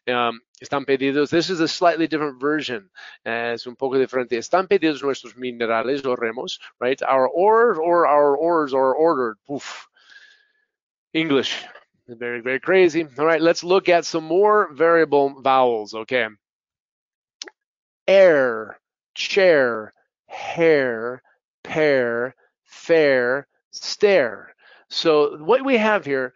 Um, 0.07 0.41
están 0.61 0.85
pedidos, 0.85 1.29
this 1.29 1.49
is 1.49 1.59
a 1.59 1.67
slightly 1.67 2.07
different 2.07 2.39
version, 2.39 2.89
uh, 3.25 3.53
es 3.53 3.67
un 3.67 3.75
poco 3.75 3.97
diferente. 3.97 4.37
Están 4.37 4.67
pedidos 4.67 5.03
nuestros 5.03 5.35
minerales 5.35 6.03
o 6.05 6.15
remos, 6.15 6.59
right? 6.79 7.01
Our 7.03 7.27
ores 7.27 7.77
or 7.77 8.07
our 8.07 8.35
ores 8.35 8.73
are 8.73 8.93
ordered. 8.95 9.37
Oof. 9.51 9.87
English, 11.13 11.63
very, 12.07 12.41
very 12.41 12.59
crazy. 12.59 13.05
All 13.17 13.25
right, 13.25 13.41
let's 13.41 13.63
look 13.63 13.89
at 13.89 14.05
some 14.05 14.23
more 14.23 14.73
variable 14.73 15.41
vowels, 15.41 15.93
okay? 15.93 16.27
Air, 18.07 18.79
chair, 19.13 19.93
hair, 20.27 21.21
pair, 21.63 22.35
fair, 22.63 23.47
stare. 23.71 24.55
So 24.89 25.37
what 25.37 25.63
we 25.63 25.77
have 25.77 26.05
here, 26.05 26.33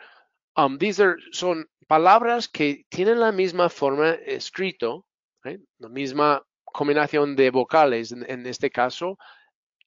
um, 0.55 0.77
these 0.77 0.99
are 0.99 1.17
son 1.31 1.65
palabras 1.87 2.47
que 2.47 2.85
tienen 2.89 3.19
la 3.19 3.31
misma 3.31 3.69
forma 3.69 4.11
escrito, 4.25 5.05
right? 5.43 5.61
la 5.79 5.89
misma 5.89 6.43
combinación 6.65 7.35
de 7.35 7.51
vocales 7.51 8.11
en, 8.11 8.25
en 8.29 8.45
este 8.45 8.69
caso. 8.69 9.17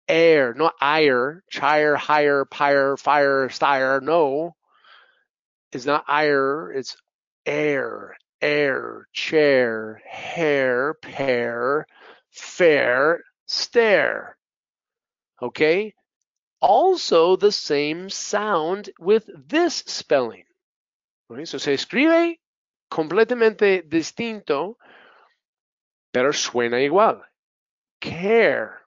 Air, 0.06 0.54
no 0.56 0.72
ire, 0.80 1.42
chire, 1.50 1.96
higher, 1.98 2.46
pyre, 2.46 2.96
fire, 2.96 3.50
stire, 3.50 4.00
no. 4.00 4.56
It's 5.70 5.84
not 5.84 6.04
ire, 6.08 6.72
it's 6.72 6.96
air, 7.44 8.16
air, 8.40 9.06
chair, 9.12 10.00
hair, 10.06 10.94
pair, 11.02 11.86
fair, 12.30 13.22
stare. 13.46 14.38
Okay? 15.42 15.94
Also 16.60 17.36
the 17.36 17.52
same 17.52 18.08
sound 18.08 18.90
with 18.98 19.28
this 19.48 19.84
spelling. 19.86 20.44
So 21.44 21.58
se 21.58 21.74
escribe 21.74 22.40
completamente 22.88 23.82
distinto, 23.82 24.78
pero 26.10 26.32
suena 26.32 26.80
igual. 26.80 27.22
Care, 28.00 28.80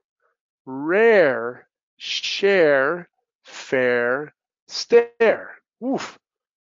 rare, 0.65 1.67
share, 1.97 3.09
fair, 3.43 4.33
stare. 4.67 5.61
Oof. 5.83 6.17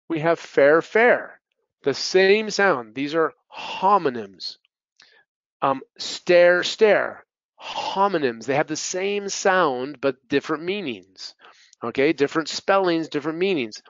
We 0.08 0.20
have 0.20 0.40
fair, 0.40 0.82
fair. 0.82 1.40
The 1.82 1.94
same 1.94 2.50
sound. 2.50 2.94
These 2.94 3.14
are 3.14 3.34
homonyms. 3.56 4.56
Um, 5.62 5.82
stare, 5.98 6.64
stare. 6.64 7.24
Homonyms. 7.60 8.46
They 8.46 8.54
have 8.54 8.66
the 8.66 8.76
same 8.76 9.28
sound 9.28 10.00
but 10.00 10.16
different 10.26 10.64
meanings. 10.64 11.34
Okay, 11.84 12.12
different 12.12 12.48
spellings, 12.48 13.08
different 13.08 13.38
meanings. 13.38 13.82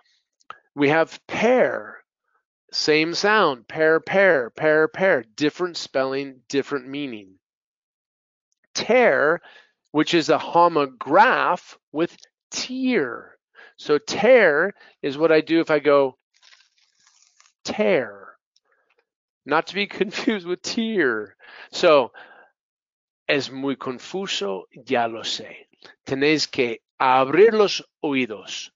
We 0.79 0.91
have 0.91 1.18
pair. 1.26 2.05
Same 2.70 3.12
sound. 3.12 3.66
Pair, 3.66 3.99
pair, 3.99 4.49
pair, 4.51 4.87
pair. 4.87 5.24
Different 5.35 5.76
spelling, 5.76 6.43
different 6.49 6.87
meaning. 6.87 7.41
Tear, 8.74 9.41
which 9.91 10.14
is 10.14 10.29
a 10.29 10.39
homograph 10.39 11.76
with 11.91 12.16
tear. 12.53 13.37
So 13.76 13.99
tear 13.99 14.72
is 15.03 15.18
what 15.18 15.33
I 15.33 15.41
do 15.41 15.59
if 15.59 15.68
I 15.68 15.81
go 15.81 16.16
tear, 17.64 18.37
not 19.45 19.66
to 19.66 19.74
be 19.74 19.87
confused 20.01 20.47
with 20.47 20.62
tear. 20.62 21.35
So, 21.72 22.12
es 23.29 23.51
muy 23.51 23.74
confuso, 23.74 24.66
ya 24.87 25.07
lo 25.07 25.22
sé. 25.22 25.66
Tenéis 26.07 26.49
que 26.49 26.83
abrir 27.01 27.53
los 27.53 27.83
oídos 28.01 28.70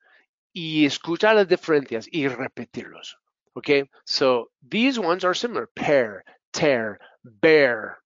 y 0.53 0.87
escuchar 0.87 1.37
las 1.37 1.49
diferencias 1.49 2.07
y 2.11 2.29
repetirlos. 2.29 3.17
Okay, 3.55 3.89
so 4.07 4.51
these 4.67 4.99
ones 4.99 5.25
are 5.25 5.35
similar. 5.35 5.69
Pair, 5.77 6.25
tear, 6.53 6.99
bear, 7.23 7.99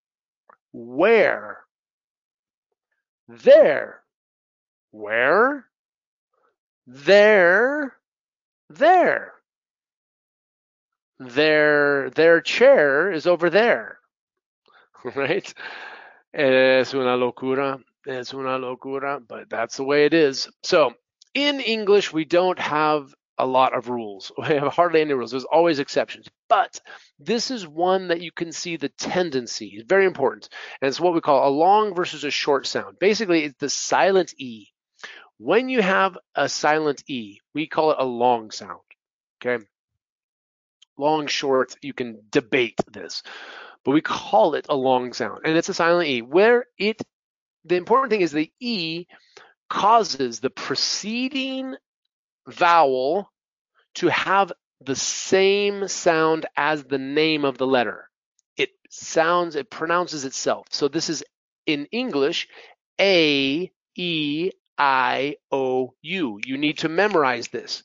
where, 0.73 1.59
there, 3.29 4.03
where, 4.91 5.67
there, 6.87 7.97
there. 8.69 9.33
Their 11.19 12.11
their 12.11 12.43
chair 12.43 13.11
is 13.11 13.27
over 13.27 13.49
there. 13.49 13.99
Right? 15.15 15.55
Es 16.35 16.93
una 16.95 17.17
locura. 17.17 17.81
Es 18.07 18.35
una 18.35 18.59
locura, 18.59 19.21
but 19.27 19.49
that's 19.49 19.77
the 19.77 19.85
way 19.85 20.05
it 20.05 20.13
is. 20.13 20.49
So 20.63 20.95
in 21.37 21.61
English, 21.61 22.15
we 22.15 22.25
don't 22.25 22.59
have 22.59 23.15
a 23.37 23.47
lot 23.47 23.75
of 23.75 23.91
rules. 23.91 24.33
We 24.39 24.55
have 24.55 24.73
hardly 24.73 25.03
any 25.03 25.13
rules. 25.13 25.33
There's 25.33 25.45
always 25.45 25.79
exceptions. 25.79 26.27
But 26.49 26.81
this 27.19 27.51
is 27.51 27.69
one 27.69 28.09
that 28.09 28.23
you 28.23 28.33
can 28.33 28.53
see 28.53 28.77
the 28.77 28.89
tendency. 28.89 29.67
It's 29.75 29.87
very 29.87 30.07
important. 30.07 30.49
And 30.81 30.89
it's 30.89 30.99
what 30.99 31.13
we 31.13 31.21
call 31.21 31.47
a 31.47 31.53
long 31.53 31.95
versus 31.95 32.25
a 32.25 32.31
short 32.31 32.67
sound. 32.67 32.99
Basically, 32.99 33.45
it's 33.45 33.59
the 33.59 33.69
silent 33.69 34.33
E. 34.39 34.69
When 35.37 35.69
you 35.69 35.83
have 35.83 36.17
a 36.35 36.49
silent 36.49 37.05
E, 37.07 37.41
we 37.55 37.67
call 37.67 37.91
it 37.91 37.99
a 38.01 38.07
long 38.07 38.51
sound. 38.51 38.81
Okay. 39.39 39.63
Long, 40.97 41.27
short, 41.27 41.77
you 41.83 41.93
can 41.93 42.23
debate 42.31 42.81
this, 42.91 43.23
but 43.85 43.91
we 43.91 44.01
call 44.01 44.55
it 44.55 44.65
a 44.71 44.75
long 44.75 45.13
sound. 45.13 45.41
And 45.45 45.55
it's 45.55 45.69
a 45.69 45.75
silent 45.75 46.09
E 46.09 46.23
where 46.23 46.65
it, 46.79 47.03
the 47.67 47.77
important 47.77 48.11
thing 48.11 48.23
is 48.23 48.33
the 48.33 48.51
E 48.61 49.05
causes 49.69 50.41
the 50.41 50.51
preceding 50.51 51.77
vowel 52.47 53.31
to 53.95 54.09
have 54.09 54.53
the 54.81 54.97
same 54.97 55.89
sound 55.89 56.47
as 56.57 56.85
the 56.85 56.99
name 56.99 57.45
of 57.45 57.59
the 57.59 57.67
letter. 57.67 58.09
It 58.57 58.71
sounds, 58.91 59.57
it 59.57 59.71
pronounces 59.71 60.25
itself. 60.25 60.67
So 60.71 60.89
this 60.89 61.09
is 61.09 61.25
in 61.67 61.87
English, 61.87 62.49
A, 63.01 63.71
E, 63.97 64.51
I, 64.79 65.37
O, 65.51 65.95
U. 66.03 66.41
You 66.45 66.59
need 66.59 66.79
to 66.79 66.89
memorize 66.89 67.49
this. 67.49 67.83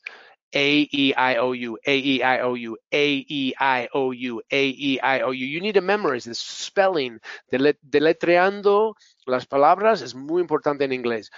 A 0.54 0.86
E 0.92 1.14
I 1.14 1.36
O 1.36 1.52
U, 1.52 1.78
A 1.86 1.96
E 1.96 2.22
I 2.22 2.40
O 2.40 2.54
U, 2.54 2.76
A 2.92 3.24
E 3.26 3.54
I 3.58 3.88
O 3.94 4.10
U, 4.10 4.42
A 4.50 4.68
E 4.68 5.00
I 5.00 5.20
O 5.20 5.30
U. 5.30 5.46
You 5.46 5.60
need 5.62 5.74
to 5.74 5.80
memorize 5.80 6.24
this 6.24 6.38
spelling. 6.38 7.20
Deletreando 7.50 8.94
las 9.26 9.46
palabras 9.46 10.02
es 10.02 10.14
muy 10.14 10.42
importante 10.42 10.84
en 10.84 10.92
inglés. 10.92 11.30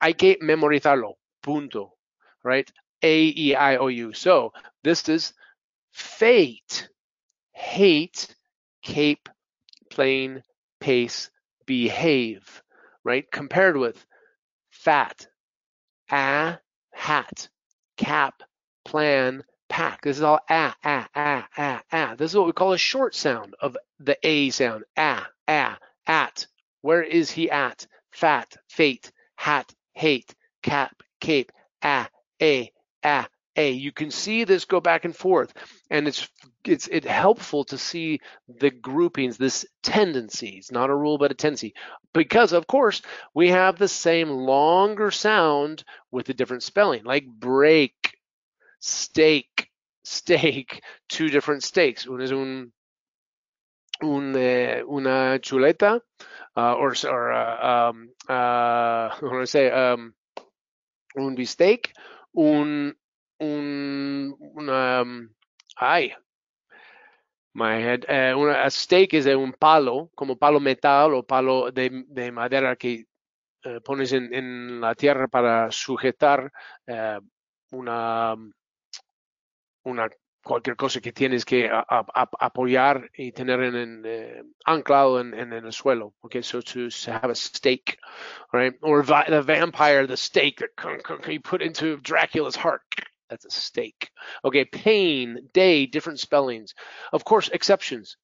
Hay 0.00 0.14
que 0.14 0.36
memorizarlo. 0.42 1.14
Punto. 1.42 1.92
Right? 2.42 2.70
A 3.02 3.32
E 3.36 3.54
I 3.54 3.76
O 3.76 3.88
U. 3.88 4.12
So 4.12 4.52
this 4.82 5.08
is 5.08 5.32
fate, 5.92 6.88
hate, 7.52 8.34
cape, 8.82 9.28
plane, 9.90 10.42
pace, 10.80 11.30
behave. 11.66 12.62
Right? 13.04 13.30
Compared 13.30 13.76
with 13.76 14.04
fat, 14.70 15.26
a, 16.10 16.58
hat, 16.92 17.48
cap, 17.96 18.42
plan, 18.84 19.42
pack. 19.68 20.02
This 20.02 20.18
is 20.18 20.22
all 20.22 20.40
a, 20.48 20.74
a, 20.84 21.08
a, 21.14 21.44
a, 21.56 21.82
a. 21.92 22.16
This 22.16 22.32
is 22.32 22.36
what 22.36 22.46
we 22.46 22.52
call 22.52 22.72
a 22.72 22.78
short 22.78 23.14
sound 23.14 23.54
of 23.60 23.76
the 23.98 24.16
A 24.22 24.50
sound. 24.50 24.84
A, 24.96 25.22
a, 25.48 25.76
at. 26.06 26.46
Where 26.82 27.02
is 27.02 27.30
he 27.30 27.50
at? 27.50 27.86
Fat, 28.12 28.56
fate, 28.68 29.10
hat, 29.36 29.74
hate, 29.96 30.34
cap, 30.62 31.02
cape, 31.20 31.50
ah, 31.82 32.08
a, 32.42 32.70
ah, 33.02 33.28
a. 33.56 33.70
You 33.72 33.92
can 33.92 34.10
see 34.10 34.44
this 34.44 34.66
go 34.66 34.80
back 34.80 35.04
and 35.04 35.16
forth, 35.16 35.54
and 35.90 36.06
it's 36.06 36.28
it's 36.64 36.88
it 36.88 37.04
helpful 37.04 37.64
to 37.64 37.78
see 37.78 38.20
the 38.48 38.70
groupings, 38.70 39.38
this 39.38 39.64
tendency. 39.82 40.46
tendencies, 40.46 40.72
not 40.72 40.90
a 40.90 40.94
rule 40.94 41.18
but 41.18 41.32
a 41.32 41.34
tendency, 41.34 41.74
because 42.12 42.52
of 42.52 42.66
course 42.66 43.02
we 43.34 43.48
have 43.50 43.78
the 43.78 43.88
same 43.88 44.30
longer 44.30 45.10
sound 45.10 45.84
with 46.10 46.28
a 46.28 46.34
different 46.34 46.62
spelling, 46.62 47.04
like 47.04 47.26
break, 47.26 47.94
stake, 48.80 49.70
stake, 50.04 50.82
two 51.08 51.28
different 51.30 51.62
stakes. 51.62 52.06
Un 54.02 54.34
uh, 54.34 54.84
una 54.86 55.38
chuleta, 55.40 56.00
uh, 56.56 56.74
or 56.74 56.94
or 57.06 57.32
uh, 57.32 57.90
um, 57.90 58.12
uh, 58.28 59.08
un 61.16 61.34
bistec, 61.34 61.92
un 62.34 62.94
un, 63.40 64.36
um, 64.68 65.34
ay, 65.76 66.14
my 67.54 67.76
head. 67.82 68.04
Una, 68.08 68.64
a 68.64 68.70
steak 68.70 69.14
is 69.14 69.26
un 69.26 69.52
palo, 69.52 70.10
como 70.14 70.36
palo 70.36 70.60
metal 70.60 71.14
o 71.14 71.22
palo 71.22 71.70
de, 71.70 72.04
de 72.08 72.32
madera 72.32 72.76
que 72.76 73.06
uh, 73.64 73.80
pones 73.80 74.12
en, 74.12 74.32
en, 74.34 74.80
la 74.80 74.94
tierra 74.94 75.28
para 75.28 75.70
sujetar 75.70 76.52
uh, 76.88 77.20
una 77.72 78.36
una 79.84 80.08
cualquier 80.46 80.76
cosa 80.76 81.00
que 81.00 81.12
tienes 81.12 81.44
que 81.44 81.68
a, 81.68 81.84
a, 81.88 82.28
apoyar 82.38 83.10
y 83.12 83.32
tener 83.32 83.60
en, 83.62 83.74
en 83.74 84.06
uh, 84.06 84.42
anclado 84.64 85.20
en, 85.20 85.34
en, 85.34 85.52
el 85.52 85.72
suelo. 85.72 86.14
Okay, 86.22 86.42
so 86.42 86.60
to, 86.60 86.88
to 86.88 87.12
have 87.12 87.30
a 87.30 87.34
stake, 87.34 87.98
right? 88.52 88.74
Or 88.80 89.02
vi 89.02 89.24
the 89.28 89.42
vampire, 89.42 90.06
the 90.06 90.16
stake 90.16 90.60
that 90.60 91.28
you 91.28 91.40
put 91.40 91.62
into 91.62 91.96
Dracula's 91.98 92.56
heart. 92.56 92.82
That's 93.28 93.44
a 93.44 93.50
stake. 93.50 94.10
Okay, 94.44 94.64
pain, 94.64 95.48
day, 95.52 95.86
different 95.86 96.20
spellings. 96.20 96.74
Of 97.12 97.24
course, 97.24 97.48
exceptions. 97.52 98.16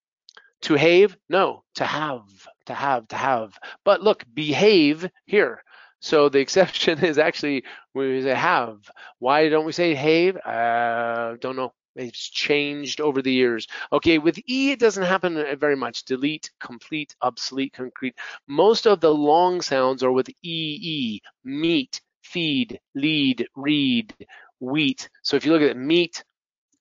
To 0.63 0.75
have, 0.77 1.17
no, 1.29 1.65
to 1.75 1.85
have, 1.85 2.23
to 2.67 2.75
have, 2.75 3.09
to 3.09 3.17
have. 3.17 3.59
But 3.85 4.01
look, 4.01 4.25
behave 4.33 5.11
here. 5.27 5.65
So 6.01 6.29
the 6.29 6.39
exception 6.39 7.05
is 7.05 7.19
actually 7.19 7.65
we 7.95 8.23
say 8.23 8.35
have. 8.35 8.79
Why 9.19 9.49
don't 9.49 9.67
we 9.67 9.73
say 9.73 9.95
have? 9.95 10.37
Uh, 10.37 11.37
don't 11.41 11.57
know. 11.57 11.73
It's 11.95 12.31
changed 12.31 13.01
over 13.01 13.21
the 13.21 13.33
years. 13.33 13.67
Okay, 13.93 14.19
with 14.19 14.39
E, 14.49 14.73
it 14.73 14.79
doesn't 14.81 15.03
happen 15.03 15.45
very 15.59 15.77
much. 15.77 16.05
Delete, 16.05 16.51
complete, 16.59 17.15
obsolete, 17.21 17.75
concrete. 17.75 18.15
Most 18.49 18.87
of 18.87 19.01
the 19.01 19.13
long 19.13 19.61
sounds 19.61 20.03
are 20.03 20.13
with 20.13 20.29
EE, 20.43 21.21
meet, 21.45 22.01
feed, 22.23 22.81
lead, 22.95 23.47
read, 23.57 24.15
wheat. 24.61 25.09
So 25.23 25.37
if 25.37 25.45
you 25.45 25.53
look 25.53 25.63
at 25.63 25.71
it, 25.71 25.77
meet, 25.77 26.25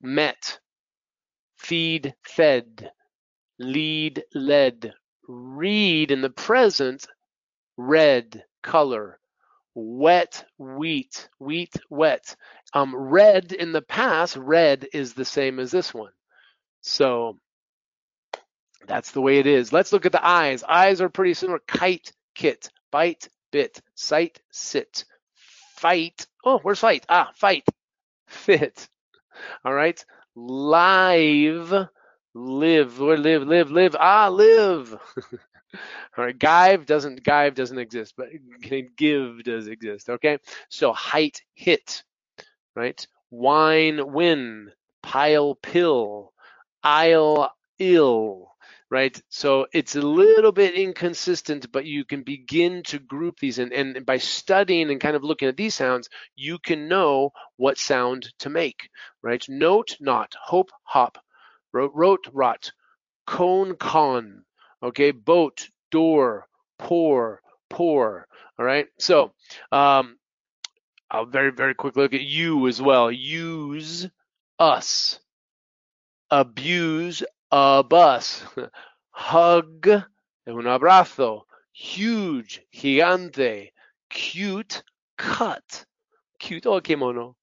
met, 0.02 0.60
feed, 1.58 2.16
fed, 2.24 2.92
lead, 3.60 4.24
led, 4.34 4.94
read 5.28 6.12
in 6.12 6.22
the 6.22 6.30
present, 6.30 7.06
red, 7.76 8.44
color, 8.64 9.20
wet, 9.76 10.46
wheat, 10.58 11.30
wheat, 11.40 11.74
wet. 11.90 12.36
Um, 12.74 12.96
red 12.96 13.52
in 13.52 13.72
the 13.72 13.82
past, 13.82 14.36
red 14.36 14.88
is 14.94 15.14
the 15.14 15.26
same 15.26 15.60
as 15.60 15.72
this 15.72 15.94
one. 15.94 16.12
So 16.82 17.38
that's 18.88 19.12
the 19.12 19.22
way 19.22 19.40
it 19.40 19.48
is. 19.48 19.72
Let's 19.72 19.94
look 19.94 20.06
at 20.06 20.12
the 20.12 20.26
eyes. 20.26 20.64
Eyes 20.64 21.02
are 21.02 21.10
pretty 21.10 21.34
similar. 21.34 21.60
Kite, 21.68 22.12
kit, 22.36 22.70
bite, 22.92 23.30
bit, 23.52 23.82
sight, 23.96 24.40
sit, 24.52 25.06
fight. 25.76 26.26
Oh, 26.44 26.60
where's 26.60 26.80
fight? 26.80 27.06
Ah, 27.10 27.32
fight, 27.36 27.66
fit. 28.28 28.88
All 29.64 29.74
right. 29.74 30.04
Live, 30.36 31.74
live, 32.34 33.00
where 33.00 33.18
live, 33.18 33.44
live, 33.44 33.72
live. 33.72 33.96
Ah, 34.00 34.30
live. 34.30 34.96
All 36.18 36.26
right, 36.26 36.38
give 36.38 36.86
doesn't 36.86 37.24
give 37.24 37.56
doesn't 37.56 37.78
exist, 37.78 38.14
but 38.18 38.28
give 38.98 39.44
does 39.44 39.68
exist. 39.68 40.10
Okay, 40.10 40.38
so 40.70 40.94
height 40.94 41.42
hit, 41.54 42.04
right? 42.76 43.06
Wine 43.30 44.12
win, 44.12 44.72
pile 45.02 45.56
pill, 45.56 46.34
aisle 46.84 47.50
ill, 47.80 48.52
right? 48.90 49.20
So 49.30 49.68
it's 49.74 49.96
a 49.96 50.02
little 50.02 50.52
bit 50.52 50.76
inconsistent, 50.76 51.72
but 51.72 51.86
you 51.86 52.04
can 52.04 52.24
begin 52.24 52.84
to 52.84 53.00
group 53.00 53.40
these, 53.40 53.58
and, 53.60 53.72
and 53.72 54.06
by 54.06 54.18
studying 54.18 54.92
and 54.92 55.00
kind 55.00 55.16
of 55.16 55.24
looking 55.24 55.48
at 55.48 55.56
these 55.56 55.76
sounds, 55.76 56.10
you 56.36 56.60
can 56.60 56.90
know 56.90 57.32
what 57.56 57.78
sound 57.78 58.34
to 58.40 58.50
make, 58.50 58.90
right? 59.24 59.44
Note 59.48 59.96
not, 60.02 60.36
hope 60.44 60.70
hop, 60.84 61.18
wrote, 61.72 61.92
wrote 61.96 62.28
rot, 62.34 62.72
cone 63.26 63.76
con 63.76 64.44
okay? 64.82 65.12
Boat 65.12 65.70
door 65.92 66.48
pour 66.80 67.42
pour 67.70 68.28
all 68.58 68.66
right? 68.66 68.88
So 69.00 69.34
um 69.72 70.18
i'll 71.10 71.26
very 71.26 71.52
very 71.52 71.76
quick 71.76 71.96
look 71.96 72.14
at 72.14 72.22
you 72.22 72.68
as 72.68 72.82
well. 72.82 73.12
Use 73.12 74.10
us. 74.60 75.20
Abuse 76.30 77.24
a 77.52 77.84
bus 77.84 78.44
hug 79.12 79.88
un 80.48 80.66
abrazo. 80.66 81.42
Huge 81.74 82.62
gigante. 82.74 83.72
Cute 84.10 84.84
cut. 85.18 85.86
Cute 86.40 86.66
oh 86.66 86.82
qué 86.82 86.98
mono. 86.98 87.36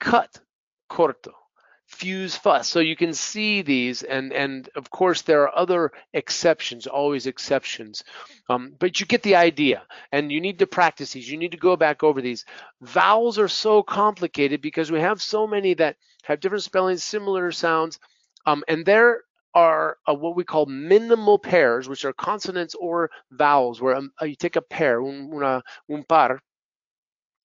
Cut 0.00 0.40
corto 0.90 1.32
fuse 1.88 2.36
fuss. 2.36 2.68
So 2.68 2.80
you 2.80 2.96
can 2.96 3.12
see 3.14 3.62
these, 3.62 4.02
and 4.02 4.32
and 4.32 4.68
of 4.76 4.90
course 4.90 5.22
there 5.22 5.42
are 5.42 5.58
other 5.58 5.90
exceptions, 6.12 6.86
always 6.86 7.26
exceptions, 7.26 8.04
um, 8.48 8.74
but 8.78 9.00
you 9.00 9.06
get 9.06 9.22
the 9.22 9.36
idea. 9.36 9.82
And 10.12 10.30
you 10.30 10.40
need 10.40 10.58
to 10.60 10.66
practice 10.66 11.12
these. 11.12 11.30
You 11.30 11.38
need 11.38 11.52
to 11.52 11.56
go 11.56 11.76
back 11.76 12.02
over 12.02 12.20
these. 12.20 12.44
Vowels 12.82 13.38
are 13.38 13.48
so 13.48 13.82
complicated 13.82 14.60
because 14.60 14.92
we 14.92 15.00
have 15.00 15.20
so 15.22 15.46
many 15.46 15.74
that 15.74 15.96
have 16.24 16.40
different 16.40 16.64
spellings, 16.64 17.02
similar 17.02 17.50
sounds, 17.50 17.98
um, 18.46 18.62
and 18.68 18.84
there 18.84 19.22
are 19.54 19.96
uh, 20.06 20.14
what 20.14 20.36
we 20.36 20.44
call 20.44 20.66
minimal 20.66 21.38
pairs, 21.38 21.88
which 21.88 22.04
are 22.04 22.12
consonants 22.12 22.74
or 22.74 23.10
vowels, 23.30 23.80
where 23.80 23.96
um, 23.96 24.12
you 24.22 24.34
take 24.34 24.56
a 24.56 24.62
pair, 24.62 25.02
un, 25.02 25.30
una, 25.32 25.62
un 25.90 26.04
par, 26.04 26.40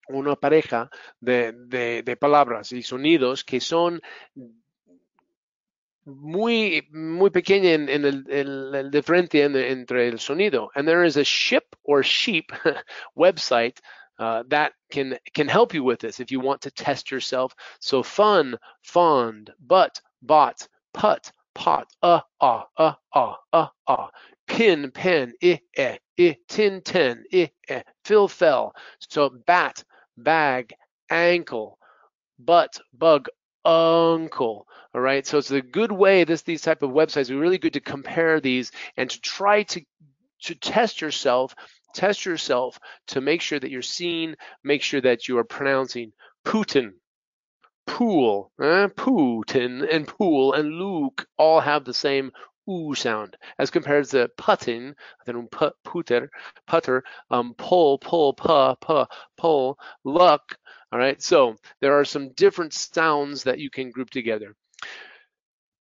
una 0.08 0.36
pareja 0.36 0.90
de, 1.20 1.52
de, 1.52 2.02
de 2.02 2.16
palabras 2.16 2.72
y 2.72 2.82
sonidos 2.82 3.44
que 3.44 3.60
son 3.60 4.00
muy, 6.04 6.86
muy 6.92 7.30
pequeña 7.30 7.70
en, 7.72 7.88
en 7.88 8.04
el, 8.04 8.24
el, 8.28 8.74
el 8.74 8.90
diferencia 8.90 9.44
en- 9.44 9.56
entre 9.56 10.08
el 10.08 10.18
sonido. 10.18 10.70
And 10.74 10.86
there 10.86 11.04
is 11.04 11.16
a 11.16 11.24
ship 11.24 11.74
or 11.82 12.02
sheep 12.02 12.52
website 13.16 13.78
uh, 14.18 14.44
that 14.48 14.72
can 14.90 15.18
can 15.34 15.48
help 15.48 15.74
you 15.74 15.82
with 15.82 16.00
this 16.00 16.20
if 16.20 16.30
you 16.30 16.40
want 16.40 16.60
to 16.62 16.70
test 16.70 17.10
yourself. 17.10 17.54
So 17.80 18.02
fun, 18.02 18.56
fond, 18.82 19.50
but, 19.60 20.00
bought, 20.22 20.68
put, 20.92 21.32
pot, 21.54 21.86
uh, 22.02 22.20
ah, 22.40 22.66
uh, 22.76 22.92
ah, 23.14 23.38
uh, 23.52 23.66
ah. 23.88 24.10
Pin, 24.46 24.90
pen, 24.92 25.32
i, 25.42 25.58
eh, 25.76 25.96
i, 26.18 26.36
tin, 26.48 26.82
ten, 26.82 27.24
i, 27.32 27.50
eh, 27.68 27.82
fill, 28.04 28.28
fell. 28.28 28.74
So 29.00 29.30
bat, 29.46 29.82
bag, 30.16 30.74
ankle, 31.10 31.78
butt, 32.38 32.80
bug, 32.92 33.28
uncle. 33.64 34.66
All 34.94 35.00
right. 35.00 35.26
So 35.26 35.38
it's 35.38 35.50
a 35.50 35.62
good 35.62 35.92
way. 35.92 36.24
This 36.24 36.42
these 36.42 36.62
type 36.62 36.82
of 36.82 36.90
websites 36.90 37.30
are 37.30 37.38
really 37.38 37.58
good 37.58 37.72
to 37.74 37.80
compare 37.80 38.40
these 38.40 38.70
and 38.96 39.10
to 39.10 39.20
try 39.20 39.62
to 39.64 39.82
to 40.42 40.54
test 40.54 41.00
yourself, 41.00 41.54
test 41.94 42.24
yourself 42.26 42.78
to 43.08 43.20
make 43.20 43.40
sure 43.40 43.58
that 43.58 43.70
you're 43.70 43.82
seeing, 43.82 44.34
make 44.62 44.82
sure 44.82 45.00
that 45.00 45.26
you 45.26 45.38
are 45.38 45.44
pronouncing 45.44 46.12
Putin, 46.44 46.92
pool, 47.86 48.52
eh? 48.60 48.88
Putin 48.88 49.86
and 49.90 50.06
pool 50.06 50.52
and 50.52 50.74
Luke 50.74 51.26
all 51.38 51.60
have 51.60 51.84
the 51.84 51.94
same 51.94 52.30
oo 52.68 52.94
sound 52.94 53.36
as 53.58 53.70
compared 53.70 54.06
to 54.06 54.28
putting, 54.36 54.94
then 55.26 55.46
put, 55.48 55.74
putter, 55.84 56.30
putter, 56.66 57.04
um, 57.30 57.54
pull, 57.54 57.98
pull, 57.98 58.32
puh, 58.32 58.74
puh, 58.80 59.06
pull, 59.36 59.78
luck. 60.04 60.56
All 60.92 60.98
right. 60.98 61.20
So 61.20 61.56
there 61.80 61.98
are 61.98 62.04
some 62.04 62.30
different 62.30 62.72
sounds 62.72 63.44
that 63.44 63.58
you 63.58 63.70
can 63.70 63.90
group 63.90 64.10
together. 64.10 64.54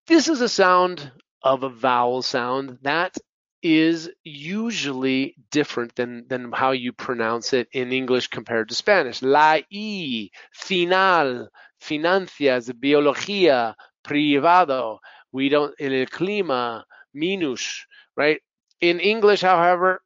This 0.07 0.27
is 0.27 0.41
a 0.41 0.49
sound 0.49 1.11
of 1.41 1.63
a 1.63 1.69
vowel 1.69 2.21
sound 2.21 2.79
that 2.81 3.17
is 3.61 4.09
usually 4.25 5.35
different 5.49 5.95
than, 5.95 6.25
than 6.27 6.51
how 6.51 6.71
you 6.71 6.91
pronounce 6.91 7.53
it 7.53 7.69
in 7.71 7.93
English 7.93 8.27
compared 8.27 8.67
to 8.67 8.75
Spanish. 8.75 9.21
La 9.21 9.59
I, 9.73 10.29
final, 10.51 11.47
financias, 11.81 12.69
biología, 12.71 13.75
privado. 14.03 14.99
We 15.33 15.49
don't, 15.49 15.73
el 15.79 16.05
clima, 16.05 16.83
minus, 17.13 17.85
right? 18.15 18.39
In 18.79 18.99
English, 18.99 19.41
however, 19.41 20.01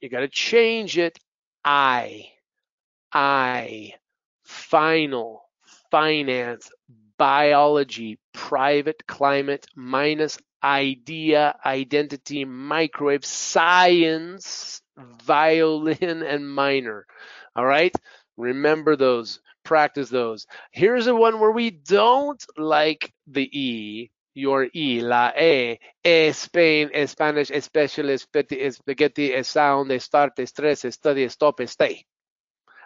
you 0.00 0.08
got 0.08 0.20
to 0.20 0.28
change 0.28 0.98
it. 0.98 1.18
I, 1.64 2.30
I, 3.12 3.94
final, 4.44 5.42
finance, 5.90 6.70
biology, 7.18 8.18
private, 8.32 9.06
climate, 9.06 9.66
minus, 9.76 10.38
idea, 10.62 11.54
identity, 11.64 12.44
microwave, 12.44 13.24
science, 13.26 14.80
violin, 14.96 16.22
and 16.22 16.50
minor. 16.50 17.06
All 17.54 17.66
right? 17.66 17.94
Remember 18.36 18.96
those, 18.96 19.40
practice 19.64 20.08
those. 20.08 20.46
Here's 20.70 21.04
the 21.04 21.14
one 21.14 21.40
where 21.40 21.52
we 21.52 21.70
don't 21.70 22.42
like 22.56 23.12
the 23.26 23.48
E, 23.52 24.10
your 24.34 24.68
E, 24.74 25.00
la 25.00 25.32
E, 25.36 25.78
e 26.02 26.32
Spain, 26.32 26.90
e 26.92 27.06
Spanish, 27.06 27.50
e 27.50 27.60
special, 27.60 28.10
e 28.10 28.18
spaghetti, 28.18 29.30
e 29.30 29.38
e 29.38 29.42
sound, 29.42 29.90
e 29.90 29.98
start, 29.98 30.38
e 30.38 30.46
stress, 30.46 30.84
e 30.84 30.90
study, 30.90 31.24
e 31.24 31.28
stop, 31.28 31.60
e 31.60 31.66
stay. 31.66 32.04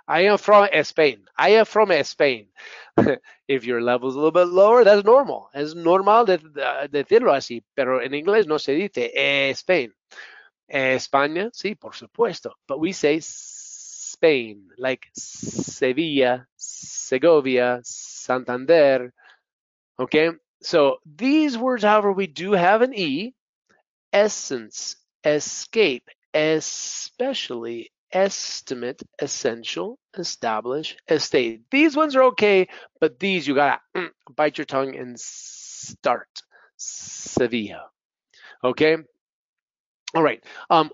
I 0.07 0.27
am 0.27 0.37
from 0.37 0.69
Spain. 0.83 1.25
I 1.37 1.51
am 1.51 1.65
from 1.65 1.91
Spain. 2.05 2.49
if 3.49 3.65
your 3.65 3.81
level 3.81 4.09
is 4.11 4.15
a 4.15 4.19
little 4.19 4.33
bit 4.33 4.49
lower, 4.49 4.85
that's 4.85 5.05
normal. 5.05 5.49
Es 5.55 5.75
normal 5.75 6.27
de, 6.27 6.39
de, 6.39 6.89
decirlo 6.91 7.33
así, 7.33 7.65
pero 7.75 8.03
en 8.03 8.13
inglés 8.13 8.47
no 8.47 8.59
se 8.59 8.73
dice 8.73 9.11
eh, 9.15 9.51
Spain. 9.51 9.95
Eh, 10.69 10.95
España, 10.95 11.51
sí, 11.53 11.75
por 11.75 11.95
supuesto. 11.95 12.55
But 12.69 12.81
we 12.81 12.93
say 12.93 13.19
Spain, 13.21 14.69
like 14.77 15.09
Sevilla, 15.15 16.49
Segovia, 16.57 17.81
Santander. 17.83 19.13
Okay, 19.99 20.33
so 20.65 20.99
these 21.05 21.57
words, 21.59 21.85
however, 21.85 22.13
we 22.13 22.27
do 22.27 22.53
have 22.53 22.83
an 22.83 22.95
E. 22.95 23.35
Essence, 24.13 24.97
escape, 25.25 26.09
especially 26.33 27.91
estimate, 28.11 29.03
essential, 29.21 29.99
establish, 30.17 30.97
estate. 31.09 31.63
These 31.71 31.97
ones 31.97 32.17
are 32.17 32.23
okay, 32.25 32.69
but 33.01 33.19
these 33.19 33.47
you 33.47 33.55
gotta 33.55 33.81
mm, 33.95 34.09
bite 34.35 34.57
your 34.57 34.65
tongue 34.65 34.97
and 34.97 35.19
start. 35.19 36.29
Sevilla. 36.77 37.91
Okay? 38.63 38.97
All 40.15 40.23
right. 40.23 40.43
Um, 40.71 40.91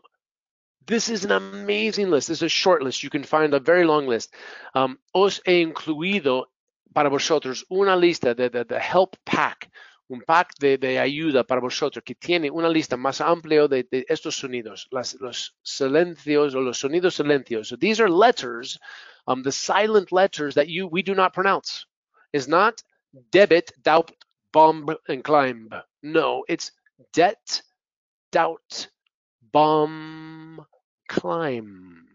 this 0.87 1.09
is 1.09 1.25
an 1.25 1.31
amazing 1.31 2.11
list. 2.11 2.29
This 2.29 2.39
is 2.39 2.43
a 2.43 2.49
short 2.49 2.83
list. 2.83 3.03
You 3.03 3.11
can 3.11 3.23
find 3.23 3.55
a 3.55 3.61
very 3.61 3.85
long 3.85 4.07
list. 4.07 4.35
Um, 4.75 4.99
os 5.15 5.41
he 5.45 5.65
incluido 5.65 6.47
para 6.93 7.09
vosotros 7.09 7.65
una 7.69 7.97
lista 7.97 8.35
de, 8.35 8.51
de, 8.51 8.65
de 8.65 8.77
help 8.77 9.17
pack, 9.25 9.71
un 10.09 10.21
pack 10.23 10.55
de, 10.59 10.77
de, 10.77 10.99
ayuda 10.99 11.45
para 11.45 11.61
vosotros 11.61 12.03
que 12.05 12.15
tiene 12.15 12.51
una 12.51 12.69
lista 12.69 12.97
más 12.97 13.21
amplia 13.21 13.69
de, 13.69 13.87
estos 14.09 14.37
sonidos, 14.37 14.89
las, 14.91 15.15
los 15.21 15.57
silencios 15.63 16.55
o 16.55 16.61
los 16.61 16.79
sonidos 16.79 17.15
silencios. 17.15 17.69
So 17.69 17.77
these 17.77 18.01
are 18.01 18.11
letters, 18.11 18.79
um, 19.27 19.43
the 19.43 19.53
silent 19.53 20.11
letters 20.11 20.55
that 20.55 20.69
you 20.69 20.89
we 20.89 21.03
do 21.03 21.15
not 21.15 21.33
pronounce. 21.33 21.87
It's 22.33 22.49
not 22.49 22.83
debit, 23.31 23.73
doubt, 23.83 24.11
bomb, 24.53 24.97
and 25.09 25.23
climb. 25.23 25.71
No, 26.03 26.45
it's 26.49 26.73
debt, 27.13 27.63
doubt, 28.33 28.89
bomb, 29.53 30.67
climb. 31.09 32.10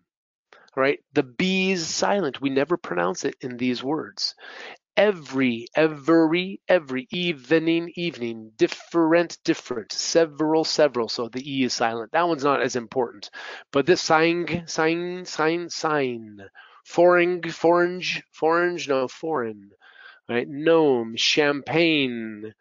Right? 0.76 0.99
The 1.13 1.23
B 1.23 1.71
is 1.71 1.88
silent. 1.88 2.41
We 2.41 2.49
never 2.49 2.78
pronounce 2.78 3.23
it 3.26 3.36
in 3.41 3.57
these 3.57 3.84
words 3.84 4.36
every, 4.97 5.67
every, 5.76 6.61
every, 6.67 7.07
evening, 7.11 7.91
evening, 7.95 8.51
different, 8.55 9.38
different, 9.43 9.91
several, 9.91 10.63
several. 10.63 11.09
So 11.09 11.28
the 11.30 11.43
E 11.49 11.63
is 11.63 11.73
silent. 11.73 12.11
That 12.11 12.28
one's 12.28 12.43
not 12.43 12.61
as 12.61 12.76
important. 12.76 13.30
But 13.71 13.86
this 13.86 14.01
sign, 14.01 14.63
sign, 14.67 15.26
sign, 15.26 15.69
sign, 15.69 16.39
foreign, 16.86 17.41
forange, 17.49 18.23
forange, 18.32 18.88
no, 18.88 19.07
foreign, 19.07 19.71
right? 20.30 20.47
Gnome, 20.47 21.15
champagne. 21.17 22.53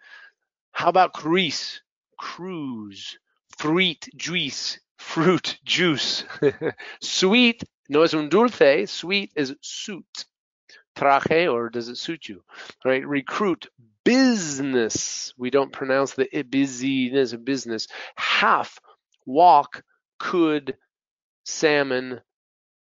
How 0.72 0.88
about 0.88 1.12
cruise, 1.12 1.82
cruise, 2.18 3.16
fruit, 3.58 4.08
juice, 4.16 4.80
fruit, 4.98 5.58
juice. 5.64 6.24
Sweet, 7.00 7.62
no 7.88 8.02
es 8.02 8.14
un 8.14 8.28
dulce, 8.28 8.88
sweet 8.88 9.32
is 9.36 9.54
suit. 9.60 10.26
Traje 10.96 11.52
or 11.52 11.70
does 11.70 11.88
it 11.88 11.96
suit 11.96 12.28
you? 12.28 12.42
Right? 12.84 13.06
Recruit 13.06 13.68
business. 14.04 15.34
We 15.36 15.50
don't 15.50 15.72
pronounce 15.72 16.14
the 16.14 16.28
busyness 16.48 17.32
of 17.32 17.44
business. 17.44 17.88
Half 18.14 18.78
walk 19.26 19.82
could 20.18 20.76
salmon 21.44 22.20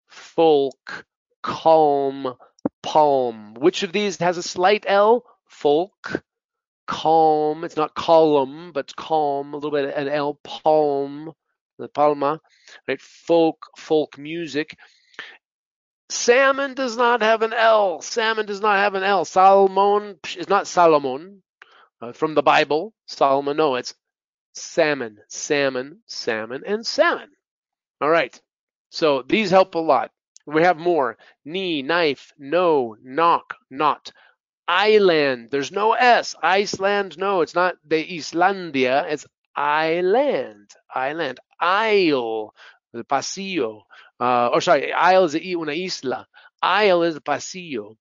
folk 0.07 1.05
calm 1.41 2.35
palm. 2.81 3.55
Which 3.55 3.83
of 3.83 3.91
these 3.91 4.17
has 4.17 4.37
a 4.37 4.43
slight 4.43 4.85
l? 4.87 5.25
Folk 5.45 6.23
calm. 6.85 7.63
It's 7.63 7.77
not 7.77 7.95
column 7.95 8.71
but 8.73 8.95
calm. 8.95 9.53
A 9.53 9.57
little 9.57 9.71
bit 9.71 9.93
an 9.95 10.07
l 10.07 10.39
palm 10.43 11.33
the 11.83 11.89
palma 11.89 12.39
right 12.87 13.01
folk 13.01 13.67
folk 13.77 14.17
music 14.17 14.77
Salmon 16.09 16.75
does 16.75 16.95
not 16.95 17.21
have 17.21 17.41
an 17.41 17.53
L. 17.53 18.01
Salmon 18.01 18.45
does 18.45 18.61
not 18.61 18.77
have 18.77 18.93
an 18.93 19.03
L. 19.03 19.25
Salmon 19.25 20.19
is 20.37 20.47
not 20.47 20.67
Solomon 20.67 21.41
uh, 22.01 22.11
from 22.11 22.35
the 22.35 22.43
Bible. 22.43 22.93
Solomon, 23.07 23.57
no, 23.57 23.75
it's 23.75 23.95
salmon, 24.53 25.17
salmon, 25.27 26.01
salmon, 26.05 26.63
and 26.67 26.85
salmon. 26.85 27.29
All 27.99 28.09
right. 28.09 28.39
So 28.89 29.23
these 29.23 29.49
help 29.49 29.73
a 29.75 29.79
lot. 29.79 30.11
We 30.45 30.61
have 30.63 30.77
more. 30.77 31.17
Knee, 31.45 31.81
knife, 31.81 32.33
no, 32.37 32.95
knock, 33.01 33.55
not. 33.71 34.11
Island, 34.67 35.49
there's 35.51 35.71
no 35.71 35.93
S. 35.93 36.35
Iceland, 36.41 37.17
no, 37.17 37.41
it's 37.41 37.55
not 37.55 37.75
the 37.85 38.17
Islandia, 38.17 39.05
it's 39.09 39.25
island, 39.55 40.71
island. 40.93 41.39
Isle, 41.59 42.53
the 42.93 43.03
pasillo. 43.03 43.83
Uh, 44.19 44.47
or 44.47 44.61
sorry, 44.61 44.93
isle 44.93 45.25
is 45.25 45.35
una 45.35 45.73
isla. 45.73 46.27
Isle 46.61 47.03
is 47.03 47.19
pasillo. 47.19 47.97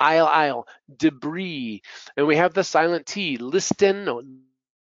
Isle, 0.00 0.26
isle, 0.26 0.66
debris. 0.94 1.82
And 2.16 2.26
we 2.26 2.36
have 2.36 2.54
the 2.54 2.64
silent 2.64 3.06
T, 3.06 3.36
listen, 3.36 4.04
no, 4.04 4.22
listen, 4.24 4.84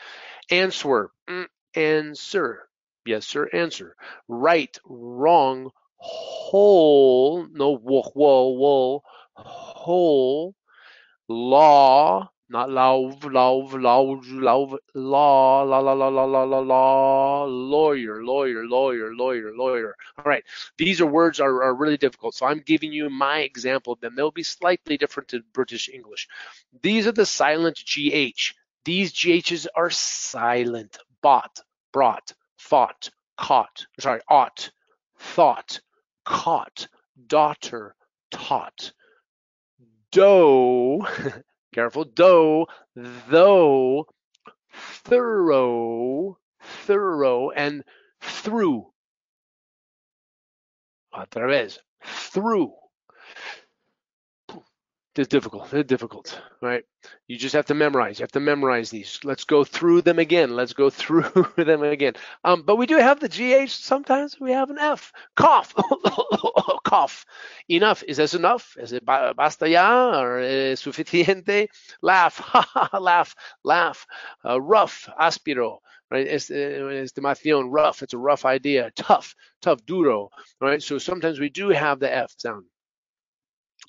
Answer, 0.50 1.10
mm, 1.28 1.48
answer. 1.74 2.68
Yes, 3.06 3.26
sir, 3.26 3.48
answer. 3.52 3.96
Right, 4.28 4.76
wrong, 4.86 5.70
whole, 5.98 7.46
no 7.50 7.76
whoa, 7.76 8.02
whoa, 8.14 8.48
whoa, 8.50 9.02
whole, 9.36 10.54
law, 11.28 12.30
not 12.48 12.70
love, 12.70 13.24
love, 13.24 13.72
love, 13.74 14.26
love, 14.28 14.76
law, 14.94 15.62
la, 15.62 15.78
la, 15.78 15.92
la, 15.92 16.08
la, 16.08 16.24
la, 16.24 16.42
la, 16.42 16.58
law, 16.60 17.44
lawyer, 17.44 18.22
lawyer, 18.22 18.66
lawyer, 18.66 19.14
lawyer, 19.14 19.52
lawyer. 19.54 19.96
All 20.18 20.24
right, 20.24 20.44
these 20.76 21.00
are 21.00 21.06
words 21.06 21.40
are, 21.40 21.62
are 21.62 21.74
really 21.74 21.96
difficult. 21.96 22.34
So 22.34 22.46
I'm 22.46 22.60
giving 22.60 22.92
you 22.92 23.08
my 23.08 23.38
example 23.38 23.92
of 23.94 24.00
them. 24.00 24.14
They'll 24.14 24.30
be 24.30 24.42
slightly 24.42 24.98
different 24.98 25.28
to 25.30 25.42
British 25.52 25.88
English. 25.88 26.28
These 26.82 27.06
are 27.06 27.12
the 27.12 27.26
silent 27.26 27.78
GH. 27.78 28.52
These 28.84 29.12
GHs 29.14 29.66
are 29.74 29.90
silent. 29.90 30.98
Bought, 31.22 31.60
brought, 31.92 32.34
fought, 32.58 33.10
caught, 33.38 33.86
sorry, 33.98 34.20
ought, 34.28 34.70
thought, 35.18 35.80
caught, 36.24 36.88
daughter, 37.26 37.96
taught, 38.30 38.92
dough, 40.12 41.06
careful, 41.74 42.06
Though, 42.14 42.68
though, 42.94 44.06
thorough, 44.72 46.38
thorough, 46.86 47.50
and 47.50 47.84
through. 48.20 48.86
Otra 51.14 51.48
vez, 51.48 51.78
through. 52.04 52.72
It's 55.16 55.28
difficult. 55.28 55.70
They're 55.70 55.84
difficult, 55.84 56.40
right? 56.60 56.84
You 57.28 57.38
just 57.38 57.54
have 57.54 57.66
to 57.66 57.74
memorize. 57.74 58.18
You 58.18 58.24
have 58.24 58.32
to 58.32 58.40
memorize 58.40 58.90
these. 58.90 59.20
Let's 59.22 59.44
go 59.44 59.62
through 59.62 60.02
them 60.02 60.18
again. 60.18 60.56
Let's 60.56 60.72
go 60.72 60.90
through 60.90 61.30
them 61.56 61.84
again. 61.84 62.14
Um, 62.42 62.62
but 62.62 62.76
we 62.76 62.86
do 62.86 62.96
have 62.96 63.20
the 63.20 63.28
GH. 63.28 63.70
Sometimes 63.70 64.40
we 64.40 64.50
have 64.50 64.70
an 64.70 64.78
F. 64.78 65.12
Cough. 65.36 65.72
Cough. 66.84 67.26
Enough. 67.68 68.02
Is 68.08 68.16
this 68.16 68.34
enough? 68.34 68.76
Is 68.76 68.92
it 68.92 69.04
basta 69.04 69.68
ya 69.68 70.20
or 70.20 70.40
es 70.40 70.82
suficiente? 70.82 71.68
Laugh. 72.02 72.42
laugh. 72.92 73.36
Laugh. 73.62 74.06
Uh, 74.44 74.60
rough. 74.60 75.08
Aspiro. 75.20 75.78
Right? 76.10 76.26
Estimación. 76.26 77.68
Rough. 77.70 78.02
It's 78.02 78.14
a 78.14 78.18
rough 78.18 78.44
idea. 78.44 78.90
Tough. 78.96 79.36
Tough. 79.62 79.86
Duro. 79.86 80.30
Right? 80.60 80.82
So 80.82 80.98
sometimes 80.98 81.38
we 81.38 81.50
do 81.50 81.68
have 81.68 82.00
the 82.00 82.12
F 82.12 82.32
sound. 82.36 82.64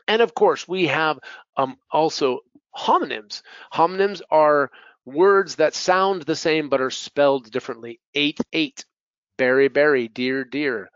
And 0.07 0.21
of 0.21 0.33
course, 0.33 0.67
we 0.67 0.87
have 0.87 1.19
um, 1.57 1.77
also 1.91 2.39
homonyms. 2.75 3.41
Homonyms 3.73 4.21
are 4.29 4.71
words 5.05 5.55
that 5.55 5.73
sound 5.73 6.23
the 6.23 6.35
same 6.35 6.69
but 6.69 6.81
are 6.81 6.91
spelled 6.91 7.51
differently. 7.51 7.99
Eight, 8.13 8.39
eight, 8.53 8.85
berry, 9.37 9.67
berry, 9.67 10.07
dear, 10.07 10.43
dear. 10.43 10.89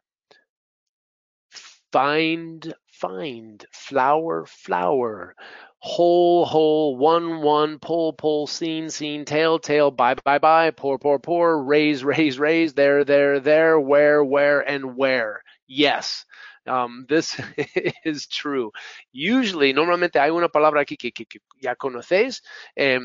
Find, 1.91 2.73
find, 2.91 3.65
flower, 3.71 4.45
flower. 4.45 5.35
Whole, 5.81 6.45
whole, 6.45 6.97
one, 6.97 7.41
one, 7.41 7.79
pull, 7.79 8.11
pull, 8.11 8.47
scene, 8.47 8.89
scene, 8.89 9.23
tail, 9.23 9.59
tail, 9.59 9.91
bye, 9.91 10.15
bye, 10.25 10.37
bye, 10.37 10.71
pour, 10.71 10.99
pour, 10.99 11.19
pour, 11.19 11.63
raise, 11.63 12.03
raise, 12.03 12.37
raise, 12.37 12.73
there, 12.73 13.05
there, 13.05 13.39
there, 13.39 13.79
where, 13.79 14.21
where, 14.23 14.59
and 14.59 14.97
where. 14.97 15.41
Yes, 15.67 16.25
um, 16.69 17.05
this 17.07 17.37
is 18.05 18.27
true. 18.27 18.71
Usually, 19.13 19.73
normalmente 19.73 20.19
hay 20.19 20.29
una 20.31 20.49
palabra 20.49 20.81
aquí 20.81 20.95
que, 20.97 21.11
que, 21.11 21.25
que 21.25 21.39
ya 21.61 21.75
conocéis 21.75 22.43
eh, 22.75 22.99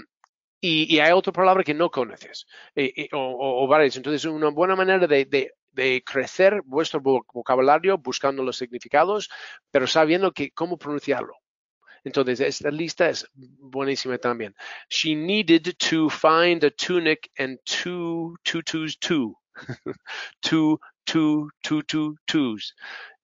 y, 0.60 0.94
y, 0.94 1.00
hay 1.00 1.12
otra 1.12 1.32
palabra 1.32 1.62
que 1.62 1.74
no 1.74 1.90
conoces 1.90 2.46
eh, 2.74 2.92
eh, 2.96 3.08
o, 3.12 3.18
o, 3.18 3.64
o, 3.64 3.66
varias. 3.66 3.96
Entonces, 3.96 4.24
una 4.24 4.48
buena 4.48 4.74
manera 4.74 5.06
de, 5.06 5.26
de, 5.26 5.52
de, 5.72 6.02
crecer 6.02 6.62
vuestro 6.64 7.00
vocabulario 7.00 7.98
buscando 7.98 8.42
los 8.42 8.56
significados, 8.56 9.28
pero 9.70 9.86
sabiendo 9.86 10.32
que 10.32 10.52
cómo 10.52 10.78
pronunciarlo. 10.78 11.34
Entonces, 12.04 12.40
esta 12.40 12.70
lista 12.70 13.08
es 13.08 13.28
buenísima 13.34 14.18
también. 14.18 14.54
She 14.88 15.14
needed 15.14 15.74
to 15.78 16.08
find 16.10 16.62
a 16.64 16.70
tunic 16.70 17.30
and 17.38 17.58
two 17.64 18.36
tutus 18.42 18.98
two. 18.98 19.36
Two, 20.42 20.78
two, 21.06 21.50
two, 21.62 21.82
two, 21.82 22.16
twos. 22.26 22.74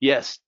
Yes. 0.01 0.39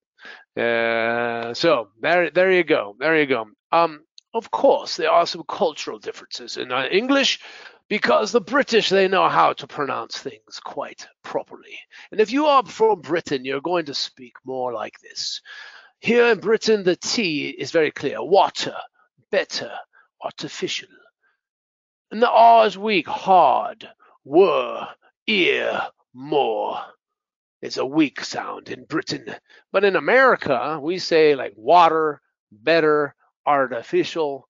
Uh, 0.56 1.54
so 1.54 1.88
there, 2.00 2.30
there 2.30 2.52
you 2.52 2.64
go. 2.64 2.94
There 2.98 3.18
you 3.18 3.26
go. 3.26 3.46
Um, 3.72 4.04
of 4.34 4.50
course, 4.50 4.96
there 4.96 5.10
are 5.10 5.26
some 5.26 5.44
cultural 5.48 5.98
differences 5.98 6.56
in 6.56 6.72
uh, 6.72 6.86
English 6.90 7.40
because 7.88 8.32
the 8.32 8.40
British 8.40 8.88
they 8.88 9.08
know 9.08 9.28
how 9.28 9.52
to 9.52 9.66
pronounce 9.66 10.18
things 10.18 10.60
quite 10.64 11.06
properly. 11.22 11.78
And 12.10 12.20
if 12.20 12.32
you 12.32 12.46
are 12.46 12.64
from 12.64 13.00
Britain, 13.00 13.44
you're 13.44 13.60
going 13.60 13.86
to 13.86 13.94
speak 13.94 14.34
more 14.44 14.72
like 14.72 14.98
this. 15.00 15.42
Here 16.00 16.26
in 16.26 16.40
Britain, 16.40 16.84
the 16.84 16.96
T 16.96 17.48
is 17.48 17.70
very 17.70 17.90
clear: 17.90 18.22
water, 18.22 18.76
better, 19.30 19.72
artificial. 20.22 20.88
And 22.10 22.22
the 22.22 22.30
R 22.30 22.66
is 22.66 22.78
weak: 22.78 23.06
hard, 23.08 23.88
were, 24.24 24.88
ear, 25.26 25.80
more. 26.14 26.78
It's 27.60 27.76
a 27.76 27.86
weak 27.86 28.24
sound 28.24 28.68
in 28.68 28.84
Britain. 28.84 29.34
But 29.70 29.84
in 29.84 29.96
America, 29.96 30.78
we 30.82 30.98
say 30.98 31.34
like 31.34 31.52
water, 31.56 32.20
better, 32.50 33.14
artificial, 33.46 34.48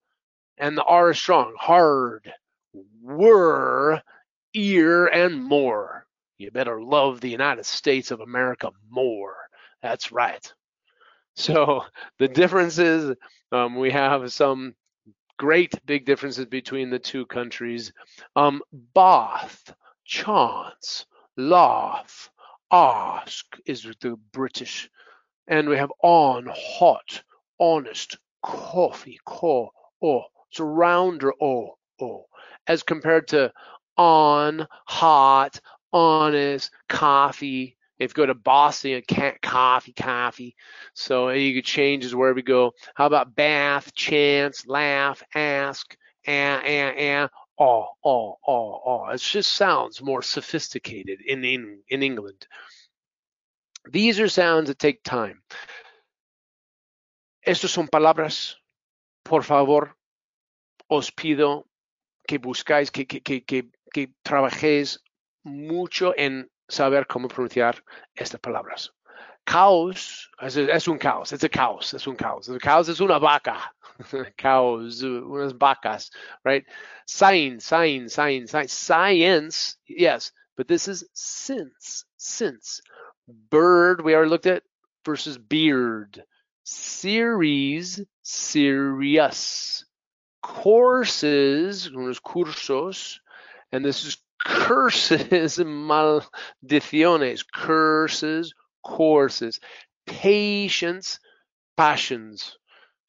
and 0.59 0.77
the 0.77 0.85
R 0.85 1.11
is 1.11 1.19
strong, 1.19 1.55
hard, 1.59 2.33
were, 3.03 4.01
ear, 4.55 5.07
and 5.07 5.43
more. 5.43 6.07
You 6.39 6.51
better 6.51 6.83
love 6.83 7.21
the 7.21 7.31
United 7.31 7.67
States 7.67 8.11
of 8.11 8.21
America 8.21 8.71
more. 8.91 9.37
That's 9.83 10.13
right. 10.13 10.53
So 11.35 11.85
the 12.19 12.29
differences, 12.29 13.17
um, 13.53 13.77
we 13.77 13.91
have 13.91 14.33
some 14.33 14.75
great 15.39 15.75
big 15.87 16.05
differences 16.05 16.47
between 16.47 16.91
the 16.91 16.99
two 16.99 17.27
countries. 17.27 17.93
Um, 18.37 18.63
chance, 20.05 21.07
laugh, 21.37 22.31
ask 22.71 23.45
is 23.67 23.83
the 24.01 24.17
British. 24.33 24.91
And 25.47 25.69
we 25.69 25.77
have 25.77 25.93
on, 26.03 26.49
hot, 26.53 27.23
honest, 27.59 28.19
coffee, 28.43 29.19
co, 29.25 29.71
oh. 30.03 30.25
a 30.59 30.65
rounder 30.65 31.33
o, 31.41 31.77
o. 32.01 32.25
As 32.67 32.83
compared 32.83 33.29
to 33.29 33.53
on, 33.97 34.67
hot, 34.87 35.61
honest, 35.93 36.71
coffee. 36.89 37.77
If 37.99 38.11
you 38.11 38.15
go 38.15 38.27
to 38.27 38.35
Boston, 38.35 39.03
can't 39.07 39.41
coffee, 39.43 39.93
coffee. 39.93 40.57
So 40.95 41.29
you 41.31 41.55
could 41.55 41.65
change 41.65 42.05
as 42.05 42.15
where 42.15 42.35
we 42.35 42.43
go. 42.43 42.73
How 42.95 43.07
about 43.07 43.35
bath, 43.35 43.95
chance, 43.95 44.67
laugh, 44.67 45.23
ask, 45.35 45.97
ah, 46.27 46.61
ah, 46.65 46.93
ah, 46.99 47.29
oh, 47.63 47.89
oh, 48.05 48.39
oh, 48.47 48.81
oh. 48.85 49.09
It 49.11 49.21
just 49.21 49.53
sounds 49.53 50.03
more 50.03 50.23
sophisticated 50.23 51.21
in, 51.21 51.45
in, 51.45 51.83
in 51.89 52.03
England. 52.03 52.47
These 53.91 54.21
are 54.21 54.29
sounds 54.29 54.69
that 54.69 54.79
take 54.79 55.03
time. 55.03 55.43
Estos 57.47 57.71
son 57.71 57.89
palabras, 57.89 58.57
por 59.25 59.43
favor, 59.43 59.97
os 60.89 61.11
pido 61.11 61.67
que 62.29 62.39
buscáis, 62.39 62.91
que, 62.91 63.05
que, 63.05 63.21
que, 63.21 63.71
que, 63.93 64.13
trabajéis 64.23 65.01
mucho 65.43 66.15
en 66.17 66.49
saber 66.69 67.07
cómo 67.07 67.29
pronunciar 67.29 67.83
estas 68.15 68.41
palabras. 68.41 68.93
Caos 69.45 70.29
es, 70.41 70.89
un 70.89 70.99
caos, 70.99 71.33
es 71.33 71.43
un 71.43 71.49
caos, 71.49 71.95
es 71.95 72.07
un 72.07 72.17
caos. 72.17 72.49
El 72.49 72.61
caos 72.61 72.89
es 72.89 73.01
una 73.01 73.19
vaca. 73.19 73.73
Cows, 74.39 75.03
unas 75.03 75.53
vacas, 75.53 76.11
right? 76.45 76.65
Science, 77.07 77.65
science, 77.65 78.15
science, 78.15 78.51
science, 78.51 78.73
science, 78.73 79.77
yes, 79.87 80.33
but 80.57 80.69
this 80.69 80.89
is 80.89 81.05
since, 81.13 82.05
since. 82.17 82.81
Bird, 83.51 84.03
we 84.03 84.15
already 84.15 84.31
looked 84.31 84.47
at, 84.47 84.63
versus 85.05 85.39
beard. 85.39 86.25
Series, 86.65 88.01
serious. 88.23 89.85
Courses, 90.43 91.89
unos 91.89 92.21
cursos, 92.21 93.21
and 93.71 93.85
this 93.85 94.05
is 94.05 94.17
curses, 94.45 95.59
maldiciones, 95.59 97.45
curses, 97.53 98.55
courses. 98.83 99.61
patience, 100.07 101.19
passions. 101.77 102.57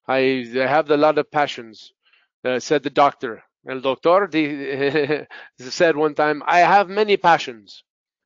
I, 0.08 0.46
I 0.56 0.68
have 0.68 0.90
a 0.92 0.98
lot 0.98 1.18
of 1.18 1.32
passions, 1.32 1.94
uh, 2.46 2.60
said 2.60 2.84
the 2.84 2.90
doctor. 2.90 3.44
El 3.68 3.82
doctor 3.82 4.28
di- 4.28 5.26
said 5.60 5.96
one 5.96 6.16
time, 6.16 6.44
I 6.46 6.60
have 6.60 6.90
many 6.90 7.18
passions. 7.18 7.84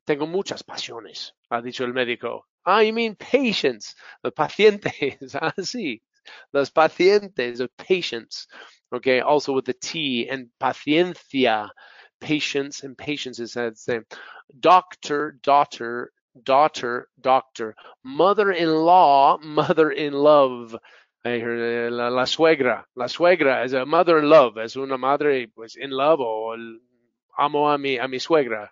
Tengo 0.08 0.26
muchas 0.26 0.64
pasiones, 0.64 1.32
ha 1.52 1.62
dicho 1.62 1.86
el 1.86 1.94
médico. 1.94 2.42
Ah, 2.66 2.80
you 2.80 2.94
mean 2.94 3.16
patience, 3.16 3.96
the 4.24 4.32
pacientes. 4.32 5.36
Ah, 5.42 5.54
sí, 5.60 6.02
los 6.54 6.72
pacientes, 6.72 7.58
the 7.60 7.70
patience. 7.78 8.48
Okay, 8.94 9.20
also 9.22 9.54
with 9.54 9.66
the 9.66 9.74
T 9.74 10.28
and 10.30 10.50
paciencia, 10.60 11.70
patience 12.22 12.84
and 12.84 12.98
patience 12.98 13.40
is 13.40 13.54
the 13.54 13.74
same. 13.76 14.06
Doctor, 14.60 15.40
daughter, 15.44 16.12
daughter, 16.44 17.08
doctor. 17.20 17.76
Mother-in-law, 18.04 19.40
mother-in-love. 19.44 20.76
I 21.26 21.40
heard, 21.40 21.60
eh, 21.60 21.96
la, 21.96 22.10
la 22.10 22.24
suegra. 22.24 22.84
La 22.96 23.06
suegra 23.06 23.66
is 23.66 23.74
a 23.74 23.86
mother-in-love. 23.86 24.58
as 24.58 24.78
una 24.78 24.98
madre 24.98 25.48
was 25.58 25.76
in 25.76 25.92
love 25.92 26.22
o 26.22 26.54
el- 26.54 26.80
amo 27.38 27.68
a 27.68 27.78
mi, 27.78 27.98
a 27.98 28.08
mi 28.08 28.18
suegra. 28.20 28.70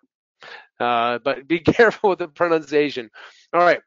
Uh, 0.79 1.19
but 1.19 1.47
be 1.47 1.59
careful 1.73 2.11
with 2.11 2.19
the 2.19 2.27
pronunciation. 2.27 3.09
All 3.53 3.61
right. 3.61 3.81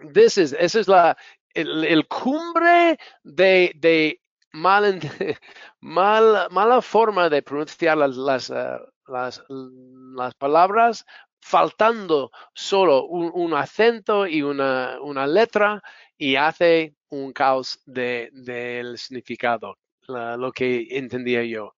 This 0.00 0.38
is, 0.38 0.54
esa 0.54 0.80
es 0.80 0.88
la, 0.88 1.14
el, 1.54 1.84
el 1.84 2.04
cumbre 2.04 2.96
de, 3.24 3.72
de 3.78 4.20
mal, 4.54 5.00
mal, 5.82 6.48
mala 6.50 6.80
forma 6.82 7.28
de 7.28 7.42
pronunciar 7.42 7.98
las, 7.98 8.16
las, 8.16 8.50
eh, 8.50 8.78
las, 9.08 9.42
las 9.48 10.34
palabras 10.34 11.04
faltando 11.40 12.30
solo 12.54 13.06
un, 13.06 13.30
un 13.34 13.54
acento 13.54 14.26
y 14.26 14.42
una, 14.42 14.98
una 15.00 15.26
letra 15.26 15.82
y 16.18 16.36
hace 16.36 16.94
un 17.10 17.32
caos 17.32 17.80
de, 17.86 18.30
del 18.32 18.98
significado, 18.98 19.76
la- 20.08 20.36
lo 20.36 20.52
que 20.52 20.86
entendía 20.90 21.44
yo. 21.44 21.74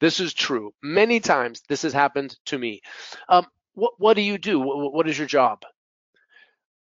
This 0.00 0.20
is 0.20 0.34
true. 0.34 0.74
Many 0.82 1.20
times 1.20 1.62
this 1.68 1.82
has 1.84 1.94
happened 1.94 2.36
to 2.46 2.58
me. 2.58 2.80
Um, 3.28 3.46
what, 3.74 3.92
what 3.98 4.14
do 4.16 4.22
you 4.22 4.38
do? 4.38 4.60
What, 4.60 4.92
what 4.92 5.08
is 5.08 5.18
your 5.18 5.28
job? 5.28 5.62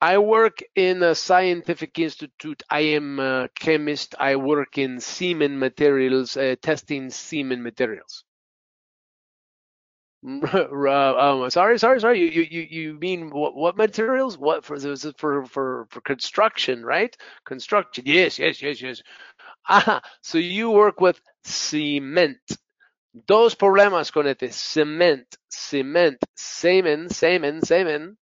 I 0.02 0.18
work 0.20 0.60
in 0.76 1.04
a 1.04 1.16
scientific 1.16 1.98
institute. 2.00 2.64
I 2.70 2.82
am 2.96 3.20
a 3.20 3.50
chemist. 3.56 4.16
I 4.20 4.36
work 4.36 4.78
in 4.78 5.00
semen 5.00 5.58
materials, 5.60 6.38
uh, 6.38 6.56
testing 6.62 7.10
semen 7.10 7.64
materials. 7.64 8.24
um, 10.26 11.50
sorry, 11.52 11.78
sorry, 11.78 12.00
sorry. 12.00 12.20
You, 12.20 12.42
you, 12.50 12.62
you 12.62 12.94
mean 13.00 13.30
what, 13.30 13.56
what 13.56 13.78
materials? 13.78 14.38
What 14.38 14.66
for? 14.66 14.80
For, 15.18 15.46
for, 15.46 15.88
for 15.90 16.02
construction, 16.02 16.84
right? 16.84 17.16
Construction. 17.46 18.06
Yes, 18.08 18.40
yes, 18.40 18.62
yes, 18.62 18.82
yes. 18.82 19.04
Ah, 19.68 20.02
so 20.22 20.38
you 20.40 20.72
work 20.72 21.00
with 21.00 21.20
cement. 21.44 22.40
Dos 23.28 23.56
problemas 23.56 24.12
con 24.12 24.28
este. 24.28 24.52
Cement, 24.52 25.28
cement, 25.50 26.18
semen, 26.36 27.10
semen, 27.10 27.62
semen 27.64 28.18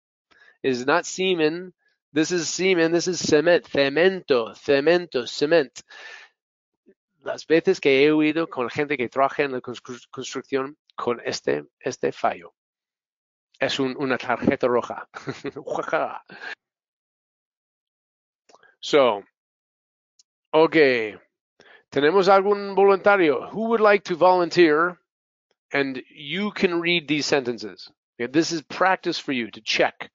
is 0.63 0.85
not 0.85 1.05
semen. 1.05 1.73
This 2.13 2.31
is 2.31 2.49
semen. 2.49 2.91
This 2.93 3.07
is 3.07 3.19
cement. 3.19 3.65
Cemento, 3.65 4.55
cemento, 4.55 5.27
cement. 5.27 5.81
Las 7.23 7.45
veces 7.45 7.81
que 7.81 8.03
he 8.03 8.11
oído 8.11 8.49
con 8.49 8.69
gente 8.69 8.97
que 8.97 9.09
trabaja 9.09 9.43
en 9.43 9.51
la 9.51 9.61
constru- 9.61 10.07
construcción 10.09 10.77
con 10.99 11.19
este, 11.25 11.63
este 11.79 12.11
fallo. 12.11 12.53
Es 13.59 13.79
un- 13.79 13.95
una 13.97 14.17
tarjeta 14.17 14.67
roja. 14.67 15.07
so, 18.81 19.23
okay. 20.53 21.15
Tenemos 21.91 22.27
algún 22.27 22.75
voluntario? 22.75 23.47
Who 23.49 23.69
would 23.69 23.81
like 23.81 24.03
to 24.05 24.15
volunteer? 24.15 24.97
And 25.73 26.01
you 26.13 26.51
can 26.51 26.79
read 26.81 27.07
these 27.07 27.25
sentences. 27.25 27.89
Okay, 28.19 28.31
This 28.31 28.51
is 28.51 28.61
practice 28.63 29.17
for 29.19 29.31
you 29.31 29.49
to 29.51 29.61
check. 29.61 30.11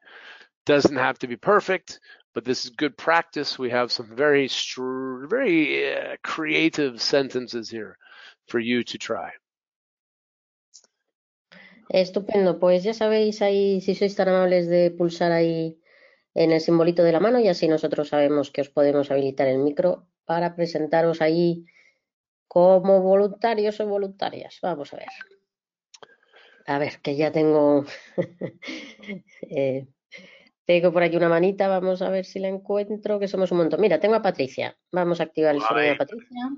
Doesn't 0.66 0.96
have 0.96 1.18
to 1.20 1.26
be 1.26 1.36
perfect, 1.36 2.00
but 2.34 2.44
this 2.44 2.64
is 2.64 2.70
good 2.70 2.96
practice. 2.96 3.58
We 3.58 3.70
have 3.70 3.90
some 3.92 4.14
very, 4.16 4.48
very 5.28 5.94
uh, 5.94 6.16
creative 6.22 7.00
sentences 7.00 7.68
here 7.70 7.96
for 8.48 8.58
you 8.60 8.82
to 8.84 8.98
try. 8.98 9.30
Estupendo, 11.88 12.58
pues 12.58 12.82
ya 12.82 12.94
sabéis 12.94 13.42
ahí, 13.42 13.80
si 13.80 13.94
sois 13.94 14.14
tan 14.14 14.28
amables 14.28 14.68
de 14.68 14.90
pulsar 14.90 15.32
ahí 15.32 15.78
en 16.34 16.52
el 16.52 16.60
simbolito 16.60 17.02
de 17.02 17.12
la 17.12 17.20
mano 17.20 17.38
y 17.38 17.48
así 17.48 17.68
nosotros 17.68 18.08
sabemos 18.08 18.50
que 18.50 18.62
os 18.62 18.68
podemos 18.68 19.10
habilitar 19.10 19.46
el 19.48 19.58
micro 19.58 20.06
para 20.24 20.56
presentaros 20.56 21.20
ahí 21.20 21.66
como 22.48 23.00
voluntarios 23.02 23.80
o 23.80 23.86
voluntarias. 23.86 24.58
Vamos 24.62 24.92
a 24.92 24.96
ver. 24.96 25.08
A 26.66 26.78
ver, 26.78 27.00
que 27.02 27.14
ya 27.16 27.30
tengo, 27.30 27.84
eh, 29.42 29.86
tengo 30.64 30.92
por 30.92 31.02
aquí 31.02 31.16
una 31.16 31.28
manita, 31.28 31.68
vamos 31.68 32.00
a 32.00 32.08
ver 32.08 32.24
si 32.24 32.38
la 32.38 32.48
encuentro, 32.48 33.18
que 33.18 33.28
somos 33.28 33.52
un 33.52 33.58
montón. 33.58 33.80
Mira, 33.80 34.00
tengo 34.00 34.14
a 34.14 34.22
Patricia. 34.22 34.76
Vamos 34.90 35.20
a 35.20 35.24
activar 35.24 35.54
el 35.54 35.58
Hola, 35.58 35.68
sonido 35.68 35.82
de 35.82 35.90
ahí. 35.90 35.98
Patricia. 35.98 36.50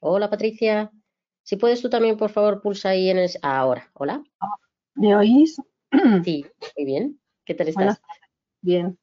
Hola, 0.00 0.30
Patricia. 0.30 0.90
Si 1.42 1.56
puedes 1.56 1.80
tú 1.80 1.88
también, 1.88 2.16
por 2.16 2.30
favor, 2.30 2.60
pulsa 2.60 2.90
ahí 2.90 3.10
en 3.10 3.18
el... 3.18 3.30
Ahora, 3.42 3.90
hola. 3.94 4.24
¿Me 4.94 5.14
oís? 5.16 5.56
Sí, 6.24 6.44
muy 6.76 6.84
bien. 6.84 7.20
¿Qué 7.44 7.54
tal 7.54 7.72
Buenas 7.72 7.96
estás? 7.96 8.08
Bien. 8.62 8.98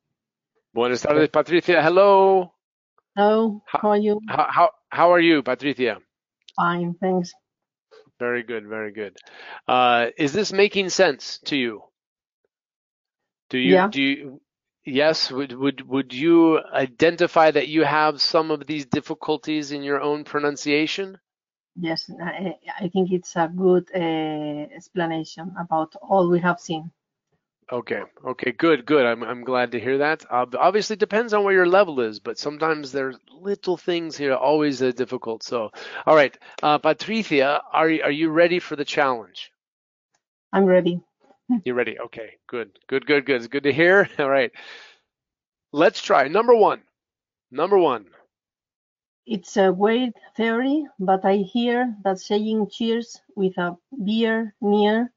Buenas 0.74 1.02
tardes, 1.02 1.30
Patricia. 1.30 1.82
Hello. 1.86 2.54
Hello, 3.16 3.62
How- 3.72 3.80
how 3.82 3.92
are 3.92 4.02
you? 4.02 4.20
How, 4.28 4.48
how, 4.50 4.70
how 4.90 5.12
are 5.14 5.22
you, 5.22 5.44
Patricia? 5.44 6.00
Fine, 6.56 6.96
thanks. 7.00 7.34
Very 8.20 8.44
good, 8.44 8.68
very 8.68 8.92
good. 8.94 9.18
Uh, 9.68 10.08
is 10.18 10.32
this 10.34 10.54
making 10.54 10.90
sense 10.90 11.40
to 11.46 11.56
you? 11.56 11.82
Do 13.50 13.58
you 13.58 13.74
Yeah. 13.74 13.88
do 13.90 14.02
you 14.02 14.42
yes, 14.86 15.30
would 15.32 15.52
would 15.54 15.82
would 15.88 16.14
you 16.14 16.60
identify 16.74 17.52
that 17.52 17.68
you 17.68 17.84
have 17.84 18.22
some 18.22 18.52
of 18.52 18.66
these 18.66 18.86
difficulties 18.86 19.72
in 19.72 19.84
your 19.84 20.00
own 20.02 20.24
pronunciation? 20.24 21.18
Yes, 21.76 22.10
I, 22.22 22.56
I 22.80 22.90
think 22.90 23.12
it's 23.12 23.36
a 23.36 23.48
good 23.48 23.90
uh, 23.96 24.00
explanation 24.76 25.54
about 25.60 25.96
all 26.02 26.30
we 26.30 26.40
have 26.42 26.60
seen. 26.60 26.92
Okay, 27.72 28.02
okay, 28.26 28.52
good, 28.54 28.86
good. 28.86 29.06
I'm 29.06 29.24
I'm 29.24 29.44
glad 29.44 29.72
to 29.74 29.80
hear 29.80 30.00
that. 30.00 30.26
Uh, 30.30 30.46
obviously, 30.60 30.96
depends 30.98 31.34
on 31.34 31.44
where 31.44 31.54
your 31.54 31.68
level 31.68 32.02
is, 32.02 32.20
but 32.20 32.38
sometimes 32.40 32.92
there's 32.92 33.18
little 33.32 33.78
things 33.78 34.18
here 34.18 34.34
always 34.36 34.82
uh, 34.82 34.92
difficult. 34.92 35.44
So, 35.44 35.72
all 36.06 36.16
right, 36.16 36.38
uh, 36.64 36.80
Patricia, 36.80 37.62
are 37.74 37.90
you, 37.90 38.04
are 38.04 38.12
you 38.12 38.30
ready 38.30 38.60
for 38.60 38.76
the 38.76 38.86
challenge? 38.86 39.52
I'm 40.54 40.66
ready. 40.66 41.02
You're 41.66 41.76
ready? 41.76 42.00
Okay, 42.00 42.32
good, 42.48 42.72
good, 42.88 43.06
good, 43.06 43.26
good. 43.26 43.38
It's 43.38 43.48
good 43.48 43.64
to 43.64 43.74
hear. 43.74 44.10
All 44.20 44.30
right, 44.30 44.52
let's 45.74 46.02
try. 46.02 46.28
Number 46.28 46.56
one. 46.56 46.82
Number 47.52 47.78
one. 47.78 48.08
It's 49.26 49.56
a 49.58 49.72
weird 49.72 50.14
theory, 50.36 50.86
but 51.00 51.24
I 51.26 51.38
hear 51.38 51.96
that 52.04 52.20
saying 52.20 52.70
cheers 52.72 53.22
with 53.36 53.58
a 53.58 53.78
beer 54.04 54.54
near 54.62 55.12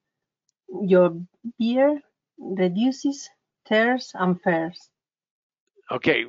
your 0.82 1.20
beer 1.58 2.00
reduces 2.38 3.28
tears 3.66 4.12
and 4.14 4.40
fairs. 4.40 4.90
Okay, 5.90 6.26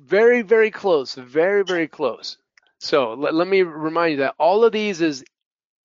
very, 0.00 0.42
very 0.42 0.70
close. 0.70 1.14
Very, 1.14 1.64
very 1.64 1.88
close. 1.88 2.38
So 2.80 3.14
let, 3.14 3.34
let 3.34 3.48
me 3.48 3.62
remind 3.62 4.12
you 4.12 4.18
that 4.18 4.34
all 4.38 4.64
of 4.64 4.72
these 4.72 5.00
is 5.00 5.24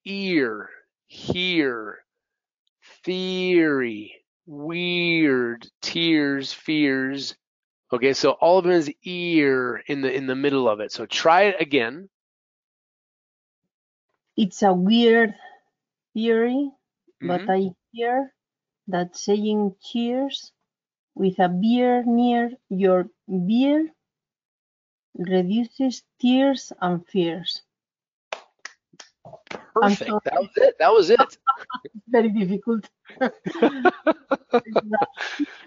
ear, 0.05 0.69
hear, 1.07 1.99
theory, 3.03 4.15
weird, 4.45 5.67
tears, 5.81 6.51
fears. 6.51 7.35
Okay, 7.93 8.13
so 8.13 8.31
all 8.31 8.57
of 8.59 8.65
them 8.65 8.73
is 8.73 8.91
ear 9.03 9.83
in 9.87 10.01
the 10.01 10.13
in 10.13 10.27
the 10.27 10.35
middle 10.35 10.67
of 10.69 10.79
it. 10.81 10.91
So 10.91 11.05
try 11.05 11.43
it 11.43 11.61
again. 11.61 12.09
It's 14.35 14.61
a 14.61 14.73
weird 14.73 15.35
theory, 16.13 16.71
but 17.21 17.43
Mhm. 17.43 17.49
I 17.49 17.75
hear 17.91 18.33
that 18.87 19.15
saying 19.17 19.75
cheers 19.81 20.53
with 21.15 21.39
a 21.39 21.49
beer 21.49 22.03
near 22.05 22.51
your 22.69 23.09
beer 23.27 23.93
reduces 25.17 26.03
tears 26.19 26.73
and 26.81 27.07
fears. 27.07 27.61
Perfect. 29.73 30.23
That 30.25 30.39
was 30.41 30.49
it. 30.57 30.75
That 30.79 30.93
was 30.93 31.09
it. 31.09 31.37
Very 32.07 32.29
difficult. 32.29 32.89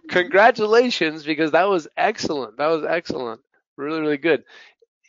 Congratulations, 0.09 1.25
because 1.25 1.53
that 1.53 1.69
was 1.69 1.89
excellent. 1.97 2.57
That 2.57 2.69
was 2.69 2.85
excellent. 2.85 3.41
Really, 3.77 4.01
really 4.01 4.17
good. 4.19 4.45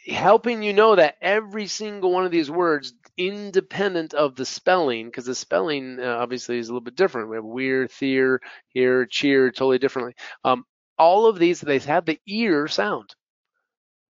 Helping 0.07 0.61
you 0.63 0.73
know 0.73 0.95
that 0.95 1.17
every 1.21 1.67
single 1.67 2.11
one 2.11 2.25
of 2.25 2.31
these 2.31 2.51
words, 2.51 2.93
independent 3.17 4.13
of 4.13 4.35
the 4.35 4.45
spelling, 4.45 5.07
because 5.07 5.25
the 5.25 5.35
spelling 5.35 5.99
uh, 5.99 6.17
obviously 6.19 6.57
is 6.59 6.67
a 6.69 6.71
little 6.71 6.83
bit 6.83 6.95
different. 6.95 7.29
We 7.29 7.37
have 7.37 7.45
weird, 7.45 7.91
theer, 7.91 8.41
here, 8.69 9.05
cheer, 9.05 9.51
totally 9.51 9.79
differently. 9.79 10.15
Um, 10.43 10.65
all 10.97 11.25
of 11.27 11.39
these 11.39 11.61
they 11.61 11.79
have 11.79 12.05
the 12.05 12.19
ear 12.27 12.67
sound. 12.67 13.15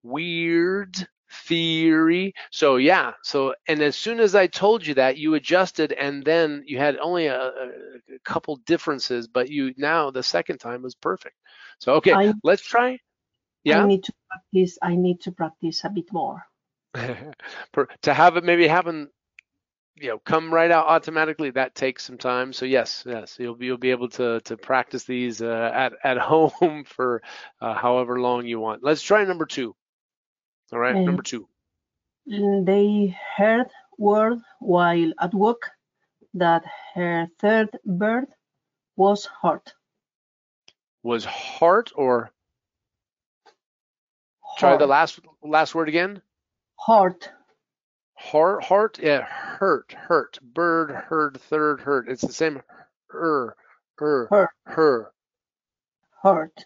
Weird 0.03 1.07
theory. 1.43 2.33
So 2.51 2.77
yeah. 2.77 3.13
So 3.23 3.53
and 3.67 3.81
as 3.81 3.95
soon 3.95 4.19
as 4.19 4.35
I 4.35 4.47
told 4.47 4.85
you 4.85 4.93
that, 4.95 5.17
you 5.17 5.33
adjusted, 5.35 5.91
and 5.93 6.23
then 6.23 6.63
you 6.65 6.77
had 6.77 6.97
only 6.97 7.27
a, 7.27 7.39
a 7.39 8.19
couple 8.23 8.57
differences, 8.65 9.27
but 9.27 9.49
you 9.49 9.73
now 9.77 10.11
the 10.11 10.23
second 10.23 10.59
time 10.59 10.81
was 10.81 10.95
perfect. 10.95 11.35
So 11.79 11.95
okay, 11.95 12.13
I- 12.13 12.33
let's 12.43 12.63
try. 12.63 12.99
Yeah. 13.63 13.83
I 13.83 13.87
need 13.87 14.03
to 14.03 14.13
practice. 14.29 14.77
I 14.81 14.95
need 14.95 15.21
to 15.21 15.31
practice 15.31 15.83
a 15.83 15.89
bit 15.89 16.11
more. 16.13 16.43
To 18.03 18.13
have 18.13 18.37
it 18.37 18.43
maybe 18.43 18.67
happen 18.67 19.09
you 19.95 20.09
know 20.09 20.19
come 20.19 20.53
right 20.53 20.71
out 20.71 20.87
automatically 20.87 21.51
that 21.51 21.73
takes 21.73 22.03
some 22.03 22.17
time 22.17 22.51
so 22.51 22.65
yes 22.65 23.03
yes 23.07 23.37
you'll 23.39 23.55
be 23.55 23.65
you'll 23.65 23.77
be 23.77 23.91
able 23.91 24.09
to 24.09 24.41
to 24.41 24.57
practice 24.57 25.05
these 25.05 25.41
uh, 25.41 25.71
at 25.73 25.93
at 26.03 26.17
home 26.31 26.83
for 26.85 27.21
uh, 27.61 27.73
however 27.73 28.19
long 28.19 28.45
you 28.45 28.59
want 28.59 28.83
let's 28.83 29.01
try 29.01 29.23
number 29.23 29.45
two 29.45 29.75
all 30.73 30.79
right 30.79 30.95
Okay. 30.95 31.05
number 31.05 31.23
two 31.23 31.47
They 32.25 33.15
heard 33.37 33.67
word 33.97 34.39
while 34.59 35.11
at 35.19 35.33
work 35.33 35.61
that 36.33 36.63
her 36.95 37.27
third 37.39 37.69
bird 37.85 38.25
was 38.97 39.27
hurt. 39.41 39.73
was 41.03 41.23
hurt 41.25 41.91
or 41.95 42.31
try 44.57 44.75
the 44.77 44.87
last 44.87 45.19
last 45.43 45.75
word 45.75 45.87
again 45.89 46.21
Hurt. 46.87 47.29
heart 48.15 48.63
heart 48.63 48.99
yeah 49.01 49.21
hurt 49.21 49.91
hurt 49.93 50.39
bird 50.41 50.91
heard 50.91 51.37
third 51.49 51.79
hurt 51.81 52.09
it's 52.09 52.21
the 52.21 52.33
same 52.33 52.61
er 53.13 53.55
er 54.01 54.27
Hurt. 54.31 54.49
her 54.65 55.11
Hurt. 56.23 56.65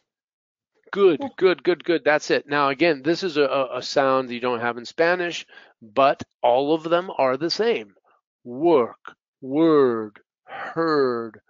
Good, 0.92 1.22
good, 1.38 1.64
good, 1.64 1.84
good. 1.84 2.04
That's 2.04 2.32
it. 2.32 2.48
Now, 2.48 2.70
again, 2.70 3.02
this 3.04 3.24
is 3.24 3.38
a, 3.38 3.70
a 3.76 3.82
sound 3.82 4.32
you 4.32 4.40
don't 4.40 4.62
have 4.62 4.78
in 4.78 4.86
Spanish, 4.86 5.46
but 5.82 6.24
all 6.42 6.74
of 6.74 6.84
them 6.84 7.12
are 7.18 7.38
the 7.38 7.50
same. 7.50 7.96
Work, 8.44 9.16
word, 9.42 10.20
heard, 10.46 11.42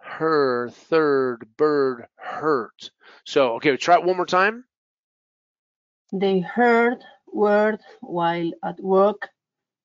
her, 0.00 0.70
third, 0.70 1.46
bird, 1.56 2.06
hurt. 2.16 2.90
So, 3.24 3.54
okay, 3.56 3.76
try 3.76 3.96
it 3.96 4.04
one 4.04 4.16
more 4.16 4.26
time. 4.26 4.64
They 6.12 6.40
heard 6.40 7.04
word 7.32 7.80
while 8.00 8.50
at 8.64 8.80
work 8.80 9.28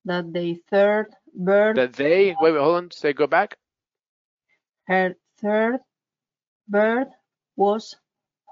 that 0.05 0.33
they 0.33 0.55
third 0.69 1.13
bird, 1.35 1.75
That 1.77 1.93
they, 1.93 2.35
wait, 2.39 2.53
wait, 2.53 2.59
hold 2.59 2.75
on. 2.77 2.91
Say, 2.91 3.13
go 3.13 3.27
back. 3.27 3.57
her 4.87 5.15
third 5.41 5.79
bird 6.67 7.07
was 7.55 7.95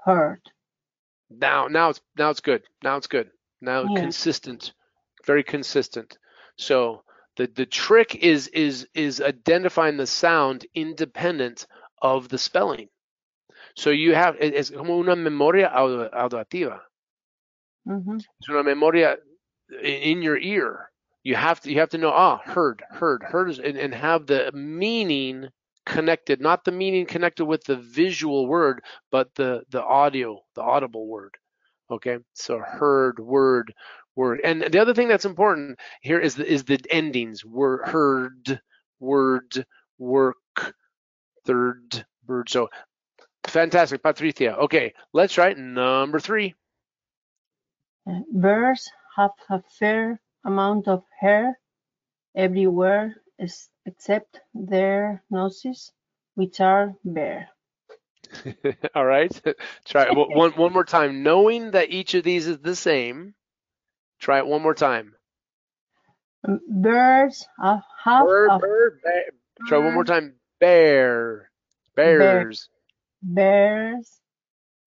hurt. 0.04 0.50
Now, 1.30 1.68
now 1.68 1.90
it's 1.90 2.00
now 2.16 2.30
it's 2.30 2.40
good. 2.40 2.62
Now 2.82 2.96
it's 2.96 3.06
good. 3.08 3.30
Now 3.60 3.88
Yeah. 3.88 3.88
consistent, 3.88 4.72
very 5.24 5.42
consistent. 5.42 6.18
So 6.56 7.04
the 7.36 7.46
the 7.48 7.66
trick 7.66 8.14
is 8.16 8.48
is 8.48 8.88
is 8.94 9.20
identifying 9.20 9.96
the 9.96 10.06
sound 10.06 10.66
independent 10.74 11.66
of 12.02 12.28
the 12.28 12.38
spelling. 12.38 12.88
So 13.76 13.90
you 13.90 14.14
have 14.14 14.36
es 14.40 14.52
es 14.54 14.70
como 14.70 14.98
una 14.98 15.16
memoria 15.16 15.70
auditiva. 15.70 16.80
Mhm. 17.86 18.24
It's 18.40 18.48
una 18.50 18.62
memoria 18.62 19.16
in, 19.82 20.18
in 20.18 20.22
your 20.22 20.38
ear. 20.38 20.90
You 21.22 21.36
have 21.36 21.60
to 21.60 21.70
you 21.72 21.80
have 21.80 21.90
to 21.90 21.98
know 21.98 22.10
ah 22.10 22.38
heard 22.44 22.82
heard 22.90 23.22
heard 23.22 23.50
is, 23.50 23.58
and, 23.58 23.78
and 23.78 23.94
have 23.94 24.26
the 24.26 24.50
meaning 24.52 25.48
connected, 25.86 26.40
not 26.40 26.64
the 26.64 26.72
meaning 26.72 27.06
connected 27.06 27.44
with 27.44 27.64
the 27.64 27.76
visual 27.76 28.46
word, 28.46 28.82
but 29.10 29.34
the 29.34 29.64
the 29.70 29.82
audio, 29.82 30.40
the 30.54 30.62
audible 30.62 31.06
word. 31.06 31.34
Okay, 31.90 32.18
so 32.34 32.58
heard 32.58 33.18
word 33.18 33.74
word, 34.16 34.40
and 34.44 34.62
the 34.62 34.78
other 34.78 34.94
thing 34.94 35.08
that's 35.08 35.24
important 35.24 35.78
here 36.00 36.18
is 36.20 36.36
the 36.36 36.50
is 36.50 36.64
the 36.64 36.80
endings. 36.90 37.44
Word 37.44 37.88
heard 37.88 38.60
word 39.00 39.66
work 39.98 40.74
third 41.46 42.04
bird. 42.24 42.48
So 42.48 42.68
fantastic, 43.46 44.02
Patricia. 44.02 44.56
Okay, 44.56 44.94
let's 45.12 45.36
it. 45.38 45.58
number 45.58 46.20
three. 46.20 46.54
Birds 48.32 48.90
have 49.16 49.30
a 49.50 49.62
fair 49.78 50.20
amount 50.44 50.88
of 50.88 51.04
hair 51.20 51.58
everywhere 52.36 53.21
except 53.86 54.40
their 54.54 55.22
noses, 55.30 55.92
which 56.34 56.60
are 56.60 56.94
bare. 57.04 57.48
All 58.94 59.04
right. 59.04 59.32
Try 59.84 60.04
it 60.06 60.16
one 60.16 60.30
one- 60.34 60.52
one 60.56 60.72
more 60.72 60.84
time. 60.84 61.22
Knowing 61.22 61.72
that 61.72 61.90
each 61.90 62.14
of 62.14 62.24
these 62.24 62.46
is 62.46 62.58
the 62.58 62.76
same, 62.76 63.34
try 64.18 64.38
it 64.38 64.46
one 64.46 64.62
more 64.62 64.74
time. 64.74 65.14
Um, 66.46 66.60
Birds 66.68 67.46
have, 67.60 67.82
have 68.04 68.26
Bird, 68.26 68.50
a 68.50 68.58
bird, 68.58 69.00
bear. 69.02 69.24
Try 69.68 69.78
one 69.78 69.94
more 69.94 70.04
time. 70.04 70.34
Bear. 70.60 71.50
Bears. 71.94 72.68
bears 73.22 74.20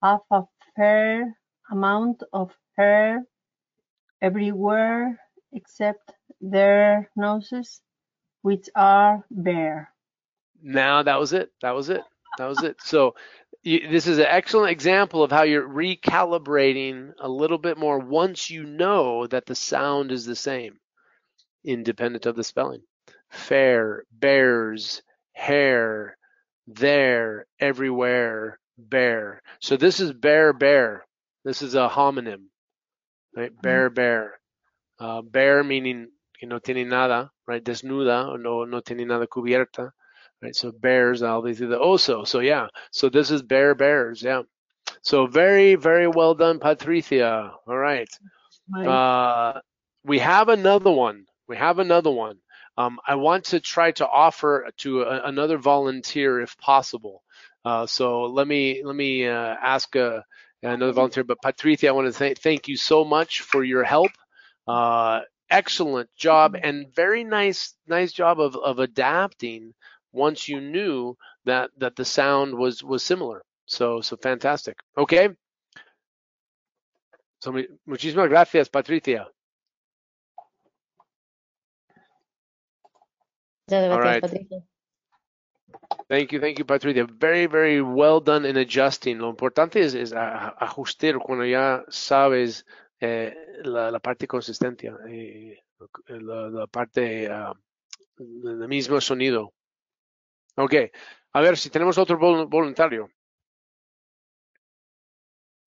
have 0.03 0.21
a 0.31 0.43
fair 0.75 1.37
amount 1.71 2.23
of 2.33 2.51
hair 2.77 3.23
everywhere 4.21 5.19
except 5.53 6.13
their 6.41 7.09
noses, 7.15 7.81
which 8.45 8.69
are 8.75 9.25
bare. 9.31 9.89
Now 10.61 11.01
that 11.01 11.19
was 11.19 11.33
it. 11.33 11.49
That 11.63 11.71
was 11.71 11.89
it. 11.89 12.03
That 12.37 12.45
was 12.45 12.61
it. 12.61 12.77
So 12.79 13.15
you, 13.63 13.89
this 13.89 14.05
is 14.05 14.19
an 14.19 14.27
excellent 14.29 14.69
example 14.69 15.23
of 15.23 15.31
how 15.31 15.41
you're 15.41 15.67
recalibrating 15.67 17.13
a 17.19 17.27
little 17.27 17.57
bit 17.57 17.79
more 17.79 17.97
once 17.97 18.51
you 18.51 18.63
know 18.63 19.25
that 19.25 19.47
the 19.47 19.55
sound 19.55 20.11
is 20.11 20.27
the 20.27 20.35
same, 20.35 20.77
independent 21.65 22.27
of 22.27 22.35
the 22.35 22.43
spelling. 22.43 22.83
Fair, 23.31 24.03
bears, 24.11 25.01
hair, 25.33 26.15
there, 26.67 27.47
everywhere, 27.59 28.59
bear. 28.77 29.41
So 29.59 29.75
this 29.75 29.99
is 29.99 30.13
bear, 30.13 30.53
bear. 30.53 31.03
This 31.43 31.63
is 31.63 31.73
a 31.73 31.89
homonym, 31.91 32.43
right? 33.35 33.59
Bear, 33.59 33.89
bear. 33.89 34.39
Uh, 34.99 35.23
bear 35.23 35.63
meaning 35.63 36.09
que 36.39 36.47
no 36.47 36.59
tiene 36.59 36.85
nada, 36.87 37.31
right? 37.47 37.63
Desnuda 37.63 38.29
o 38.29 38.37
no, 38.37 38.65
no 38.65 38.81
tiene 38.81 39.05
nada 39.07 39.27
cubierta, 39.27 39.91
right? 40.41 40.55
So 40.55 40.71
bears, 40.71 41.23
I'll 41.23 41.41
be 41.41 41.53
the 41.53 41.77
oso. 41.77 42.27
So 42.27 42.39
yeah, 42.39 42.67
so 42.91 43.09
this 43.09 43.31
is 43.31 43.41
bear, 43.43 43.75
bears, 43.75 44.21
yeah. 44.21 44.43
So 45.01 45.27
very, 45.27 45.75
very 45.75 46.07
well 46.07 46.35
done, 46.35 46.59
Patricia. 46.59 47.53
All 47.67 47.77
right. 47.77 48.09
Uh, 48.87 49.59
we 50.03 50.19
have 50.19 50.49
another 50.49 50.91
one. 50.91 51.25
We 51.47 51.57
have 51.57 51.79
another 51.79 52.11
one. 52.11 52.37
Um, 52.77 52.99
I 53.07 53.15
want 53.15 53.45
to 53.45 53.59
try 53.59 53.91
to 53.93 54.07
offer 54.07 54.69
to 54.79 55.03
a, 55.03 55.23
another 55.27 55.57
volunteer 55.57 56.41
if 56.41 56.57
possible. 56.57 57.23
Uh, 57.63 57.85
so 57.85 58.23
let 58.23 58.47
me 58.47 58.83
let 58.83 58.95
me 58.95 59.27
uh, 59.27 59.55
ask 59.61 59.95
uh, 59.95 60.21
another 60.63 60.91
volunteer. 60.93 61.23
But 61.23 61.41
Patricia, 61.41 61.89
I 61.89 61.91
want 61.91 62.11
to 62.11 62.17
th- 62.17 62.39
thank 62.39 62.67
you 62.67 62.77
so 62.77 63.05
much 63.05 63.41
for 63.41 63.63
your 63.63 63.83
help. 63.83 64.11
Excellent 65.49 66.09
job 66.15 66.53
mm-hmm. 66.53 66.65
and 66.65 66.95
very 66.95 67.23
nice 67.23 67.75
nice 67.87 68.11
job 68.11 68.39
of, 68.39 68.55
of 68.55 68.79
adapting 68.79 69.73
once 70.11 70.47
you 70.47 70.59
knew 70.61 71.15
that 71.45 71.69
that 71.77 71.95
the 71.95 72.05
sound 72.05 72.55
was 72.55 72.83
was 72.83 73.03
similar. 73.03 73.43
So 73.65 74.01
so 74.01 74.17
fantastic. 74.17 74.79
Okay. 74.97 75.29
So 77.39 77.51
mu- 77.51 77.77
muchísimas 77.87 78.29
gracias, 78.29 78.69
Patricia. 78.69 79.27
All 83.71 83.97
gracias, 83.97 84.03
right. 84.03 84.21
Patricia. 84.21 84.63
Thank 86.07 86.31
you, 86.31 86.39
thank 86.39 86.59
you, 86.59 86.65
Patricia. 86.65 87.05
Very, 87.05 87.47
very 87.47 87.81
well 87.81 88.19
done 88.19 88.45
in 88.45 88.57
adjusting. 88.57 89.19
Lo 89.19 89.29
importante 89.29 89.81
es, 89.81 89.95
es 89.95 90.13
ajustar 90.13 91.19
cuando 91.19 91.45
ya 91.45 91.83
sabes 91.89 92.65
eh, 93.05 93.35
la, 93.63 93.91
la 93.91 93.99
parte 93.99 94.27
consistencia, 94.27 94.97
eh, 95.07 95.59
la, 96.07 96.49
la 96.49 96.67
parte 96.67 97.27
ah, 97.29 97.53
del 98.17 98.67
mismo 98.67 98.99
sonido. 98.99 99.53
Ok, 100.57 100.73
a 101.33 101.41
ver 101.41 101.57
si 101.57 101.69
tenemos 101.69 101.97
otro 101.97 102.17
vol- 102.17 102.49
voluntario. 102.49 103.09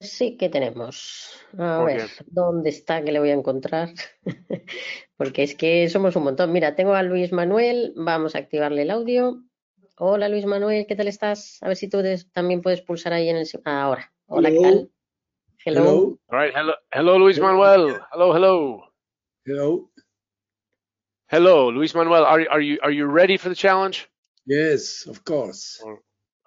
Sí 0.01 0.37
que 0.37 0.49
tenemos. 0.49 1.45
A 1.59 1.83
ver, 1.83 2.09
¿dónde 2.27 2.71
está 2.71 3.03
que 3.03 3.11
le 3.13 3.19
voy 3.19 3.31
a 3.31 3.35
encontrar? 3.35 3.91
Porque 5.17 5.43
es 5.43 5.55
que 5.57 5.89
somos 5.89 6.15
un 6.15 6.23
montón. 6.23 6.53
Mira, 6.53 6.77
tengo 6.77 6.95
a 6.95 7.03
Luis 7.03 7.33
Manuel, 7.33 7.93
vamos 7.97 8.35
a 8.35 8.39
activarle 8.39 8.83
el 8.83 8.91
audio. 8.91 9.43
Hola 9.97 10.29
Luis 10.29 10.47
Manuel, 10.47 10.87
¿qué 10.87 10.95
tal 10.95 11.09
estás? 11.09 11.59
A 11.61 11.67
ver 11.69 11.77
si 11.77 11.89
tú 11.89 11.99
también 12.33 12.63
puedes 12.63 12.83
pulsar 12.83 13.13
ahí 13.13 13.29
en 13.29 13.37
el... 13.39 13.49
ah, 13.65 13.83
Ahora. 13.83 14.13
Hola, 14.27 14.51
¿qué 14.51 14.61
tal? 14.61 14.91
Hello. 15.65 15.83
Hello. 15.83 16.19
All 16.33 16.39
right, 16.39 16.53
hello, 16.55 16.73
hello, 16.93 17.17
Luis 17.19 17.39
Manuel. 17.39 18.01
Hello, 18.13 18.33
hello. 18.33 18.83
Hello. 19.47 19.89
Hello, 21.29 21.69
Luis 21.71 21.95
Manuel. 21.95 22.25
Are, 22.25 22.45
are 22.51 22.61
you 22.61 22.79
are 22.83 22.91
you 22.91 23.05
ready 23.07 23.37
for 23.37 23.49
the 23.49 23.55
challenge? 23.55 24.09
Yes, 24.47 25.07
of 25.07 25.25
course. 25.25 25.83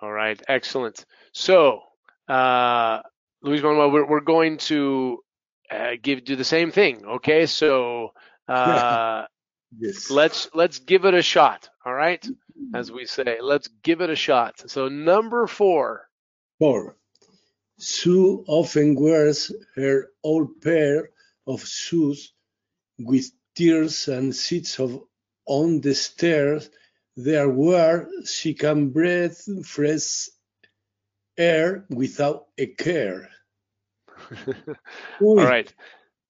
All 0.01 0.11
right, 0.11 0.41
excellent. 0.47 1.05
So, 1.33 1.81
uh, 2.27 3.01
Luis 3.43 3.61
Manuel, 3.61 3.91
we're, 3.91 4.07
we're 4.07 4.21
going 4.21 4.57
to 4.57 5.19
uh, 5.69 5.91
give 6.01 6.23
do 6.25 6.35
the 6.35 6.43
same 6.43 6.71
thing. 6.71 7.05
Okay, 7.05 7.45
so 7.45 8.13
uh, 8.47 9.25
Yes. 9.77 10.09
let's 10.11 10.49
let's 10.53 10.79
give 10.79 11.05
it 11.05 11.13
a 11.13 11.21
shot. 11.21 11.69
All 11.85 11.93
right, 11.93 12.25
as 12.73 12.91
we 12.91 13.05
say, 13.05 13.37
let's 13.41 13.67
give 13.83 14.01
it 14.01 14.09
a 14.09 14.15
shot. 14.15 14.69
So 14.69 14.89
number 14.89 15.47
four. 15.47 16.09
Four. 16.59 16.97
Sue 17.81 18.43
often 18.47 18.93
wears 18.93 19.51
her 19.75 20.11
old 20.23 20.61
pair 20.61 21.09
of 21.47 21.65
shoes 21.65 22.31
with 22.99 23.31
tears 23.55 24.07
and 24.07 24.35
sits 24.35 24.79
on 25.47 25.81
the 25.81 25.95
stairs 25.95 26.69
there 27.17 27.49
where 27.49 28.07
she 28.23 28.53
can 28.53 28.89
breathe 28.91 29.35
fresh 29.65 30.29
air 31.35 31.85
without 31.89 32.45
a 32.59 32.67
care. 32.67 33.29
All 35.21 35.37
right. 35.37 35.73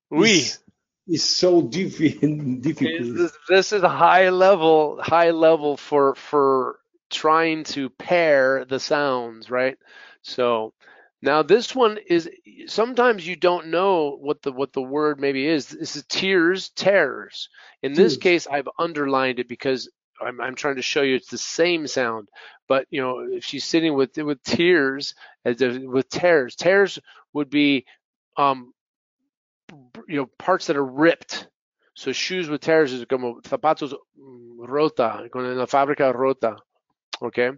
We. 0.10 0.32
It's, 0.32 0.60
it's 1.06 1.24
so 1.24 1.64
diffi- 1.64 2.62
difficult. 2.62 3.18
This, 3.18 3.38
this 3.50 3.74
is 3.74 3.84
a 3.84 3.90
high 3.90 4.30
level, 4.30 5.02
high 5.02 5.32
level 5.32 5.76
for 5.76 6.16
for 6.16 6.80
trying 7.10 7.66
to 7.66 7.90
pair 7.90 8.64
the 8.64 8.80
sounds, 8.80 9.52
right? 9.52 9.78
So 10.22 10.74
now 11.22 11.44
this 11.44 11.76
one 11.76 12.00
is 12.08 12.30
sometimes 12.68 13.28
you 13.28 13.36
don't 13.36 13.68
know 13.68 14.18
what 14.20 14.42
the 14.42 14.52
what 14.52 14.74
the 14.74 14.82
word 14.82 15.20
maybe 15.20 15.46
is. 15.46 15.68
This 15.68 15.96
is 15.96 16.06
tears, 16.08 16.70
tears. 16.70 17.50
In 17.84 17.94
this 17.94 18.18
case, 18.18 18.48
I've 18.48 18.70
underlined 18.80 19.40
it 19.40 19.48
because 19.48 19.90
I'm 20.20 20.42
I'm 20.42 20.56
trying 20.56 20.78
to 20.78 20.82
show 20.82 21.04
you 21.04 21.16
it's 21.16 21.30
the 21.30 21.38
same 21.38 21.86
sound. 21.86 22.30
But 22.68 22.88
you 22.90 23.02
know, 23.02 23.20
if 23.20 23.44
she's 23.44 23.66
sitting 23.66 23.94
with 23.94 24.18
with 24.18 24.42
tears, 24.44 25.14
with 25.46 26.10
tears, 26.10 26.56
tears 26.56 27.00
would 27.34 27.50
be 27.50 27.86
um 28.38 28.74
you 30.08 30.18
know 30.18 30.30
parts 30.40 30.68
that 30.68 30.78
are 30.78 30.86
ripped. 30.86 31.48
So 31.94 32.12
shoes 32.12 32.50
with 32.50 32.62
tears 32.62 32.94
is 32.94 33.06
como 33.06 33.42
zapatos 33.42 33.94
mm, 34.20 34.56
rota, 34.58 35.30
con 35.32 35.56
la 35.56 35.66
fábrica 35.66 36.14
rota. 36.14 36.56
Okay. 37.22 37.52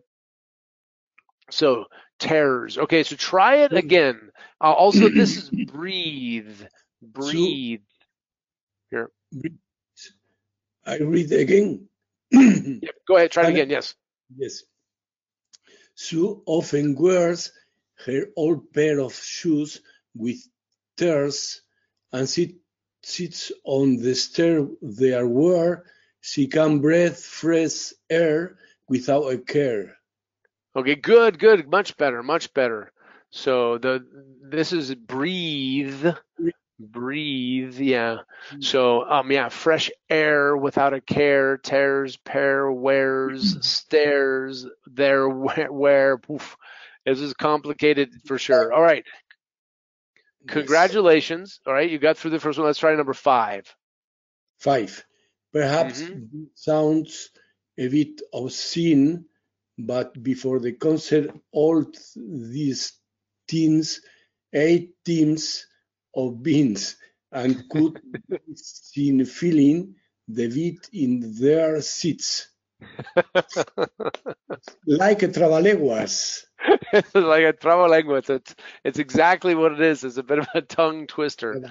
So 1.50 1.86
tears. 2.24 2.78
Okay, 2.78 3.04
so 3.04 3.16
try 3.16 3.58
it 3.58 3.74
again. 3.74 4.32
Uh, 4.62 4.72
also, 4.72 5.10
this 5.10 5.38
is 5.38 5.50
breathe. 5.72 6.62
Breathe. 7.02 7.82
Here. 8.90 9.10
I 10.86 10.98
read 10.98 11.32
again. 11.32 11.88
Yep, 12.32 12.96
go 13.08 13.18
ahead. 13.18 13.32
Try 13.32 13.48
it 13.48 13.50
again. 13.50 13.70
Yes. 13.70 13.96
Yes. 14.36 14.64
Sue 15.96 16.42
often 16.46 16.96
wears 16.96 17.52
her 18.06 18.26
old 18.36 18.74
pair 18.74 19.00
of 19.00 19.14
shoes 19.14 19.82
with 20.16 20.40
tears 20.98 21.62
and 22.12 22.28
sit, 22.28 22.56
sits 23.04 23.52
on 23.64 23.98
the 23.98 24.16
stair 24.16 24.66
there 24.82 25.28
where 25.28 25.86
she 26.22 26.48
can 26.48 26.80
breathe 26.80 27.16
fresh 27.16 27.94
air 28.10 28.58
without 28.88 29.28
a 29.28 29.38
care. 29.38 29.98
Okay. 30.76 30.96
Good. 30.96 31.40
Good. 31.40 31.70
Much 31.70 31.98
better. 31.98 32.24
Much 32.24 32.54
better. 32.54 32.92
So 33.30 33.78
the 33.78 34.06
this 34.42 34.74
is 34.74 34.94
breathe. 34.94 36.06
Breathe. 36.80 37.80
Yeah. 37.80 38.18
So 38.60 39.04
um 39.10 39.32
yeah, 39.32 39.50
fresh 39.50 39.90
air 40.10 40.56
without 40.58 40.94
a 40.94 41.02
care. 41.02 41.58
Tears, 41.58 42.18
pair, 42.18 42.72
wears, 42.72 43.66
stairs, 43.66 44.66
there, 44.86 45.30
where, 45.30 45.72
where. 45.72 46.18
Poof. 46.18 46.58
This 47.06 47.20
is 47.20 47.34
complicated 47.34 48.10
for 48.26 48.38
sure. 48.38 48.74
All 48.74 48.82
right. 48.82 49.06
Congratulations. 50.48 51.60
All 51.66 51.74
right, 51.74 51.90
you 51.90 52.00
got 52.00 52.18
through 52.18 52.32
the 52.32 52.40
first 52.40 52.58
one. 52.58 52.66
Let's 52.68 52.80
try 52.80 52.96
number 52.96 53.14
five. 53.14 53.74
Five. 54.60 55.06
Perhaps 55.54 56.02
Mhm. 56.02 56.48
sounds 56.56 57.30
a 57.78 57.88
bit 57.88 58.22
obscene, 58.34 59.26
but 59.78 60.22
before 60.22 60.60
the 60.60 60.74
concert, 60.74 61.32
all 61.52 61.86
these 62.16 62.94
teams, 63.48 64.02
eight 64.54 64.96
teams 65.04 65.66
of 66.16 66.42
beans 66.44 66.96
and 67.32 67.68
could 67.70 68.00
be 68.30 68.38
seen 68.56 69.26
filling 69.26 69.96
the 70.28 70.48
beat 70.48 70.90
in 70.94 71.36
their 71.40 71.82
seats. 71.82 72.50
like 74.86 75.24
a 75.24 75.28
Travaleguas. 75.28 76.44
like 77.14 77.44
a 77.44 77.54
travel 77.54 77.88
language. 77.88 78.30
It's 78.30 78.56
it's 78.84 79.00
exactly 79.00 79.56
what 79.56 79.74
it 79.74 79.82
is. 79.82 80.04
It's 80.04 80.18
a 80.18 80.24
bit 80.24 80.40
of 80.40 80.48
a 80.54 80.62
tongue 80.62 81.08
twister. 81.08 81.62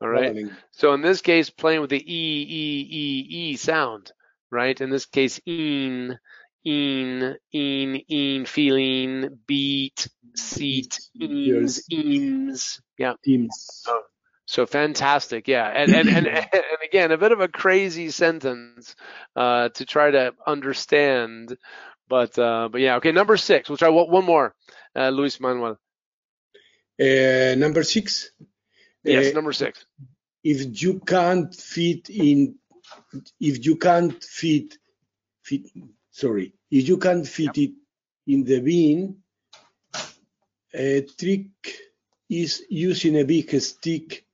All 0.00 0.08
right. 0.08 0.46
So 0.70 0.94
in 0.94 1.02
this 1.02 1.20
case, 1.20 1.50
playing 1.50 1.80
with 1.80 1.90
the 1.90 2.00
e 2.00 2.42
e 2.42 2.88
e 2.90 3.26
e 3.28 3.56
sound, 3.56 4.12
right? 4.50 4.78
In 4.80 4.90
this 4.90 5.06
case, 5.06 5.40
een, 5.46 6.18
een, 6.62 7.38
in, 7.50 8.04
in, 8.06 8.46
feeling, 8.46 9.38
beat, 9.46 10.08
seat, 10.32 11.10
eens, 11.18 11.84
eens. 11.88 12.80
Yeah. 12.96 13.14
Teams. 13.22 13.84
So 14.44 14.66
fantastic, 14.66 15.48
yeah, 15.48 15.66
and 15.68 15.94
and 15.94 16.08
and, 16.08 16.26
and 16.52 16.82
again, 16.84 17.10
a 17.12 17.16
bit 17.16 17.32
of 17.32 17.40
a 17.40 17.48
crazy 17.48 18.10
sentence 18.10 18.94
uh, 19.36 19.68
to 19.70 19.86
try 19.86 20.10
to 20.10 20.34
understand, 20.46 21.56
but 22.08 22.38
uh, 22.38 22.68
but 22.70 22.80
yeah, 22.80 22.96
okay. 22.96 23.12
Number 23.12 23.36
six, 23.36 23.68
we'll 23.68 23.78
try 23.78 23.88
one 23.88 24.10
one 24.10 24.24
more, 24.24 24.54
uh, 24.94 25.08
Luis 25.08 25.40
Manuel. 25.40 25.78
Uh, 27.00 27.54
number 27.56 27.82
six. 27.82 28.30
Yes, 29.04 29.30
Uh, 29.30 29.34
number 29.34 29.52
six. 29.52 29.86
if 30.44 30.82
you 30.82 31.00
can't 31.00 31.54
fit 31.54 32.10
in 32.10 32.56
if 33.40 33.64
you 33.64 33.76
can't 33.76 34.22
fit 34.22 34.76
fit 35.42 35.62
sorry. 36.12 36.52
If 36.70 36.88
you 36.88 36.98
can't 36.98 37.26
fit 37.26 37.58
it 37.58 37.72
in 38.26 38.44
the 38.44 38.60
bin 38.60 39.16
a 40.74 41.02
trick 41.18 41.50
is 42.28 42.62
using 42.70 43.18
a 43.18 43.24
big 43.24 43.60
stick. 43.60 44.24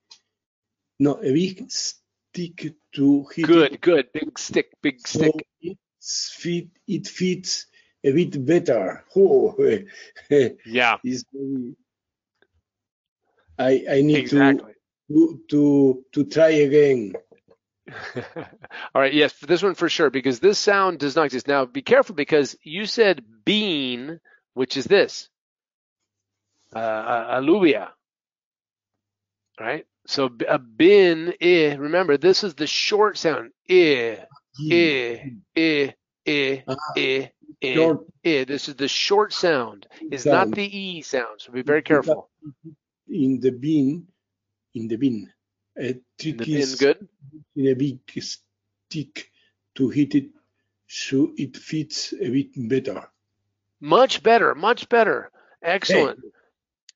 No 1.01 1.19
a 1.23 1.33
big 1.33 1.71
stick 1.71 2.75
to 2.95 3.25
hit 3.35 3.47
Good, 3.47 3.73
it. 3.75 3.81
Good. 3.81 4.13
Big 4.13 4.39
stick, 4.39 4.73
big 4.83 5.07
so 5.07 5.21
stick. 5.21 5.47
it's 5.61 6.31
fit 6.37 6.69
it 6.87 7.07
fits 7.07 7.67
a 8.05 8.13
bit 8.13 8.45
better. 8.45 9.05
Oh 9.17 9.57
Yeah, 10.65 10.97
very, 11.05 11.75
I 13.59 13.85
I 13.91 14.03
need 14.03 14.19
exactly. 14.19 14.75
to 15.11 15.41
to 15.49 16.05
to 16.13 16.25
try 16.25 16.51
again 16.51 17.15
All 18.95 19.03
right, 19.03 19.13
yes, 19.15 19.33
this 19.41 19.63
one 19.63 19.75
for 19.75 19.89
sure, 19.89 20.11
because 20.11 20.41
this 20.41 20.59
sound 20.59 20.99
does 20.99 21.17
not 21.17 21.27
exist. 21.27 21.49
Now, 21.49 21.65
be 21.65 21.83
careful 21.83 22.15
because 22.15 22.57
you 22.63 22.87
said 22.87 23.25
bean, 23.45 24.21
which 24.55 24.77
is 24.77 24.85
this, 24.85 25.29
uh, 26.75 27.41
aluvia, 27.41 27.91
right? 29.61 29.87
So 30.07 30.31
a 30.49 30.59
bin, 30.59 31.35
eh, 31.41 31.77
remember, 31.77 32.17
this 32.17 32.45
is 32.45 32.55
the 32.55 32.67
short 32.67 33.19
sound, 33.19 33.53
eh, 33.69 34.17
eh, 34.71 35.19
eh, 35.57 35.93
eh, 36.27 36.61
Ah, 36.67 36.75
eh, 36.97 37.29
eh, 37.63 37.95
eh. 38.25 38.45
This 38.45 38.69
is 38.69 38.77
the 38.77 38.89
short 38.89 39.33
sound. 39.33 39.87
It's 40.11 40.25
not 40.25 40.51
the 40.53 40.65
e 40.65 41.03
sound, 41.03 41.41
so 41.41 41.53
be 41.53 41.63
very 41.63 41.83
careful. 41.83 42.31
in 43.09 43.41
the 43.41 43.51
bin, 43.51 44.07
in 44.75 44.89
the 44.89 44.97
bin. 44.97 45.31
A 45.79 45.89
In 45.91 46.03
trick 46.19 46.39
the 46.39 46.57
is 46.57 46.75
good? 46.77 47.09
in 47.57 47.67
a 47.69 47.75
big 47.75 48.01
stick 48.21 49.31
to 49.77 49.89
hit 49.91 50.15
it 50.15 50.31
so 50.87 51.33
it 51.37 51.57
fits 51.57 52.13
a 52.21 52.29
bit 52.31 52.51
better. 52.69 53.09
Much 53.81 54.23
better, 54.23 54.55
much 54.55 54.89
better. 54.89 55.31
Excellent. 55.63 56.21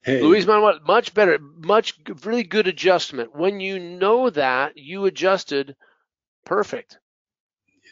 Hey, 0.02 0.20
Luis 0.20 0.46
Manuel, 0.46 0.80
much 0.86 1.14
better, 1.14 1.38
much 1.38 1.94
really 2.24 2.42
good 2.42 2.66
adjustment. 2.66 3.34
When 3.36 3.60
you 3.60 3.78
know 3.78 4.30
that, 4.30 4.76
you 4.76 5.04
adjusted 5.06 5.76
perfect. 6.44 6.98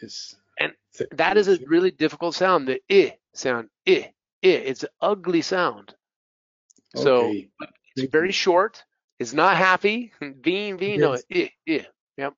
yes. 0.02 0.34
and 0.58 0.72
That 1.12 1.36
is 1.36 1.48
a 1.48 1.58
really 1.66 1.90
difficult 1.92 2.34
sound, 2.34 2.66
the 2.68 2.80
I 2.90 3.16
sound, 3.32 3.68
I, 3.86 3.92
I. 3.92 4.12
It's 4.42 4.82
an 4.82 4.90
ugly 5.00 5.42
sound. 5.42 5.94
So 6.96 7.26
okay. 7.28 7.48
it's 7.96 8.10
very 8.10 8.32
short. 8.32 8.82
It's 9.20 9.34
not 9.34 9.58
happy. 9.58 10.12
Bean, 10.40 10.78
bean, 10.78 11.00
no, 11.00 11.12
Yes. 11.12 11.24
I, 11.30 11.52
I. 12.18 12.30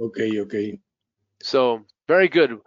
Okay, 0.00 0.40
okay. 0.40 0.78
So 1.42 1.84
very 2.08 2.28
good. 2.28 2.60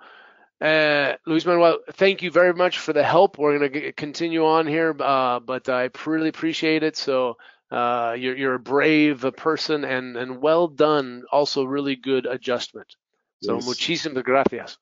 Uh, 0.62 1.14
Luis 1.26 1.46
Manuel, 1.46 1.80
thank 1.94 2.22
you 2.22 2.30
very 2.30 2.54
much 2.54 2.78
for 2.78 2.94
the 2.94 3.04
help. 3.04 3.38
We're 3.38 3.58
going 3.58 3.72
to 3.72 3.92
continue 3.94 4.46
on 4.46 4.68
here, 4.68 4.96
uh, 5.00 5.40
but 5.40 5.70
I 5.70 5.90
really 6.06 6.30
appreciate 6.30 6.84
it. 6.84 6.96
So 6.96 7.38
uh, 7.72 8.16
you're, 8.18 8.38
you're 8.38 8.54
a 8.54 8.60
brave 8.60 9.26
person 9.36 9.84
and, 9.84 10.16
and 10.16 10.40
well 10.40 10.68
done. 10.68 11.24
Also, 11.32 11.64
really 11.64 11.96
good 11.96 12.28
adjustment. 12.28 12.96
So 13.42 13.56
Yes. 13.56 13.66
muchísimas 13.66 14.24
gracias. 14.24 14.78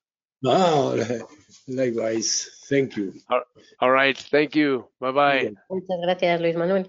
Ah, 0.45 0.95
Likewise. 1.67 2.49
Thank 2.69 2.97
you. 2.97 3.13
All 3.79 3.91
right. 3.91 4.17
Thank 4.17 4.55
you. 4.55 4.87
Bye 4.99 5.11
bye. 5.11 5.51
Muchas 5.69 5.99
gracias, 6.03 6.41
Luis 6.41 6.55
Manuel. 6.55 6.85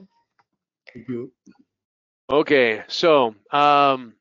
Thank 0.92 1.08
you. 1.08 1.32
Okay, 2.28 2.82
so 2.88 3.36
um, 3.52 4.14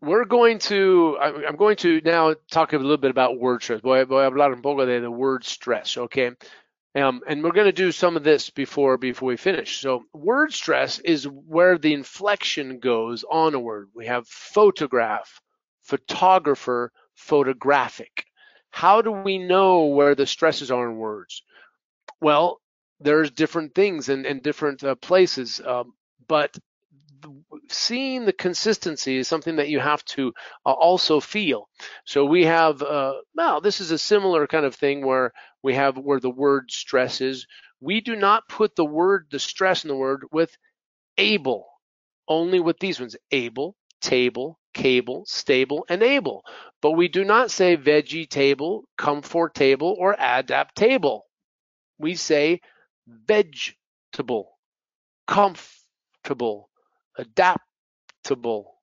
we're 0.00 0.24
going 0.24 0.58
to, 0.58 1.16
I'm 1.20 1.54
going 1.54 1.76
to 1.76 2.00
now 2.04 2.34
talk 2.50 2.72
a 2.72 2.78
little 2.78 2.96
bit 2.96 3.12
about 3.12 3.38
word 3.38 3.62
stress. 3.62 3.80
Voy, 3.80 4.04
voy 4.04 4.22
a 4.26 4.30
hablar 4.30 4.52
un 4.52 4.60
poco 4.60 4.84
de 4.84 5.00
the 5.00 5.10
word 5.10 5.44
stress, 5.44 5.96
okay? 5.96 6.32
Um, 6.96 7.22
and 7.28 7.44
we're 7.44 7.52
going 7.52 7.66
to 7.66 7.72
do 7.72 7.92
some 7.92 8.16
of 8.16 8.24
this 8.24 8.50
before 8.50 8.98
before 8.98 9.28
we 9.28 9.36
finish. 9.36 9.80
So 9.80 10.02
word 10.12 10.52
stress 10.52 10.98
is 10.98 11.28
where 11.28 11.78
the 11.78 11.94
inflection 11.94 12.80
goes 12.80 13.24
on 13.30 13.54
a 13.54 13.60
word. 13.60 13.90
We 13.94 14.06
have 14.06 14.26
photograph, 14.26 15.40
photographer, 15.84 16.90
photographic. 17.14 18.24
How 18.70 19.00
do 19.00 19.12
we 19.12 19.38
know 19.38 19.86
where 19.86 20.16
the 20.16 20.26
stresses 20.26 20.72
are 20.72 20.90
in 20.90 20.96
words? 20.96 21.44
Well, 22.20 22.60
there's 22.98 23.30
different 23.30 23.76
things 23.76 24.08
in, 24.08 24.26
in 24.26 24.40
different 24.40 24.82
uh, 24.82 24.96
places, 24.96 25.60
um, 25.64 25.94
but 26.26 26.56
seeing 27.68 28.24
the 28.24 28.32
consistency 28.32 29.16
is 29.18 29.28
something 29.28 29.56
that 29.56 29.68
you 29.68 29.80
have 29.80 30.04
to 30.06 30.32
uh, 30.66 30.72
also 30.72 31.20
feel. 31.20 31.68
So 32.04 32.24
we 32.24 32.44
have, 32.44 32.82
uh, 32.82 33.14
well, 33.34 33.60
this 33.60 33.80
is 33.80 33.90
a 33.90 33.98
similar 33.98 34.46
kind 34.46 34.64
of 34.66 34.74
thing 34.74 35.04
where 35.04 35.32
we 35.62 35.74
have 35.74 35.96
where 35.98 36.20
the 36.20 36.30
word 36.30 36.70
stress 36.70 37.20
is. 37.20 37.46
We 37.80 38.00
do 38.00 38.16
not 38.16 38.48
put 38.48 38.76
the 38.76 38.84
word, 38.84 39.26
the 39.30 39.38
stress 39.38 39.84
in 39.84 39.88
the 39.88 39.96
word 39.96 40.24
with 40.32 40.56
able, 41.18 41.66
only 42.28 42.60
with 42.60 42.78
these 42.78 43.00
ones, 43.00 43.16
able, 43.30 43.76
table, 44.00 44.60
cable, 44.74 45.24
stable, 45.26 45.84
and 45.88 46.02
able. 46.02 46.44
But 46.82 46.92
we 46.92 47.08
do 47.08 47.24
not 47.24 47.50
say 47.50 47.76
vegetable, 47.76 48.84
comfortable, 48.98 49.96
or 49.98 50.16
adapt 50.18 50.76
table. 50.76 51.26
We 51.98 52.16
say 52.16 52.60
vegetable, 53.06 54.58
comfortable, 55.26 56.70
adaptable, 57.16 58.74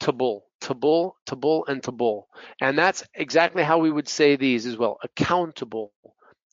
table, 0.00 0.44
table, 0.60 1.16
table, 1.26 1.64
and 1.66 1.82
table. 1.82 2.28
And 2.60 2.78
that's 2.78 3.04
exactly 3.14 3.62
how 3.62 3.78
we 3.78 3.90
would 3.90 4.08
say 4.08 4.36
these 4.36 4.66
as 4.66 4.76
well. 4.76 4.98
Accountable, 5.02 5.92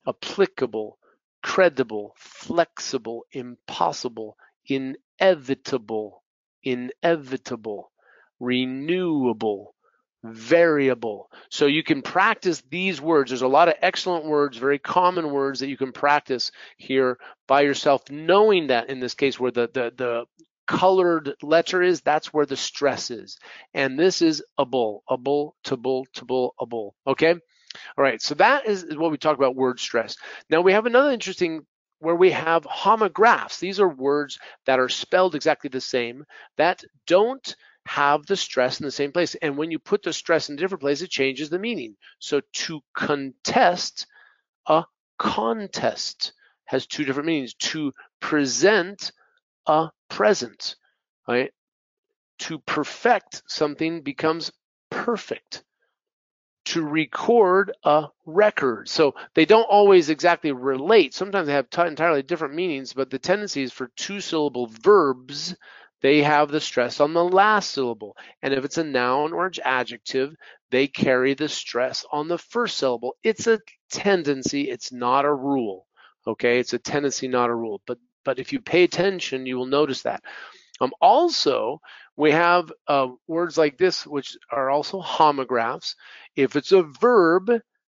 applicable, 0.07 0.97
credible, 1.43 2.15
flexible, 2.17 3.25
impossible, 3.31 4.37
inevitable, 4.67 6.23
inevitable, 6.63 7.91
renewable, 8.39 9.75
variable. 10.23 11.29
So 11.49 11.67
you 11.67 11.83
can 11.83 12.01
practice 12.01 12.63
these 12.69 12.99
words. 12.99 13.29
There's 13.29 13.43
a 13.43 13.47
lot 13.47 13.67
of 13.67 13.75
excellent 13.81 14.25
words, 14.25 14.57
very 14.57 14.79
common 14.79 15.31
words 15.31 15.59
that 15.59 15.69
you 15.69 15.77
can 15.77 15.91
practice 15.91 16.51
here 16.77 17.19
by 17.47 17.61
yourself, 17.61 18.09
knowing 18.09 18.67
that 18.67 18.89
in 18.89 18.99
this 18.99 19.13
case 19.13 19.39
where 19.39 19.51
the 19.51 19.69
the, 19.71 19.93
the 19.95 20.25
colored 20.67 21.35
letter 21.41 21.81
is, 21.81 22.01
that's 22.01 22.33
where 22.33 22.45
the 22.45 22.57
stress 22.57 23.11
is. 23.11 23.37
And 23.73 23.99
this 23.99 24.21
is 24.21 24.43
a 24.57 24.65
bull, 24.65 25.03
a 25.09 25.17
bull, 25.17 25.55
to 25.65 25.77
bull, 25.77 26.07
to 26.13 26.25
bull, 26.25 26.55
a 26.59 26.65
bull. 26.65 26.95
Okay? 27.05 27.31
All 27.31 28.03
right, 28.03 28.21
so 28.21 28.35
that 28.35 28.67
is, 28.67 28.85
what 28.95 29.11
we 29.11 29.17
talk 29.17 29.37
about 29.37 29.55
word 29.55 29.79
stress. 29.79 30.15
Now 30.49 30.61
we 30.61 30.73
have 30.73 30.85
another 30.85 31.11
interesting 31.11 31.65
where 31.99 32.15
we 32.15 32.31
have 32.31 32.63
homographs. 32.63 33.59
These 33.59 33.79
are 33.79 33.89
words 33.89 34.39
that 34.65 34.79
are 34.79 34.89
spelled 34.89 35.35
exactly 35.35 35.69
the 35.69 35.81
same 35.81 36.23
that 36.57 36.83
don't 37.07 37.55
have 37.85 38.25
the 38.25 38.35
stress 38.35 38.79
in 38.79 38.85
the 38.85 38.91
same 38.91 39.11
place. 39.11 39.35
And 39.35 39.57
when 39.57 39.71
you 39.71 39.79
put 39.79 40.03
the 40.03 40.13
stress 40.13 40.49
in 40.49 40.55
a 40.55 40.57
different 40.57 40.81
place, 40.81 41.01
it 41.01 41.09
changes 41.09 41.49
the 41.49 41.59
meaning. 41.59 41.95
So 42.19 42.41
to 42.53 42.81
contest, 42.95 44.07
a 44.67 44.85
contest 45.17 46.33
has 46.65 46.87
two 46.87 47.05
different 47.05 47.27
meanings. 47.27 47.53
To 47.55 47.93
present, 48.19 49.11
a 49.67 49.91
present, 50.09 50.75
right? 51.27 51.53
To 52.39 52.59
perfect 52.59 53.43
something 53.47 54.01
becomes 54.01 54.51
perfect. 54.89 55.63
To 56.65 56.83
record 56.85 57.71
a 57.83 58.09
record. 58.25 58.89
So 58.89 59.15
they 59.35 59.45
don't 59.45 59.63
always 59.69 60.09
exactly 60.09 60.51
relate. 60.51 61.13
Sometimes 61.13 61.47
they 61.47 61.53
have 61.53 61.69
t- 61.69 61.81
entirely 61.81 62.23
different 62.23 62.55
meanings, 62.55 62.91
but 62.93 63.09
the 63.09 63.19
tendency 63.19 63.63
is 63.63 63.71
for 63.71 63.87
two 63.95 64.19
syllable 64.19 64.67
verbs, 64.67 65.55
they 66.01 66.21
have 66.23 66.51
the 66.51 66.59
stress 66.59 66.99
on 66.99 67.13
the 67.13 67.23
last 67.23 67.71
syllable. 67.71 68.17
And 68.41 68.53
if 68.53 68.65
it's 68.65 68.77
a 68.77 68.83
noun 68.83 69.31
or 69.33 69.45
an 69.45 69.53
adjective, 69.63 70.35
they 70.71 70.87
carry 70.87 71.33
the 71.35 71.47
stress 71.49 72.05
on 72.11 72.27
the 72.27 72.37
first 72.37 72.77
syllable. 72.77 73.15
It's 73.23 73.47
a 73.47 73.59
tendency, 73.89 74.69
it's 74.69 74.91
not 74.91 75.25
a 75.25 75.33
rule. 75.33 75.87
Okay, 76.27 76.59
it's 76.59 76.73
a 76.73 76.79
tendency, 76.79 77.27
not 77.27 77.49
a 77.49 77.55
rule. 77.55 77.81
But 77.87 77.99
but 78.25 78.39
if 78.39 78.53
you 78.53 78.61
pay 78.61 78.83
attention, 78.83 79.47
you 79.47 79.57
will 79.57 79.67
notice 79.67 80.03
that. 80.03 80.23
Um, 80.81 80.91
also, 81.01 81.81
we 82.15 82.31
have 82.31 82.71
uh, 82.87 83.07
words 83.27 83.57
like 83.57 83.77
this, 83.77 84.05
which 84.05 84.37
are 84.51 84.69
also 84.69 85.01
homographs. 85.01 85.95
If 86.35 86.55
it's 86.55 86.71
a 86.71 86.83
verb 86.83 87.51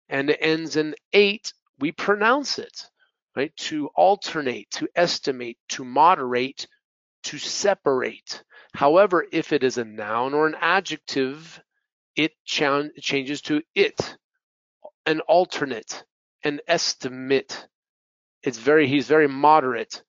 and 0.09 0.29
it 0.29 0.37
ends 0.41 0.75
in 0.75 0.95
ate, 1.13 1.53
we 1.79 1.91
pronounce 1.91 2.59
it, 2.59 2.87
right? 3.35 3.55
To 3.57 3.87
alternate, 3.95 4.69
to 4.71 4.87
estimate, 4.95 5.57
to 5.69 5.83
moderate, 5.85 6.67
to 7.25 7.37
separate. 7.37 8.43
However, 8.73 9.25
if 9.31 9.53
it 9.53 9.63
is 9.63 9.77
a 9.77 9.85
noun 9.85 10.33
or 10.33 10.47
an 10.47 10.55
adjective, 10.59 11.61
it 12.15 12.33
ch- 12.45 12.63
changes 13.01 13.41
to 13.43 13.61
it, 13.75 14.17
an 15.05 15.21
alternate, 15.21 16.05
an 16.43 16.61
estimate. 16.67 17.67
It's 18.43 18.59
very, 18.59 18.87
he's 18.87 19.07
very 19.07 19.27
moderate 19.27 20.01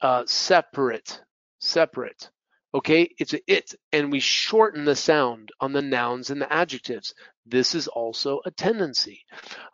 uh, 0.00 0.24
separate, 0.26 1.20
separate. 1.60 2.30
Okay, 2.74 3.14
it's 3.18 3.32
a 3.32 3.40
it, 3.46 3.74
and 3.92 4.12
we 4.12 4.20
shorten 4.20 4.84
the 4.84 4.94
sound 4.96 5.50
on 5.60 5.72
the 5.72 5.82
nouns 5.82 6.30
and 6.30 6.40
the 6.40 6.52
adjectives. 6.52 7.14
This 7.46 7.74
is 7.74 7.88
also 7.88 8.40
a 8.44 8.50
tendency. 8.50 9.24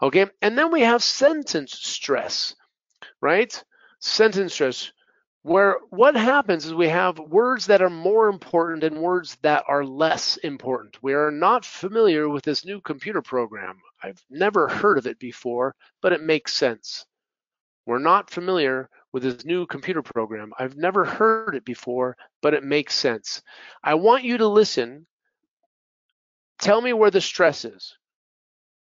Okay, 0.00 0.26
and 0.42 0.56
then 0.56 0.70
we 0.70 0.82
have 0.82 1.02
sentence 1.02 1.72
stress, 1.72 2.54
right? 3.20 3.62
Sentence 3.98 4.54
stress, 4.54 4.92
where 5.42 5.78
what 5.90 6.14
happens 6.14 6.64
is 6.64 6.72
we 6.72 6.88
have 6.88 7.18
words 7.18 7.66
that 7.66 7.82
are 7.82 7.90
more 7.90 8.28
important 8.28 8.84
and 8.84 9.02
words 9.02 9.36
that 9.42 9.64
are 9.68 9.84
less 9.84 10.36
important. 10.38 10.96
We 11.02 11.14
are 11.14 11.30
not 11.30 11.66
familiar 11.66 12.28
with 12.28 12.44
this 12.44 12.64
new 12.64 12.80
computer 12.80 13.20
program. 13.20 13.80
I've 14.02 14.24
never 14.30 14.68
heard 14.68 14.98
of 14.98 15.06
it 15.06 15.18
before, 15.18 15.74
but 16.00 16.12
it 16.12 16.22
makes 16.22 16.54
sense. 16.54 17.04
We're 17.86 17.98
not 17.98 18.30
familiar 18.30 18.88
with 19.14 19.22
this 19.22 19.44
new 19.44 19.64
computer 19.64 20.02
program. 20.02 20.52
I've 20.58 20.76
never 20.76 21.04
heard 21.04 21.54
it 21.54 21.64
before, 21.64 22.16
but 22.42 22.52
it 22.52 22.64
makes 22.64 22.96
sense. 22.96 23.42
I 23.80 23.94
want 23.94 24.24
you 24.24 24.38
to 24.38 24.48
listen. 24.48 25.06
Tell 26.58 26.80
me 26.80 26.92
where 26.92 27.12
the 27.12 27.20
stress 27.20 27.64
is. 27.64 27.96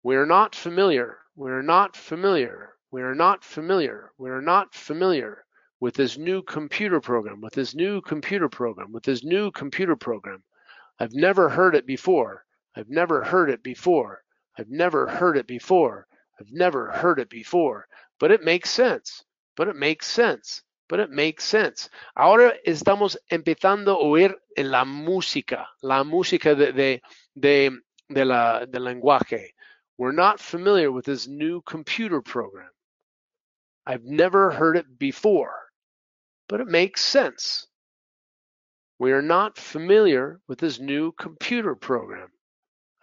We're 0.03 0.25
not 0.25 0.55
familiar. 0.55 1.19
We're 1.37 1.61
not 1.61 1.95
familiar. 1.95 2.73
We're 2.91 3.13
not 3.13 3.45
familiar. 3.45 4.11
We're 4.17 4.41
not 4.41 4.75
familiar 4.75 5.45
with 5.79 5.93
this 5.93 6.17
new 6.17 6.41
computer 6.41 6.99
program, 6.99 7.39
with 7.39 7.53
this 7.53 7.73
new 7.73 8.01
computer 8.01 8.49
program, 8.49 8.91
with 8.91 9.03
this 9.03 9.23
new 9.23 9.51
computer 9.51 9.95
program. 9.95 10.43
I've 10.99 11.13
never 11.13 11.47
heard 11.47 11.75
it 11.75 11.87
before. 11.87 12.43
I've 12.75 12.89
never 12.89 13.23
heard 13.23 13.49
it 13.49 13.63
before. 13.63 14.21
I've 14.57 14.69
never 14.69 15.07
heard 15.07 15.37
it 15.37 15.47
before. 15.47 16.07
I've 16.37 16.51
never 16.51 16.91
heard 16.91 17.19
it 17.19 17.29
before. 17.29 17.87
But 18.19 18.31
it 18.31 18.43
makes 18.43 18.69
sense 18.69 19.23
but 19.59 19.67
it 19.67 19.75
makes 19.75 20.07
sense. 20.07 20.63
But 20.87 21.01
it 21.01 21.09
makes 21.11 21.43
sense. 21.43 21.89
Ahora 22.15 22.53
estamos 22.65 23.17
empezando 23.29 23.91
a 23.91 23.99
oír 23.99 24.33
la 24.55 24.85
música, 24.85 25.67
la 25.83 26.05
música 26.05 26.55
de, 26.55 26.71
de, 26.71 27.01
de, 27.35 27.77
de 28.07 28.25
la, 28.25 28.65
del 28.65 28.83
lenguaje. 28.85 29.49
We're 29.97 30.13
not 30.13 30.39
familiar 30.39 30.89
with 30.93 31.03
this 31.03 31.27
new 31.27 31.61
computer 31.63 32.21
program. 32.21 32.69
I've 33.85 34.05
never 34.05 34.49
heard 34.49 34.77
it 34.77 34.97
before, 34.97 35.67
but 36.47 36.61
it 36.61 36.67
makes 36.67 37.03
sense. 37.03 37.67
We 38.97 39.11
are 39.11 39.21
not 39.21 39.57
familiar 39.57 40.39
with 40.47 40.59
this 40.59 40.79
new 40.79 41.11
computer 41.11 41.75
program. 41.75 42.29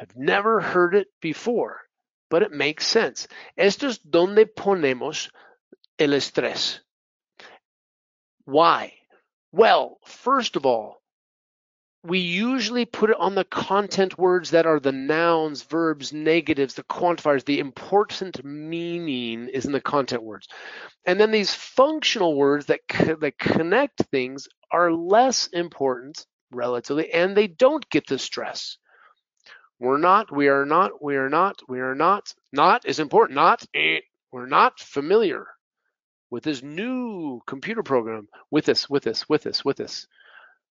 I've 0.01 0.16
never 0.16 0.62
heard 0.62 0.95
it 0.95 1.09
before, 1.20 1.83
but 2.31 2.43
it 2.43 2.51
makes 2.51 2.87
sense. 2.87 3.28
Esto 3.59 3.89
es 3.89 3.99
donde 3.99 4.47
ponemos 4.47 5.28
el 5.98 6.10
estrés. 6.10 6.81
Why? 8.44 8.94
Well, 9.52 9.98
first 10.05 10.56
of 10.56 10.66
all, 10.66 11.01
we 12.05 12.18
usually 12.20 12.85
put 12.85 13.10
it 13.10 13.16
on 13.18 13.35
the 13.35 13.44
content 13.44 14.16
words 14.16 14.51
that 14.51 14.66
are 14.66 14.78
the 14.78 14.93
nouns, 14.93 15.62
verbs, 15.62 16.12
negatives, 16.12 16.74
the 16.74 16.85
quantifiers. 16.85 17.44
The 17.44 17.59
important 17.59 18.44
meaning 18.44 19.48
is 19.48 19.66
in 19.66 19.73
the 19.73 19.81
content 19.81 20.23
words. 20.23 20.47
And 21.05 21.18
then 21.18 21.32
these 21.32 21.52
functional 21.52 22.36
words 22.36 22.66
that, 22.66 22.81
that 22.89 23.39
connect 23.39 24.05
things 24.12 24.47
are 24.70 24.93
less 24.93 25.48
important 25.48 26.24
relatively, 26.52 27.12
and 27.12 27.36
they 27.36 27.48
don't 27.48 27.89
get 27.90 28.06
the 28.06 28.18
stress. 28.18 28.78
We're 29.81 29.98
not, 29.98 30.31
we 30.31 30.48
are 30.48 30.64
not, 30.64 31.02
we 31.02 31.16
are 31.16 31.28
not, 31.28 31.60
we 31.68 31.81
are 31.81 31.94
not. 31.94 32.32
Not 32.52 32.86
is 32.86 33.01
important. 33.01 33.35
Not, 33.35 33.64
eh, 33.74 33.98
we're 34.31 34.47
not 34.47 34.78
familiar 34.78 35.47
with 36.31 36.44
this 36.44 36.62
new 36.62 37.40
computer 37.47 37.82
program. 37.82 38.28
With 38.51 38.65
this, 38.65 38.89
with 38.89 39.05
this, 39.05 39.28
with 39.28 39.43
this, 39.43 39.65
with 39.65 39.77
this. 39.77 40.07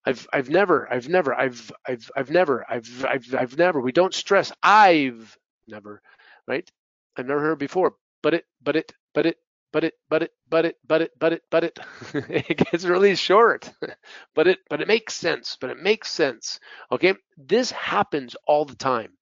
I've 0.07 0.27
I've 0.33 0.51
never, 0.51 0.93
I've 0.93 1.09
never, 1.09 1.35
I've 1.35 1.73
I've 1.87 2.11
I've 2.15 2.31
never, 2.31 2.65
I've 2.69 3.05
I've 3.07 3.35
I've 3.35 3.59
never. 3.59 3.81
We 3.81 3.93
don't 3.93 4.13
stress 4.13 4.53
I've 4.63 5.37
never, 5.67 6.03
right? 6.47 6.71
I've 7.17 7.27
never 7.27 7.41
heard 7.41 7.59
before. 7.59 7.95
But 8.23 8.35
it, 8.35 8.45
but 8.63 8.77
it, 8.77 8.93
but 9.15 9.27
it, 9.27 9.39
but 9.73 9.85
it, 9.85 9.95
but 10.09 10.23
it, 10.23 10.33
but 10.49 10.65
it, 10.67 10.77
but 10.87 11.03
it, 11.03 11.11
but 11.19 11.33
it, 11.33 11.43
but 11.51 11.65
it. 11.65 11.79
it 12.15 12.71
gets 12.71 12.85
really 12.85 13.17
short. 13.17 13.71
but 14.35 14.47
it, 14.47 14.59
but 14.69 14.81
it 14.81 14.89
makes 14.89 15.15
sense. 15.15 15.57
But 15.61 15.71
it 15.71 15.79
makes 15.79 16.11
sense. 16.11 16.61
Okay, 16.93 17.15
this 17.37 17.71
happens 17.71 18.37
all 18.47 18.65
the 18.65 18.77
time. 18.77 19.13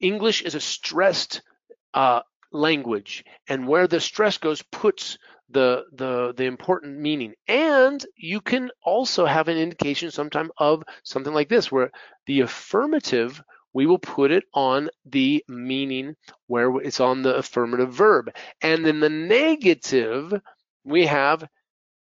English 0.00 0.42
is 0.42 0.54
a 0.54 0.60
stressed 0.60 1.42
uh, 1.94 2.20
language, 2.52 3.24
and 3.48 3.66
where 3.66 3.86
the 3.86 4.00
stress 4.00 4.38
goes 4.38 4.62
puts 4.62 5.18
the 5.50 5.84
the 5.92 6.34
the 6.36 6.44
important 6.44 6.98
meaning. 6.98 7.34
And 7.46 8.04
you 8.16 8.40
can 8.40 8.70
also 8.82 9.26
have 9.26 9.48
an 9.48 9.56
indication 9.56 10.10
sometime 10.10 10.50
of 10.58 10.82
something 11.04 11.32
like 11.32 11.48
this, 11.48 11.70
where 11.70 11.90
the 12.26 12.40
affirmative 12.40 13.42
we 13.76 13.84
will 13.84 13.98
put 13.98 14.30
it 14.30 14.44
on 14.54 14.88
the 15.04 15.44
meaning 15.48 16.16
where 16.46 16.74
it's 16.78 16.98
on 16.98 17.20
the 17.20 17.36
affirmative 17.36 17.92
verb. 17.92 18.34
And 18.62 18.86
in 18.86 19.00
the 19.00 19.10
negative, 19.10 20.32
we 20.82 21.04
have 21.04 21.46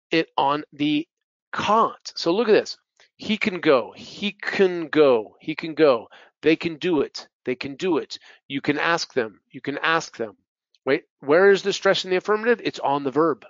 it 0.10 0.30
on 0.36 0.64
the 0.74 1.08
can't. 1.54 2.14
So 2.16 2.34
look 2.34 2.50
at 2.50 2.54
this. 2.54 2.80
He 3.16 3.38
can 3.38 3.60
go. 3.60 3.94
He 3.96 4.32
can 4.32 4.88
go. 4.88 5.36
He 5.40 5.54
can 5.54 5.76
go. 5.76 6.08
They 6.44 6.56
can 6.58 6.78
do 6.78 7.02
it. 7.02 7.28
They 7.46 7.56
can 7.56 7.76
do 7.76 8.00
it. 8.00 8.20
You 8.48 8.62
can 8.62 8.80
ask 8.80 9.14
them. 9.14 9.42
You 9.52 9.62
can 9.62 9.78
ask 9.80 10.18
them. 10.18 10.38
Wait, 10.86 11.06
where 11.22 11.52
is 11.52 11.64
the 11.64 11.74
stress 11.74 12.06
in 12.06 12.12
the 12.12 12.18
affirmative? 12.18 12.62
It's 12.64 12.80
on 12.80 13.04
the 13.04 13.12
verb. 13.12 13.46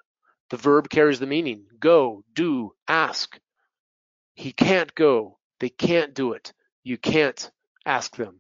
The 0.52 0.58
verb 0.58 0.90
carries 0.90 1.20
the 1.20 1.28
meaning. 1.28 1.66
Go, 1.80 2.24
do, 2.34 2.74
ask. 2.88 3.40
He 4.36 4.54
can't 4.54 4.94
go. 4.96 5.40
They 5.60 5.70
can't 5.70 6.14
do 6.14 6.34
it. 6.34 6.54
You 6.84 6.98
can't 6.98 7.52
ask 7.86 8.16
them. 8.18 8.40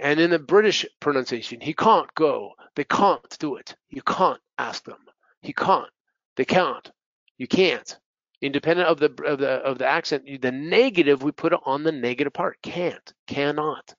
And 0.00 0.20
in 0.20 0.30
the 0.30 0.38
British 0.40 0.86
pronunciation, 1.00 1.60
he 1.60 1.74
can't 1.74 2.12
go. 2.14 2.52
They 2.76 2.84
can't 2.84 3.26
do 3.38 3.56
it. 3.56 3.76
You 3.90 4.02
can't 4.02 4.40
ask 4.58 4.84
them. 4.84 4.98
He 5.42 5.52
can't. 5.54 5.90
They 6.36 6.44
can't. 6.44 6.90
You 7.38 7.48
can't. 7.48 7.98
Independent 8.44 8.88
of 8.88 8.98
the 8.98 9.06
of 9.24 9.38
the 9.38 9.48
of 9.48 9.78
the 9.78 9.86
accent, 9.86 10.24
the 10.42 10.52
negative 10.52 11.22
we 11.22 11.32
put 11.32 11.54
it 11.54 11.60
on 11.64 11.82
the 11.82 11.92
negative 11.92 12.34
part. 12.34 12.60
Can't. 12.62 13.12
Cannot. 13.26 13.94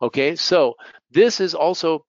Okay. 0.00 0.36
So 0.36 0.76
this 1.10 1.38
is 1.38 1.54
also 1.54 2.06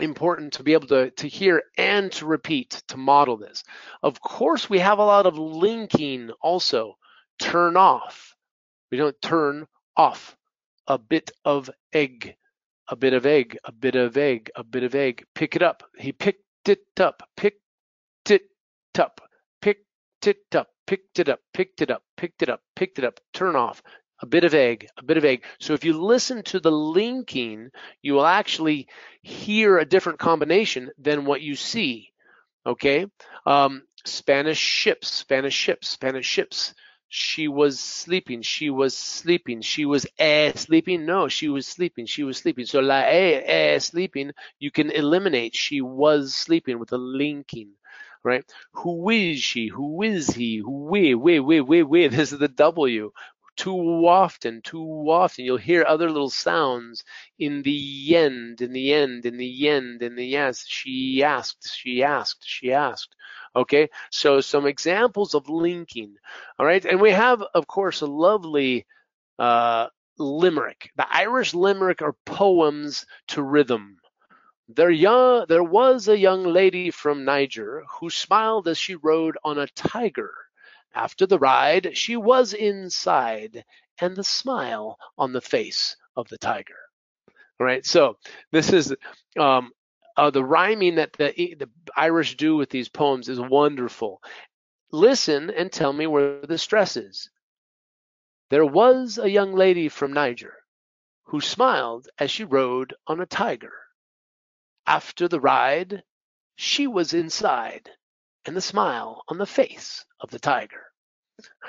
important 0.00 0.54
to 0.54 0.64
be 0.64 0.72
able 0.72 0.88
to, 0.88 1.10
to 1.12 1.28
hear 1.28 1.62
and 1.76 2.10
to 2.12 2.26
repeat 2.26 2.82
to 2.88 2.96
model 2.96 3.36
this. 3.36 3.62
Of 4.02 4.20
course, 4.20 4.68
we 4.68 4.80
have 4.80 4.98
a 4.98 5.04
lot 5.04 5.26
of 5.26 5.38
linking 5.38 6.30
also. 6.40 6.96
Turn 7.38 7.76
off. 7.76 8.34
We 8.90 8.98
don't 8.98 9.20
turn 9.22 9.68
off 9.96 10.36
a 10.88 10.98
bit 10.98 11.30
of 11.44 11.70
egg, 11.92 12.34
a 12.88 12.96
bit 12.96 13.12
of 13.12 13.24
egg, 13.24 13.56
a 13.64 13.70
bit 13.70 13.94
of 13.94 14.16
egg, 14.16 14.50
a 14.56 14.64
bit 14.64 14.82
of 14.82 14.96
egg. 14.96 15.24
Pick 15.32 15.54
it 15.54 15.62
up. 15.62 15.84
He 15.96 16.10
picked 16.12 16.42
it 16.68 16.80
up, 16.98 17.22
picked 17.36 17.60
it 18.28 18.42
up, 18.98 19.20
picked 19.62 19.84
it 20.26 20.54
up, 20.56 20.68
picked 20.88 21.18
it 21.18 21.28
up, 21.28 21.40
picked 21.52 21.82
it 21.82 21.90
up, 21.90 22.02
picked 22.16 22.42
it 22.42 22.48
up, 22.48 22.62
picked 22.74 22.98
it 22.98 23.04
up. 23.04 23.20
Turn 23.34 23.54
off. 23.54 23.82
A 24.20 24.26
bit 24.26 24.42
of 24.42 24.54
egg, 24.54 24.88
a 24.96 25.04
bit 25.04 25.18
of 25.18 25.24
egg. 25.24 25.44
So 25.60 25.74
if 25.74 25.84
you 25.84 25.92
listen 25.92 26.42
to 26.44 26.58
the 26.58 26.72
linking, 26.72 27.70
you 28.02 28.14
will 28.14 28.26
actually 28.26 28.88
hear 29.22 29.78
a 29.78 29.84
different 29.84 30.18
combination 30.18 30.90
than 30.98 31.26
what 31.26 31.42
you 31.42 31.54
see. 31.54 32.10
Okay. 32.66 33.06
Um, 33.46 33.82
Spanish 34.06 34.58
ships, 34.58 35.12
Spanish 35.12 35.54
ships, 35.54 35.88
Spanish 35.88 36.26
ships. 36.26 36.74
She 37.10 37.48
was 37.48 37.78
sleeping. 37.78 38.42
She 38.42 38.70
was 38.70 38.96
sleeping. 38.96 39.60
She 39.60 39.84
was 39.84 40.06
eh, 40.18 40.52
sleeping. 40.54 41.04
No, 41.04 41.28
she 41.28 41.48
was 41.48 41.66
sleeping. 41.66 42.06
She 42.06 42.24
was 42.24 42.38
sleeping. 42.38 42.64
So 42.64 42.80
la 42.80 43.00
eh, 43.00 43.42
eh, 43.44 43.78
sleeping, 43.78 44.32
you 44.58 44.70
can 44.70 44.90
eliminate 44.90 45.54
she 45.54 45.80
was 45.82 46.34
sleeping 46.34 46.78
with 46.78 46.92
a 46.92 46.98
linking, 46.98 47.72
right? 48.24 48.44
Who 48.72 49.10
is 49.10 49.40
she? 49.40 49.68
Who 49.68 50.02
is 50.02 50.28
he? 50.28 50.62
We, 50.62 51.14
we, 51.14 51.40
we, 51.40 51.60
we, 51.60 51.82
we. 51.82 52.08
This 52.08 52.32
is 52.32 52.38
the 52.38 52.48
W. 52.48 53.12
Too 53.56 54.06
often, 54.06 54.62
too 54.62 55.06
often, 55.10 55.44
you'll 55.44 55.56
hear 55.56 55.84
other 55.84 56.08
little 56.08 56.30
sounds 56.30 57.02
in 57.40 57.62
the 57.62 58.14
end, 58.14 58.60
in 58.60 58.72
the 58.72 58.92
end, 58.92 59.26
in 59.26 59.36
the 59.36 59.68
end, 59.68 60.00
in 60.00 60.14
the 60.14 60.24
yes. 60.24 60.64
She 60.64 61.24
asked, 61.24 61.68
she 61.74 62.04
asked, 62.04 62.44
she 62.46 62.72
asked. 62.72 63.16
Okay, 63.56 63.88
so 64.12 64.40
some 64.40 64.66
examples 64.66 65.34
of 65.34 65.48
linking. 65.48 66.14
All 66.56 66.66
right, 66.66 66.84
and 66.84 67.00
we 67.00 67.10
have, 67.10 67.42
of 67.52 67.66
course, 67.66 68.00
a 68.00 68.06
lovely 68.06 68.86
uh, 69.40 69.88
limerick. 70.18 70.92
The 70.96 71.12
Irish 71.12 71.52
limerick 71.52 72.00
are 72.00 72.14
poems 72.24 73.06
to 73.28 73.42
rhythm. 73.42 73.96
There, 74.70 74.90
young, 74.90 75.46
there 75.48 75.64
was 75.64 76.08
a 76.08 76.18
young 76.18 76.44
lady 76.44 76.90
from 76.90 77.24
Niger 77.24 77.84
who 77.88 78.10
smiled 78.10 78.68
as 78.68 78.76
she 78.76 78.96
rode 78.96 79.38
on 79.42 79.58
a 79.58 79.66
tiger. 79.66 80.34
After 80.94 81.26
the 81.26 81.38
ride, 81.38 81.96
she 81.96 82.16
was 82.16 82.52
inside, 82.52 83.64
and 83.98 84.14
the 84.14 84.24
smile 84.24 84.98
on 85.16 85.32
the 85.32 85.40
face 85.40 85.96
of 86.16 86.28
the 86.28 86.36
tiger. 86.36 86.76
All 87.58 87.66
right, 87.66 87.84
so 87.84 88.18
this 88.52 88.72
is 88.72 88.94
um, 89.38 89.72
uh, 90.18 90.30
the 90.30 90.44
rhyming 90.44 90.96
that 90.96 91.14
the, 91.14 91.32
the 91.58 91.70
Irish 91.96 92.36
do 92.36 92.56
with 92.56 92.68
these 92.68 92.90
poems 92.90 93.30
is 93.30 93.40
wonderful. 93.40 94.22
Listen 94.92 95.48
and 95.50 95.72
tell 95.72 95.92
me 95.94 96.06
where 96.06 96.40
the 96.42 96.58
stress 96.58 96.96
is. 96.98 97.30
There 98.50 98.66
was 98.66 99.18
a 99.18 99.30
young 99.30 99.54
lady 99.54 99.88
from 99.88 100.12
Niger 100.12 100.54
who 101.24 101.40
smiled 101.40 102.08
as 102.18 102.30
she 102.30 102.44
rode 102.44 102.94
on 103.06 103.20
a 103.20 103.26
tiger. 103.26 103.72
After 104.88 105.28
the 105.28 105.38
ride, 105.38 106.02
she 106.56 106.86
was 106.86 107.12
inside, 107.12 107.90
and 108.46 108.56
the 108.56 108.62
smile 108.62 109.22
on 109.28 109.36
the 109.36 109.44
face 109.44 110.06
of 110.18 110.30
the 110.30 110.38
tiger. 110.38 110.82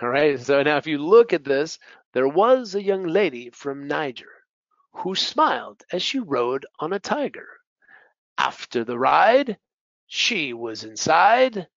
All 0.02 0.08
right, 0.08 0.40
so 0.40 0.64
now 0.64 0.78
if 0.78 0.88
you 0.88 1.00
look 1.00 1.34
at 1.34 1.44
this, 1.44 1.80
there 2.14 2.30
was 2.30 2.76
a 2.76 2.82
young 2.82 3.04
lady 3.04 3.50
from 3.50 3.90
Niger 3.90 4.46
who 4.94 5.16
smiled 5.16 5.84
as 5.92 6.02
she 6.02 6.20
rode 6.20 6.66
on 6.80 6.94
a 6.94 7.00
tiger. 7.00 7.60
After 8.38 8.86
the 8.86 8.98
ride, 8.98 9.58
she 10.08 10.54
was 10.54 10.86
inside, 10.86 11.68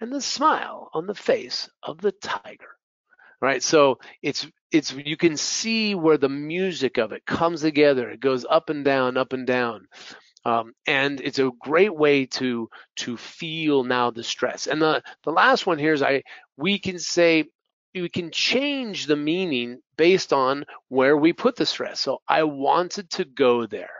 and 0.00 0.12
the 0.12 0.20
smile 0.20 0.90
on 0.92 1.06
the 1.06 1.14
face 1.14 1.70
of 1.80 1.98
the 1.98 2.10
tiger. 2.10 2.76
Right, 3.40 3.62
so 3.62 4.00
it's 4.20 4.48
it's 4.72 4.92
you 4.92 5.16
can 5.16 5.36
see 5.36 5.94
where 5.94 6.18
the 6.18 6.28
music 6.28 6.98
of 6.98 7.12
it 7.12 7.24
comes 7.24 7.60
together. 7.60 8.10
It 8.10 8.18
goes 8.18 8.44
up 8.44 8.68
and 8.68 8.84
down, 8.84 9.16
up 9.16 9.32
and 9.32 9.46
down, 9.46 9.86
um, 10.48 10.72
and 10.86 11.20
it's 11.20 11.38
a 11.38 11.50
great 11.60 11.94
way 11.94 12.26
to 12.26 12.68
to 12.96 13.16
feel 13.16 13.84
now 13.84 14.10
the 14.10 14.24
stress. 14.24 14.66
And 14.66 14.80
the 14.80 15.02
the 15.24 15.32
last 15.32 15.66
one 15.66 15.78
here 15.78 15.92
is 15.92 16.02
I 16.02 16.22
we 16.56 16.78
can 16.78 16.98
say 16.98 17.44
we 17.94 18.08
can 18.08 18.30
change 18.30 19.06
the 19.06 19.16
meaning 19.16 19.80
based 19.96 20.32
on 20.32 20.64
where 20.88 21.16
we 21.16 21.32
put 21.32 21.56
the 21.56 21.66
stress. 21.66 22.00
So 22.00 22.18
I 22.28 22.44
wanted 22.44 23.10
to 23.10 23.24
go 23.24 23.66
there 23.66 23.98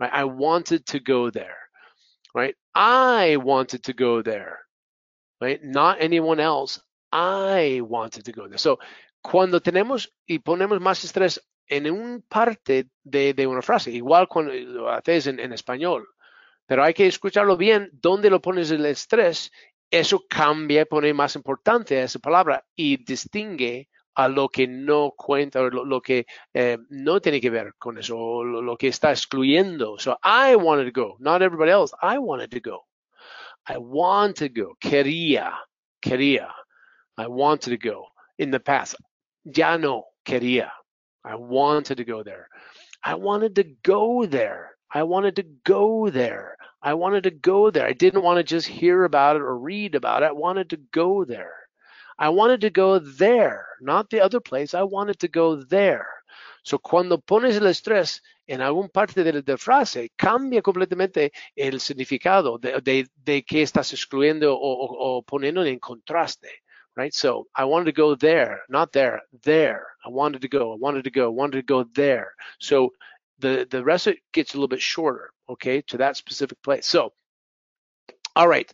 right? 0.00 0.10
I 0.12 0.24
wanted 0.24 0.86
to 0.86 0.98
go 0.98 1.30
there, 1.30 1.58
right? 2.34 2.56
I 2.74 3.36
wanted 3.36 3.84
to 3.84 3.92
go 3.92 4.22
there, 4.22 4.58
right? 5.40 5.62
Not 5.62 5.98
anyone 6.00 6.40
else. 6.40 6.80
I 7.12 7.82
wanted 7.84 8.24
to 8.24 8.32
go 8.32 8.48
there. 8.48 8.58
So, 8.58 8.78
cuando 9.22 9.60
tenemos 9.60 10.08
y 10.26 10.38
ponemos 10.38 10.80
más 10.80 11.04
estrés 11.04 11.38
en 11.70 11.90
un 11.90 12.22
parte 12.28 12.88
de, 13.02 13.32
de 13.32 13.46
una 13.46 13.62
frase, 13.62 13.90
igual 13.92 14.28
cuando 14.28 14.52
lo 14.52 14.90
haces 14.90 15.28
en, 15.28 15.40
en 15.40 15.52
español, 15.52 16.06
pero 16.66 16.84
hay 16.84 16.92
que 16.92 17.06
escucharlo 17.06 17.56
bien, 17.56 17.88
dónde 17.92 18.28
lo 18.28 18.42
pones 18.42 18.70
el 18.70 18.84
estrés, 18.84 19.50
eso 19.90 20.24
cambia, 20.28 20.84
pone 20.84 21.14
más 21.14 21.36
importancia 21.36 21.98
a 21.98 22.04
esa 22.04 22.18
palabra 22.18 22.64
y 22.76 23.02
distingue 23.02 23.88
a 24.14 24.28
lo 24.28 24.48
que 24.48 24.66
no 24.66 25.12
cuenta, 25.16 25.60
lo, 25.62 25.84
lo 25.84 26.00
que 26.00 26.26
eh, 26.52 26.78
no 26.90 27.20
tiene 27.20 27.40
que 27.40 27.50
ver 27.50 27.74
con 27.78 27.98
eso, 27.98 28.44
lo, 28.44 28.60
lo, 28.60 28.76
que 28.76 28.88
está 28.88 29.10
excluyendo. 29.10 29.98
So 29.98 30.18
I 30.22 30.56
wanted 30.56 30.92
to 30.92 31.00
go, 31.00 31.16
not 31.20 31.42
everybody 31.42 31.70
else. 31.70 31.94
I 32.02 32.18
wanted 32.18 32.50
to 32.50 32.60
go. 32.60 32.86
I 33.66 33.78
want 33.78 34.36
to 34.38 34.48
go. 34.48 34.76
Quería, 34.80 35.54
quería. 36.00 36.52
I 37.16 37.26
wanted 37.26 37.78
to 37.78 37.78
go 37.78 38.08
in 38.38 38.50
the 38.50 38.60
past. 38.60 38.96
Ya 39.44 39.78
no 39.78 40.04
quería. 40.24 40.70
I 41.24 41.34
wanted 41.34 41.98
to 41.98 42.04
go 42.04 42.22
there. 42.22 42.48
I 43.02 43.14
wanted 43.14 43.54
to 43.56 43.64
go 43.82 44.26
there. 44.26 44.76
I 44.92 45.02
wanted 45.04 45.36
to 45.36 45.44
go 45.64 46.10
there. 46.10 46.56
I 46.82 46.94
wanted 46.94 47.24
to 47.24 47.30
go 47.30 47.70
there. 47.70 47.86
I 47.86 47.92
didn't 47.92 48.22
want 48.22 48.38
to 48.38 48.42
just 48.42 48.66
hear 48.66 49.04
about 49.04 49.36
it 49.36 49.42
or 49.42 49.56
read 49.56 49.94
about 49.94 50.22
it. 50.22 50.30
I 50.30 50.32
wanted 50.32 50.70
to 50.70 50.78
go 50.92 51.24
there. 51.24 51.54
I 52.18 52.28
wanted 52.28 52.60
to 52.62 52.70
go 52.70 52.98
there, 52.98 53.66
not 53.80 54.10
the 54.10 54.20
other 54.20 54.40
place. 54.40 54.74
I 54.74 54.82
wanted 54.82 55.18
to 55.20 55.28
go 55.28 55.56
there. 55.56 56.06
So, 56.62 56.78
cuando 56.78 57.18
pones 57.18 57.56
el 57.56 57.66
estrés 57.66 58.22
en 58.46 58.60
algún 58.60 58.90
parte 58.90 59.24
de 59.24 59.32
la 59.32 59.56
frase, 59.56 60.10
cambia 60.16 60.60
completamente 60.60 61.32
el 61.56 61.80
significado 61.80 62.58
de, 62.58 62.80
de, 62.82 63.08
de 63.24 63.42
qué 63.42 63.62
estás 63.62 63.92
excluyendo 63.92 64.54
o, 64.54 64.58
o, 64.58 65.18
o 65.18 65.22
poniendo 65.22 65.64
en 65.64 65.78
contraste. 65.78 66.62
Right? 66.96 67.14
So 67.14 67.46
I 67.54 67.64
wanted 67.64 67.86
to 67.86 67.92
go 67.92 68.14
there, 68.14 68.60
not 68.68 68.92
there, 68.92 69.22
there. 69.44 69.86
I 70.04 70.10
wanted 70.10 70.42
to 70.42 70.48
go, 70.48 70.72
I 70.72 70.76
wanted 70.76 71.04
to 71.04 71.10
go, 71.10 71.30
wanted 71.30 71.58
to 71.58 71.62
go 71.62 71.84
there. 71.94 72.32
So 72.58 72.92
the, 73.38 73.66
the 73.70 73.82
rest 73.82 74.06
of 74.06 74.14
it 74.14 74.20
gets 74.32 74.52
a 74.52 74.56
little 74.56 74.68
bit 74.68 74.82
shorter, 74.82 75.30
okay, 75.48 75.82
to 75.82 75.98
that 75.98 76.16
specific 76.16 76.62
place. 76.62 76.86
So, 76.86 77.12
all 78.36 78.48
right, 78.48 78.70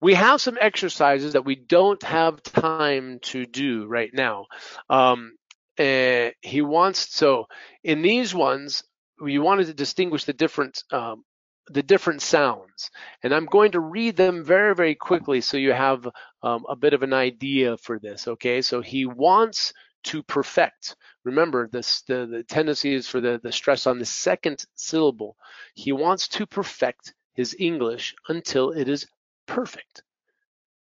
we 0.00 0.14
have 0.14 0.40
some 0.40 0.58
exercises 0.60 1.32
that 1.32 1.44
we 1.44 1.56
don't 1.56 2.02
have 2.02 2.42
time 2.42 3.18
to 3.22 3.46
do 3.46 3.86
right 3.86 4.12
now. 4.12 4.46
Um, 4.88 5.36
uh, 5.78 6.30
he 6.42 6.62
wants, 6.62 7.14
so 7.14 7.46
in 7.82 8.02
these 8.02 8.34
ones, 8.34 8.82
we 9.20 9.38
wanted 9.38 9.66
to 9.66 9.74
distinguish 9.74 10.24
the 10.24 10.32
different 10.32 10.82
um, 10.92 11.24
the 11.68 11.82
different 11.82 12.20
sounds. 12.20 12.90
And 13.22 13.32
I'm 13.32 13.46
going 13.46 13.72
to 13.72 13.80
read 13.80 14.16
them 14.16 14.44
very, 14.44 14.74
very 14.74 14.94
quickly 14.94 15.40
so 15.40 15.56
you 15.56 15.72
have 15.72 16.08
um, 16.42 16.64
a 16.68 16.76
bit 16.76 16.94
of 16.94 17.02
an 17.02 17.12
idea 17.12 17.76
for 17.76 17.98
this. 17.98 18.28
Okay, 18.28 18.62
so 18.62 18.80
he 18.80 19.06
wants 19.06 19.72
to 20.04 20.22
perfect. 20.22 20.96
Remember, 21.24 21.68
this 21.68 22.02
the, 22.02 22.26
the 22.26 22.42
tendency 22.42 22.94
is 22.94 23.06
for 23.08 23.20
the, 23.20 23.40
the 23.42 23.52
stress 23.52 23.86
on 23.86 23.98
the 23.98 24.04
second 24.04 24.64
syllable. 24.74 25.36
He 25.74 25.92
wants 25.92 26.28
to 26.28 26.46
perfect 26.46 27.14
his 27.34 27.54
English 27.58 28.14
until 28.28 28.70
it 28.70 28.88
is 28.88 29.06
perfect. 29.46 30.02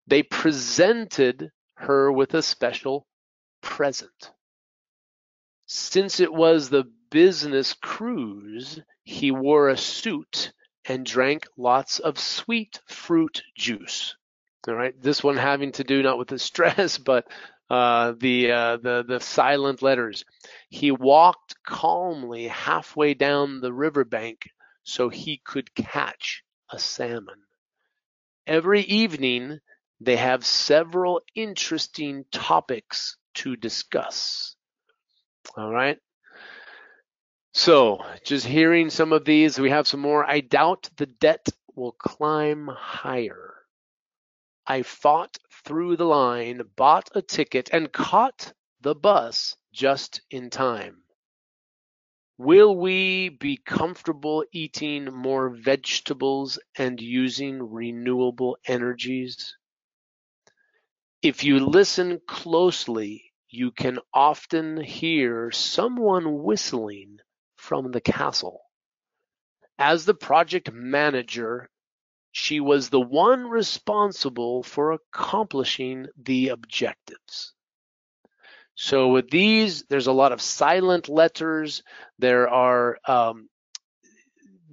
They 0.06 0.22
presented 0.22 1.50
her 1.74 2.12
with 2.12 2.34
a 2.34 2.42
special 2.42 3.06
present. 3.60 4.32
Since 5.66 6.20
it 6.20 6.32
was 6.32 6.68
the 6.68 6.84
business 7.10 7.74
cruise, 7.74 8.80
he 9.04 9.30
wore 9.30 9.68
a 9.68 9.76
suit 9.76 10.52
and 10.84 11.04
drank 11.06 11.46
lots 11.56 11.98
of 11.98 12.18
sweet 12.18 12.80
fruit 12.86 13.42
juice. 13.56 14.16
All 14.68 14.74
right, 14.74 14.94
this 15.00 15.24
one 15.24 15.36
having 15.36 15.72
to 15.72 15.84
do 15.84 16.02
not 16.02 16.18
with 16.18 16.28
the 16.28 16.38
stress, 16.50 16.98
but 16.98 17.26
uh, 17.70 18.14
the 18.18 18.52
uh, 18.52 18.76
the 18.78 19.04
the 19.06 19.20
silent 19.20 19.80
letters. 19.82 20.24
He 20.68 20.90
walked 20.90 21.54
calmly 21.64 22.48
halfway 22.48 23.14
down 23.14 23.60
the 23.60 23.72
riverbank 23.72 24.48
so 24.82 25.08
he 25.08 25.40
could 25.44 25.74
catch 25.74 26.42
a 26.70 26.78
salmon. 26.78 27.42
Every 28.46 28.82
evening 28.82 29.60
they 30.00 30.16
have 30.16 30.44
several 30.44 31.20
interesting 31.34 32.24
topics 32.32 33.16
to 33.34 33.56
discuss. 33.56 34.56
All 35.56 35.70
right. 35.70 35.98
So, 37.52 37.98
just 38.24 38.46
hearing 38.46 38.90
some 38.90 39.12
of 39.12 39.24
these, 39.24 39.58
we 39.58 39.70
have 39.70 39.86
some 39.88 40.00
more. 40.00 40.24
I 40.24 40.40
doubt 40.40 40.88
the 40.96 41.06
debt 41.06 41.48
will 41.74 41.92
climb 41.92 42.68
higher. 42.68 43.59
I 44.70 44.82
fought 44.82 45.36
through 45.64 45.96
the 45.96 46.04
line, 46.04 46.62
bought 46.76 47.10
a 47.16 47.22
ticket, 47.22 47.70
and 47.72 47.92
caught 47.92 48.52
the 48.80 48.94
bus 48.94 49.56
just 49.72 50.22
in 50.30 50.48
time. 50.48 51.02
Will 52.38 52.76
we 52.76 53.30
be 53.30 53.56
comfortable 53.56 54.44
eating 54.52 55.06
more 55.06 55.50
vegetables 55.50 56.60
and 56.78 57.00
using 57.00 57.60
renewable 57.60 58.58
energies? 58.64 59.56
If 61.20 61.42
you 61.42 61.58
listen 61.58 62.20
closely, 62.28 63.32
you 63.48 63.72
can 63.72 63.98
often 64.14 64.80
hear 64.80 65.50
someone 65.50 66.44
whistling 66.44 67.16
from 67.56 67.90
the 67.90 68.00
castle. 68.00 68.60
As 69.80 70.04
the 70.04 70.14
project 70.14 70.70
manager, 70.72 71.68
she 72.32 72.60
was 72.60 72.88
the 72.88 73.00
one 73.00 73.48
responsible 73.48 74.62
for 74.62 74.92
accomplishing 74.92 76.06
the 76.22 76.48
objectives. 76.48 77.54
So 78.74 79.08
with 79.08 79.28
these, 79.30 79.84
there's 79.90 80.06
a 80.06 80.12
lot 80.12 80.32
of 80.32 80.40
silent 80.40 81.08
letters. 81.08 81.82
There 82.18 82.48
are 82.48 82.98
um, 83.06 83.48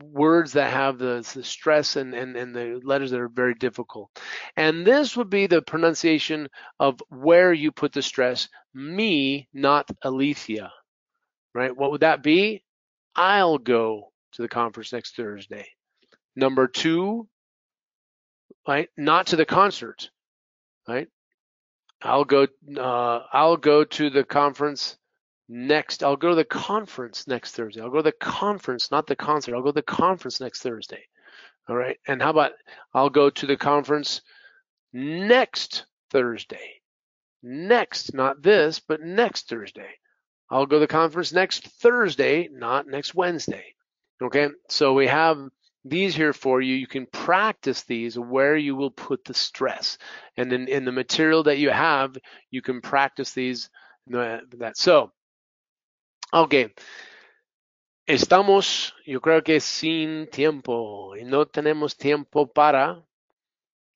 words 0.01 0.53
that 0.53 0.71
have 0.71 0.97
the, 0.97 1.29
the 1.33 1.43
stress 1.43 1.95
and, 1.95 2.13
and, 2.13 2.37
and 2.37 2.55
the 2.55 2.79
letters 2.83 3.11
that 3.11 3.19
are 3.19 3.27
very 3.27 3.55
difficult. 3.55 4.09
And 4.55 4.85
this 4.85 5.17
would 5.17 5.29
be 5.29 5.47
the 5.47 5.61
pronunciation 5.61 6.47
of 6.79 7.01
where 7.09 7.51
you 7.51 7.71
put 7.71 7.91
the 7.91 8.01
stress. 8.01 8.47
Me, 8.73 9.47
not 9.53 9.89
Alethea. 10.05 10.71
Right? 11.53 11.75
What 11.75 11.91
would 11.91 12.01
that 12.01 12.21
be? 12.21 12.63
I'll 13.15 13.57
go 13.57 14.11
to 14.33 14.41
the 14.41 14.47
conference 14.47 14.93
next 14.93 15.15
Thursday. 15.15 15.67
Number 16.35 16.67
two, 16.67 17.27
right? 18.67 18.89
Not 18.97 19.27
to 19.27 19.35
the 19.35 19.45
concert, 19.45 20.09
right? 20.87 21.07
I'll 22.01 22.25
go. 22.25 22.47
Uh, 22.75 23.21
I'll 23.33 23.57
go 23.57 23.83
to 23.83 24.09
the 24.09 24.23
conference 24.23 24.97
next. 25.49 26.03
I'll 26.03 26.15
go 26.15 26.29
to 26.29 26.35
the 26.35 26.45
conference 26.45 27.27
next 27.27 27.55
Thursday. 27.55 27.81
I'll 27.81 27.89
go 27.89 27.97
to 27.97 28.03
the 28.03 28.11
conference, 28.11 28.91
not 28.91 29.07
the 29.07 29.15
concert. 29.15 29.55
I'll 29.55 29.61
go 29.61 29.71
to 29.71 29.73
the 29.73 29.81
conference 29.81 30.39
next 30.39 30.61
Thursday. 30.61 31.03
All 31.67 31.75
right. 31.75 31.97
And 32.07 32.21
how 32.21 32.29
about 32.29 32.51
I'll 32.93 33.09
go 33.09 33.29
to 33.29 33.45
the 33.45 33.57
conference 33.57 34.21
next 34.93 35.85
Thursday? 36.11 36.81
Next, 37.43 38.13
not 38.13 38.41
this, 38.41 38.79
but 38.79 39.01
next 39.01 39.47
Thursday. 39.47 39.89
I'll 40.49 40.65
go 40.65 40.77
to 40.77 40.79
the 40.79 40.87
conference 40.87 41.33
next 41.33 41.67
Thursday, 41.67 42.49
not 42.51 42.87
next 42.87 43.13
Wednesday. 43.13 43.75
Okay, 44.21 44.49
so 44.69 44.93
we 44.93 45.07
have 45.07 45.37
these 45.83 46.15
here 46.15 46.33
for 46.33 46.61
you. 46.61 46.75
You 46.75 46.87
can 46.87 47.05
practice 47.05 47.83
these 47.83 48.17
where 48.17 48.55
you 48.55 48.75
will 48.75 48.91
put 48.91 49.23
the 49.25 49.33
stress. 49.33 49.97
And 50.35 50.51
in, 50.51 50.67
in 50.67 50.85
the 50.85 50.91
material 50.91 51.43
that 51.43 51.57
you 51.57 51.69
have, 51.69 52.17
you 52.51 52.61
can 52.61 52.81
practice 52.81 53.33
these. 53.33 53.69
That. 54.07 54.77
So, 54.77 55.11
okay. 56.33 56.73
Estamos, 58.07 58.93
yo 59.05 59.19
creo 59.19 59.43
que 59.43 59.59
sin 59.59 60.27
tiempo 60.27 61.13
y 61.17 61.25
no 61.25 61.45
tenemos 61.45 61.97
tiempo 61.97 62.47
para 62.47 63.03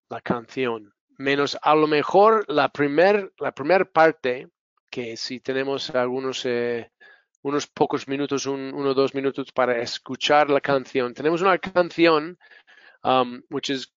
la 0.10 0.20
canción. 0.20 0.94
Menos 1.18 1.58
a 1.62 1.76
lo 1.76 1.88
mejor 1.88 2.46
la 2.50 2.68
primer, 2.68 3.32
la 3.40 3.54
primera 3.54 3.86
parte 3.86 4.50
que 4.90 5.16
si 5.16 5.40
tenemos 5.40 5.90
algunos 5.92 6.46
eh, 6.46 6.92
unos 7.44 7.66
pocos 7.66 8.08
minutos, 8.08 8.46
un, 8.46 8.74
uno 8.74 8.90
o 8.90 8.94
dos 8.94 9.14
minutos 9.14 9.52
para 9.52 9.82
escuchar 9.82 10.50
la 10.50 10.62
canción. 10.62 11.14
Tenemos 11.14 11.42
una 11.42 11.58
canción, 11.58 12.38
um, 13.04 13.42
which 13.50 13.70
is 13.70 13.88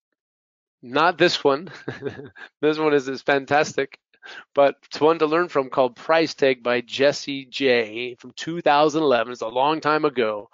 not 0.83 1.19
this 1.19 1.45
one. 1.45 1.71
this 2.61 2.79
one 2.79 2.95
is, 2.95 3.09
is 3.09 3.23
fantastic, 3.23 3.99
but 4.55 4.77
it's 4.85 5.01
one 5.01 5.19
to 5.19 5.27
learn 5.27 5.49
from 5.49 5.69
called 5.69 5.97
Price 5.97 6.35
Tag 6.35 6.63
by 6.63 6.81
Jessie 6.81 7.47
J 7.47 8.15
from 8.17 8.33
2011. 8.33 9.33
It's 9.33 9.43
a 9.43 9.49
long 9.49 9.81
time 9.81 10.05
ago. 10.05 10.49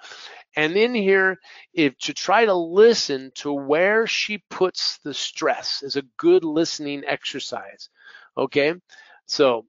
And 0.57 0.77
in 0.77 0.95
here, 0.95 1.39
if 1.73 1.97
to 1.99 2.13
try 2.13 2.45
to 2.45 2.55
listen 2.55 3.31
to 3.37 3.53
where 3.53 4.09
she 4.09 4.39
puts 4.51 4.99
the 4.99 5.15
stress 5.15 5.83
is 5.83 5.95
a 5.95 6.03
good 6.17 6.45
listening 6.45 7.05
exercise. 7.07 7.89
Okay, 8.37 8.75
so 9.27 9.67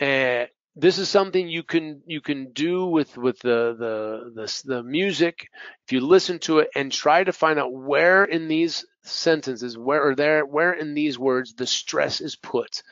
uh, 0.00 0.46
this 0.78 0.98
is 0.98 1.08
something 1.08 1.48
you 1.48 1.62
can 1.62 2.02
you 2.06 2.20
can 2.20 2.52
do 2.52 2.84
with 2.84 3.16
with 3.16 3.38
the, 3.40 3.74
the 3.78 4.32
the 4.42 4.62
the 4.66 4.82
music. 4.82 5.48
If 5.86 5.92
you 5.92 6.00
listen 6.00 6.38
to 6.40 6.58
it 6.58 6.68
and 6.76 6.92
try 6.92 7.24
to 7.24 7.32
find 7.32 7.58
out 7.58 7.72
where 7.72 8.24
in 8.24 8.46
these 8.46 8.84
sentences 9.02 9.78
where 9.78 10.02
or 10.06 10.14
there 10.14 10.44
where 10.44 10.74
in 10.74 10.92
these 10.92 11.18
words 11.18 11.54
the 11.54 11.66
stress 11.66 12.20
is 12.20 12.36
put. 12.36 12.82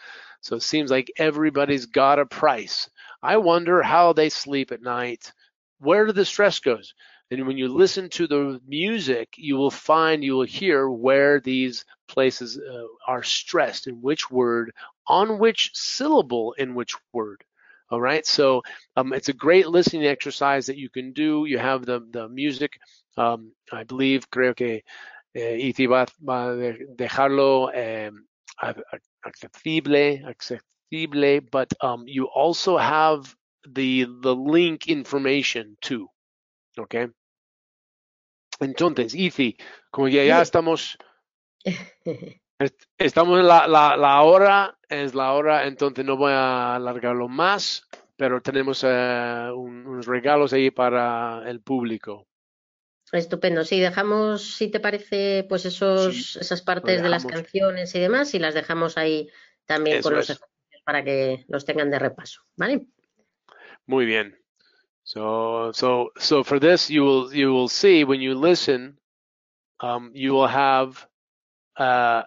So 0.41 0.57
it 0.57 0.63
seems 0.63 0.91
like 0.91 1.13
everybody's 1.19 1.85
got 1.85 2.19
a 2.19 2.25
price. 2.25 2.89
I 3.23 3.37
wonder 3.37 3.83
how 3.83 4.15
they 4.15 4.31
sleep 4.31 4.73
at 4.73 4.81
night. 4.81 5.31
Where 5.79 6.07
do 6.07 6.13
the 6.13 6.25
stress 6.25 6.61
goes? 6.61 6.95
And 7.31 7.47
when 7.47 7.59
you 7.59 7.69
listen 7.69 8.09
to 8.11 8.27
the 8.27 8.61
music 8.67 9.35
you 9.37 9.57
will 9.57 9.71
find 9.71 10.25
you 10.25 10.37
will 10.37 10.47
hear 10.47 10.89
where 10.89 11.39
these 11.39 11.85
places 12.09 12.59
uh, 12.59 12.85
are 13.07 13.23
stressed 13.23 13.87
in 13.89 14.01
which 14.01 14.31
word 14.31 14.73
on 15.07 15.39
which 15.39 15.71
syllable 15.75 16.55
in 16.57 16.75
which 16.75 16.95
word. 17.13 17.45
All 17.95 18.01
right, 18.01 18.27
so 18.27 18.63
um, 18.97 19.13
it's 19.13 19.29
a 19.29 19.33
great 19.33 19.69
listening 19.69 20.05
exercise 20.05 20.67
that 20.67 20.77
you 20.77 20.91
can 20.91 21.13
do. 21.13 21.45
You 21.45 21.59
have 21.59 21.87
the, 21.87 22.01
the 22.11 22.29
music, 22.29 22.73
um, 23.17 23.53
I 23.71 23.85
believe, 23.85 24.29
creo 24.29 24.57
que 24.57 24.83
eh, 25.33 25.69
Iti 25.69 25.87
va, 25.87 26.07
va 26.19 26.51
a 26.51 26.75
dejarlo 26.97 27.71
eh, 27.73 28.11
accesible, 29.25 30.27
accesible, 30.27 31.39
but 31.53 31.73
um, 31.81 32.03
you 32.09 32.25
also 32.25 32.77
have 32.77 33.33
the, 33.65 34.07
the 34.23 34.35
link 34.35 34.89
information 34.89 35.77
too. 35.81 36.09
Okay. 36.77 37.07
Entonces, 38.61 39.15
Iti, 39.15 39.57
como 39.93 40.09
ya, 40.09 40.25
ya 40.25 40.43
estamos 40.43 40.99
Estamos 42.99 43.41
en 43.41 43.49
la, 43.49 43.67
la, 43.67 43.97
la, 43.97 44.23
hora, 44.23 44.79
es 44.89 45.15
la 45.15 45.33
hora, 45.33 45.67
entonces 45.67 46.05
no 46.05 46.17
voy 46.17 46.33
a 46.33 46.77
alargarlo 46.77 47.29
más. 47.29 47.83
pero 48.17 48.41
tenemos 48.41 48.85
eh, 48.87 49.51
un- 49.53 49.85
unos 49.89 50.07
regalos 50.07 50.53
ahí 50.53 50.71
para 50.71 51.43
el 51.51 51.61
público. 51.61 52.29
Estupendo. 53.11 53.65
Sí, 53.65 53.81
dejamos, 53.81 54.55
si 54.55 54.71
te 54.71 54.79
parece, 54.79 55.45
pues 55.49 55.65
esos, 55.67 56.15
Sí, 56.15 56.39
esas 56.39 56.63
partes 56.63 57.03
de 57.03 57.09
las 57.09 57.27
canciones 57.27 57.93
y 57.95 57.99
demás, 58.01 58.33
y 58.35 58.39
las 58.39 58.55
dejamos 58.55 58.97
ahí 58.99 59.29
también 59.67 59.99
Eso 59.99 60.09
con 60.11 60.15
los 60.19 60.31
es. 60.31 60.37
ejercicios 60.37 60.83
para 60.85 61.03
que 61.03 61.45
los 61.49 61.65
tengan 61.65 61.91
de 61.91 61.99
repaso, 61.99 62.43
¿vale? 62.57 62.87
Muy 63.87 64.07
bien. 64.07 64.39
So, 65.03 65.73
so, 65.73 66.13
so 66.17 66.45
for 66.45 66.61
this, 66.61 66.89
you 66.89 67.03
will 67.05 67.33
you 67.35 67.53
will 67.53 67.69
see 67.69 68.05
when 68.05 68.21
you 68.21 68.35
listen, 68.41 68.99
um, 69.81 70.11
you 70.15 70.35
will 70.35 70.49
have, 70.49 71.09
uh, 71.79 72.23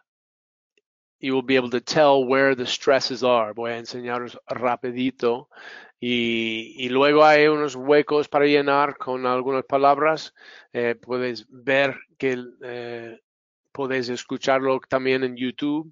you 1.19 1.33
will 1.33 1.41
be 1.43 1.55
able 1.55 1.69
to 1.69 1.81
tell 1.81 2.23
where 2.23 2.55
the 2.55 2.65
stresses 2.65 3.23
are. 3.23 3.53
Voy 3.53 3.71
a 3.71 3.77
enseñaros 3.77 4.37
rapidito. 4.49 5.49
Y, 5.99 6.89
luego 6.89 7.25
hay 7.25 7.47
unos 7.47 7.75
huecos 7.75 8.27
para 8.27 8.45
llenar 8.45 8.97
con 8.97 9.25
algunas 9.25 9.65
palabras. 9.65 10.33
Eh, 10.71 10.95
puedes 10.95 11.47
ver 11.49 11.97
que 12.19 12.37
eh, 12.63 13.19
podéis 13.71 14.09
escucharlo 14.09 14.79
también 14.87 15.23
en 15.23 15.35
YouTube. 15.35 15.91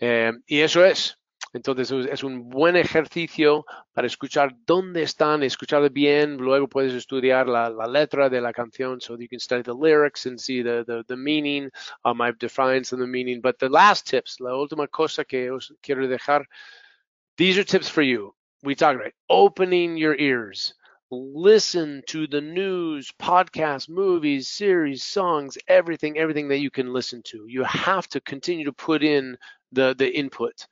Eh, 0.00 0.32
y 0.46 0.60
eso 0.60 0.84
es. 0.84 1.18
Entonces 1.52 1.90
es- 2.10 2.22
un 2.24 2.48
buen 2.48 2.76
ejercicio 2.76 3.64
para 3.92 4.06
escuchar 4.06 4.54
dónde 4.66 5.02
están, 5.02 5.42
escuchar 5.42 5.90
bien. 5.90 6.36
Luego 6.38 6.68
puedes 6.68 6.94
estudiar 6.94 7.46
la, 7.46 7.68
la 7.68 7.86
letra 7.86 8.28
de 8.30 8.40
la 8.40 8.52
canción, 8.52 9.00
so 9.00 9.18
you 9.18 9.28
can 9.28 9.38
study 9.40 9.62
the 9.62 9.74
lyrics 9.74 10.26
and 10.26 10.38
see 10.40 10.62
the, 10.62 10.84
the, 10.86 11.04
the 11.08 11.16
meaning. 11.16 11.70
Um, 12.04 12.20
I've 12.22 12.38
defined 12.38 12.86
some 12.86 13.00
of 13.02 13.06
the 13.06 13.12
meaning. 13.12 13.40
But 13.42 13.58
the 13.58 13.68
last 13.68 14.06
tips, 14.06 14.40
la 14.40 14.54
última 14.54 14.88
cosa 14.88 15.24
que 15.24 15.50
os 15.50 15.72
quiero 15.82 16.06
dejar, 16.08 16.46
these 17.36 17.58
are 17.58 17.64
tips 17.64 17.88
for 17.88 18.02
you. 18.02 18.34
We 18.62 18.74
talk 18.74 18.94
about 18.96 19.12
opening 19.28 19.96
your 19.96 20.14
ears. 20.18 20.74
Listen 21.10 22.02
to 22.06 22.26
the 22.26 22.40
news, 22.40 23.12
podcasts, 23.20 23.86
movies, 23.88 24.48
series, 24.48 25.02
songs, 25.04 25.58
everything, 25.68 26.16
everything 26.16 26.48
that 26.48 26.60
you 26.60 26.70
can 26.70 26.92
listen 26.94 27.20
to. 27.24 27.44
You 27.46 27.64
have 27.64 28.08
to 28.08 28.20
continue 28.22 28.64
to 28.64 28.72
put 28.72 29.02
in 29.02 29.36
the, 29.72 29.94
the 29.98 30.08
input. 30.10 30.66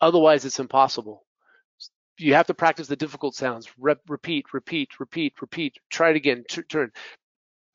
Otherwise, 0.00 0.44
it's 0.44 0.60
impossible. 0.60 1.24
You 2.18 2.34
have 2.34 2.46
to 2.46 2.54
practice 2.54 2.88
the 2.88 2.96
difficult 2.96 3.34
sounds. 3.34 3.68
Rep, 3.78 4.00
repeat, 4.08 4.52
repeat, 4.52 4.98
repeat, 4.98 5.34
repeat. 5.40 5.76
Try 5.90 6.10
it 6.10 6.16
again. 6.16 6.44
Turn. 6.68 6.90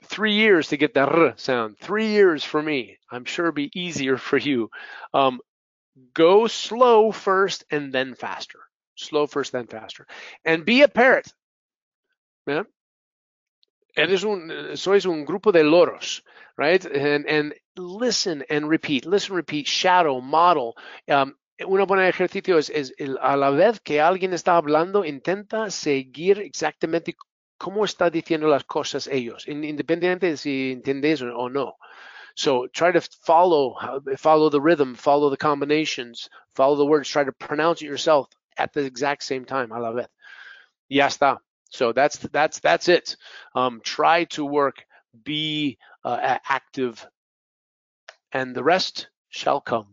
Three 0.06 0.34
years 0.34 0.68
to 0.70 0.78
get 0.78 0.94
the 0.94 1.02
r 1.02 1.34
sound. 1.38 1.78
Three 1.80 2.08
years 2.08 2.44
for 2.44 2.62
me. 2.62 2.98
I'm 3.10 3.24
sure 3.24 3.46
it'll 3.46 3.56
be 3.56 3.72
easier 3.74 4.18
for 4.18 4.38
you. 4.38 4.70
Um, 5.14 5.40
go 6.14 6.48
slow 6.48 7.12
first 7.12 7.64
and 7.72 7.94
then 7.94 8.16
faster. 8.16 8.60
Slow 8.96 9.28
first, 9.28 9.52
then 9.52 9.68
faster. 9.68 10.06
And 10.46 10.66
be 10.66 10.82
a 10.82 10.88
parrot. 10.88 11.32
Yeah? 12.46 12.64
Un, 13.98 14.76
sois 14.76 15.06
un 15.06 15.26
grupo 15.26 15.52
de 15.52 15.64
loros, 15.64 16.22
right? 16.58 16.84
And, 16.84 17.28
and 17.28 17.54
listen 17.78 18.44
and 18.50 18.68
repeat. 18.68 19.06
Listen, 19.06 19.36
repeat. 19.36 19.68
Shadow, 19.68 20.20
model. 20.20 20.76
Um, 21.08 21.36
una 21.68 21.86
buena 21.86 22.08
ejercicio 22.08 22.58
es, 22.58 22.70
es 22.70 22.94
el- 22.98 23.18
a 23.22 23.36
la 23.38 23.50
vez 23.52 23.80
que 23.80 24.02
alguien 24.02 24.34
está 24.34 24.58
hablando, 24.58 25.06
intenta 25.06 25.70
seguir 25.72 26.40
exactamente 26.40 27.16
cómo 27.58 27.86
está 27.86 28.10
diciendo 28.10 28.48
las 28.48 28.64
cosas 28.66 29.08
ellos, 29.08 29.48
in- 29.48 29.64
independientemente 29.64 30.28
de 30.32 30.38
si 30.38 30.72
entendéis 30.74 31.22
o 31.22 31.50
no. 31.50 31.78
So 32.36 32.68
try 32.70 32.92
to 32.94 33.02
follow 33.02 33.76
follow 34.18 34.50
the 34.50 34.60
rhythm, 34.60 34.96
follow 34.96 35.30
the 35.30 35.38
combinations, 35.38 36.30
follow 36.56 36.76
the 36.78 36.86
words, 36.86 37.08
try 37.10 37.24
to 37.24 37.32
pronounce 37.32 37.82
it 37.84 37.88
yourself 37.88 38.28
at 38.58 38.74
the 38.74 38.82
exact 38.86 39.24
same 39.24 39.46
time, 39.46 39.72
a 39.72 39.80
la 39.80 39.92
vez. 39.92 40.08
Ya 40.90 41.08
está. 41.08 41.38
So 41.70 41.94
that's 41.94 42.18
that's 42.32 42.60
that's 42.60 42.88
it. 42.88 43.16
Um, 43.56 43.82
try 43.84 44.26
to 44.36 44.46
work, 44.46 44.86
be 45.24 45.78
uh, 46.04 46.40
active, 46.50 47.06
and 48.32 48.56
the 48.56 48.64
rest 48.64 49.08
shall 49.30 49.62
come. 49.62 49.93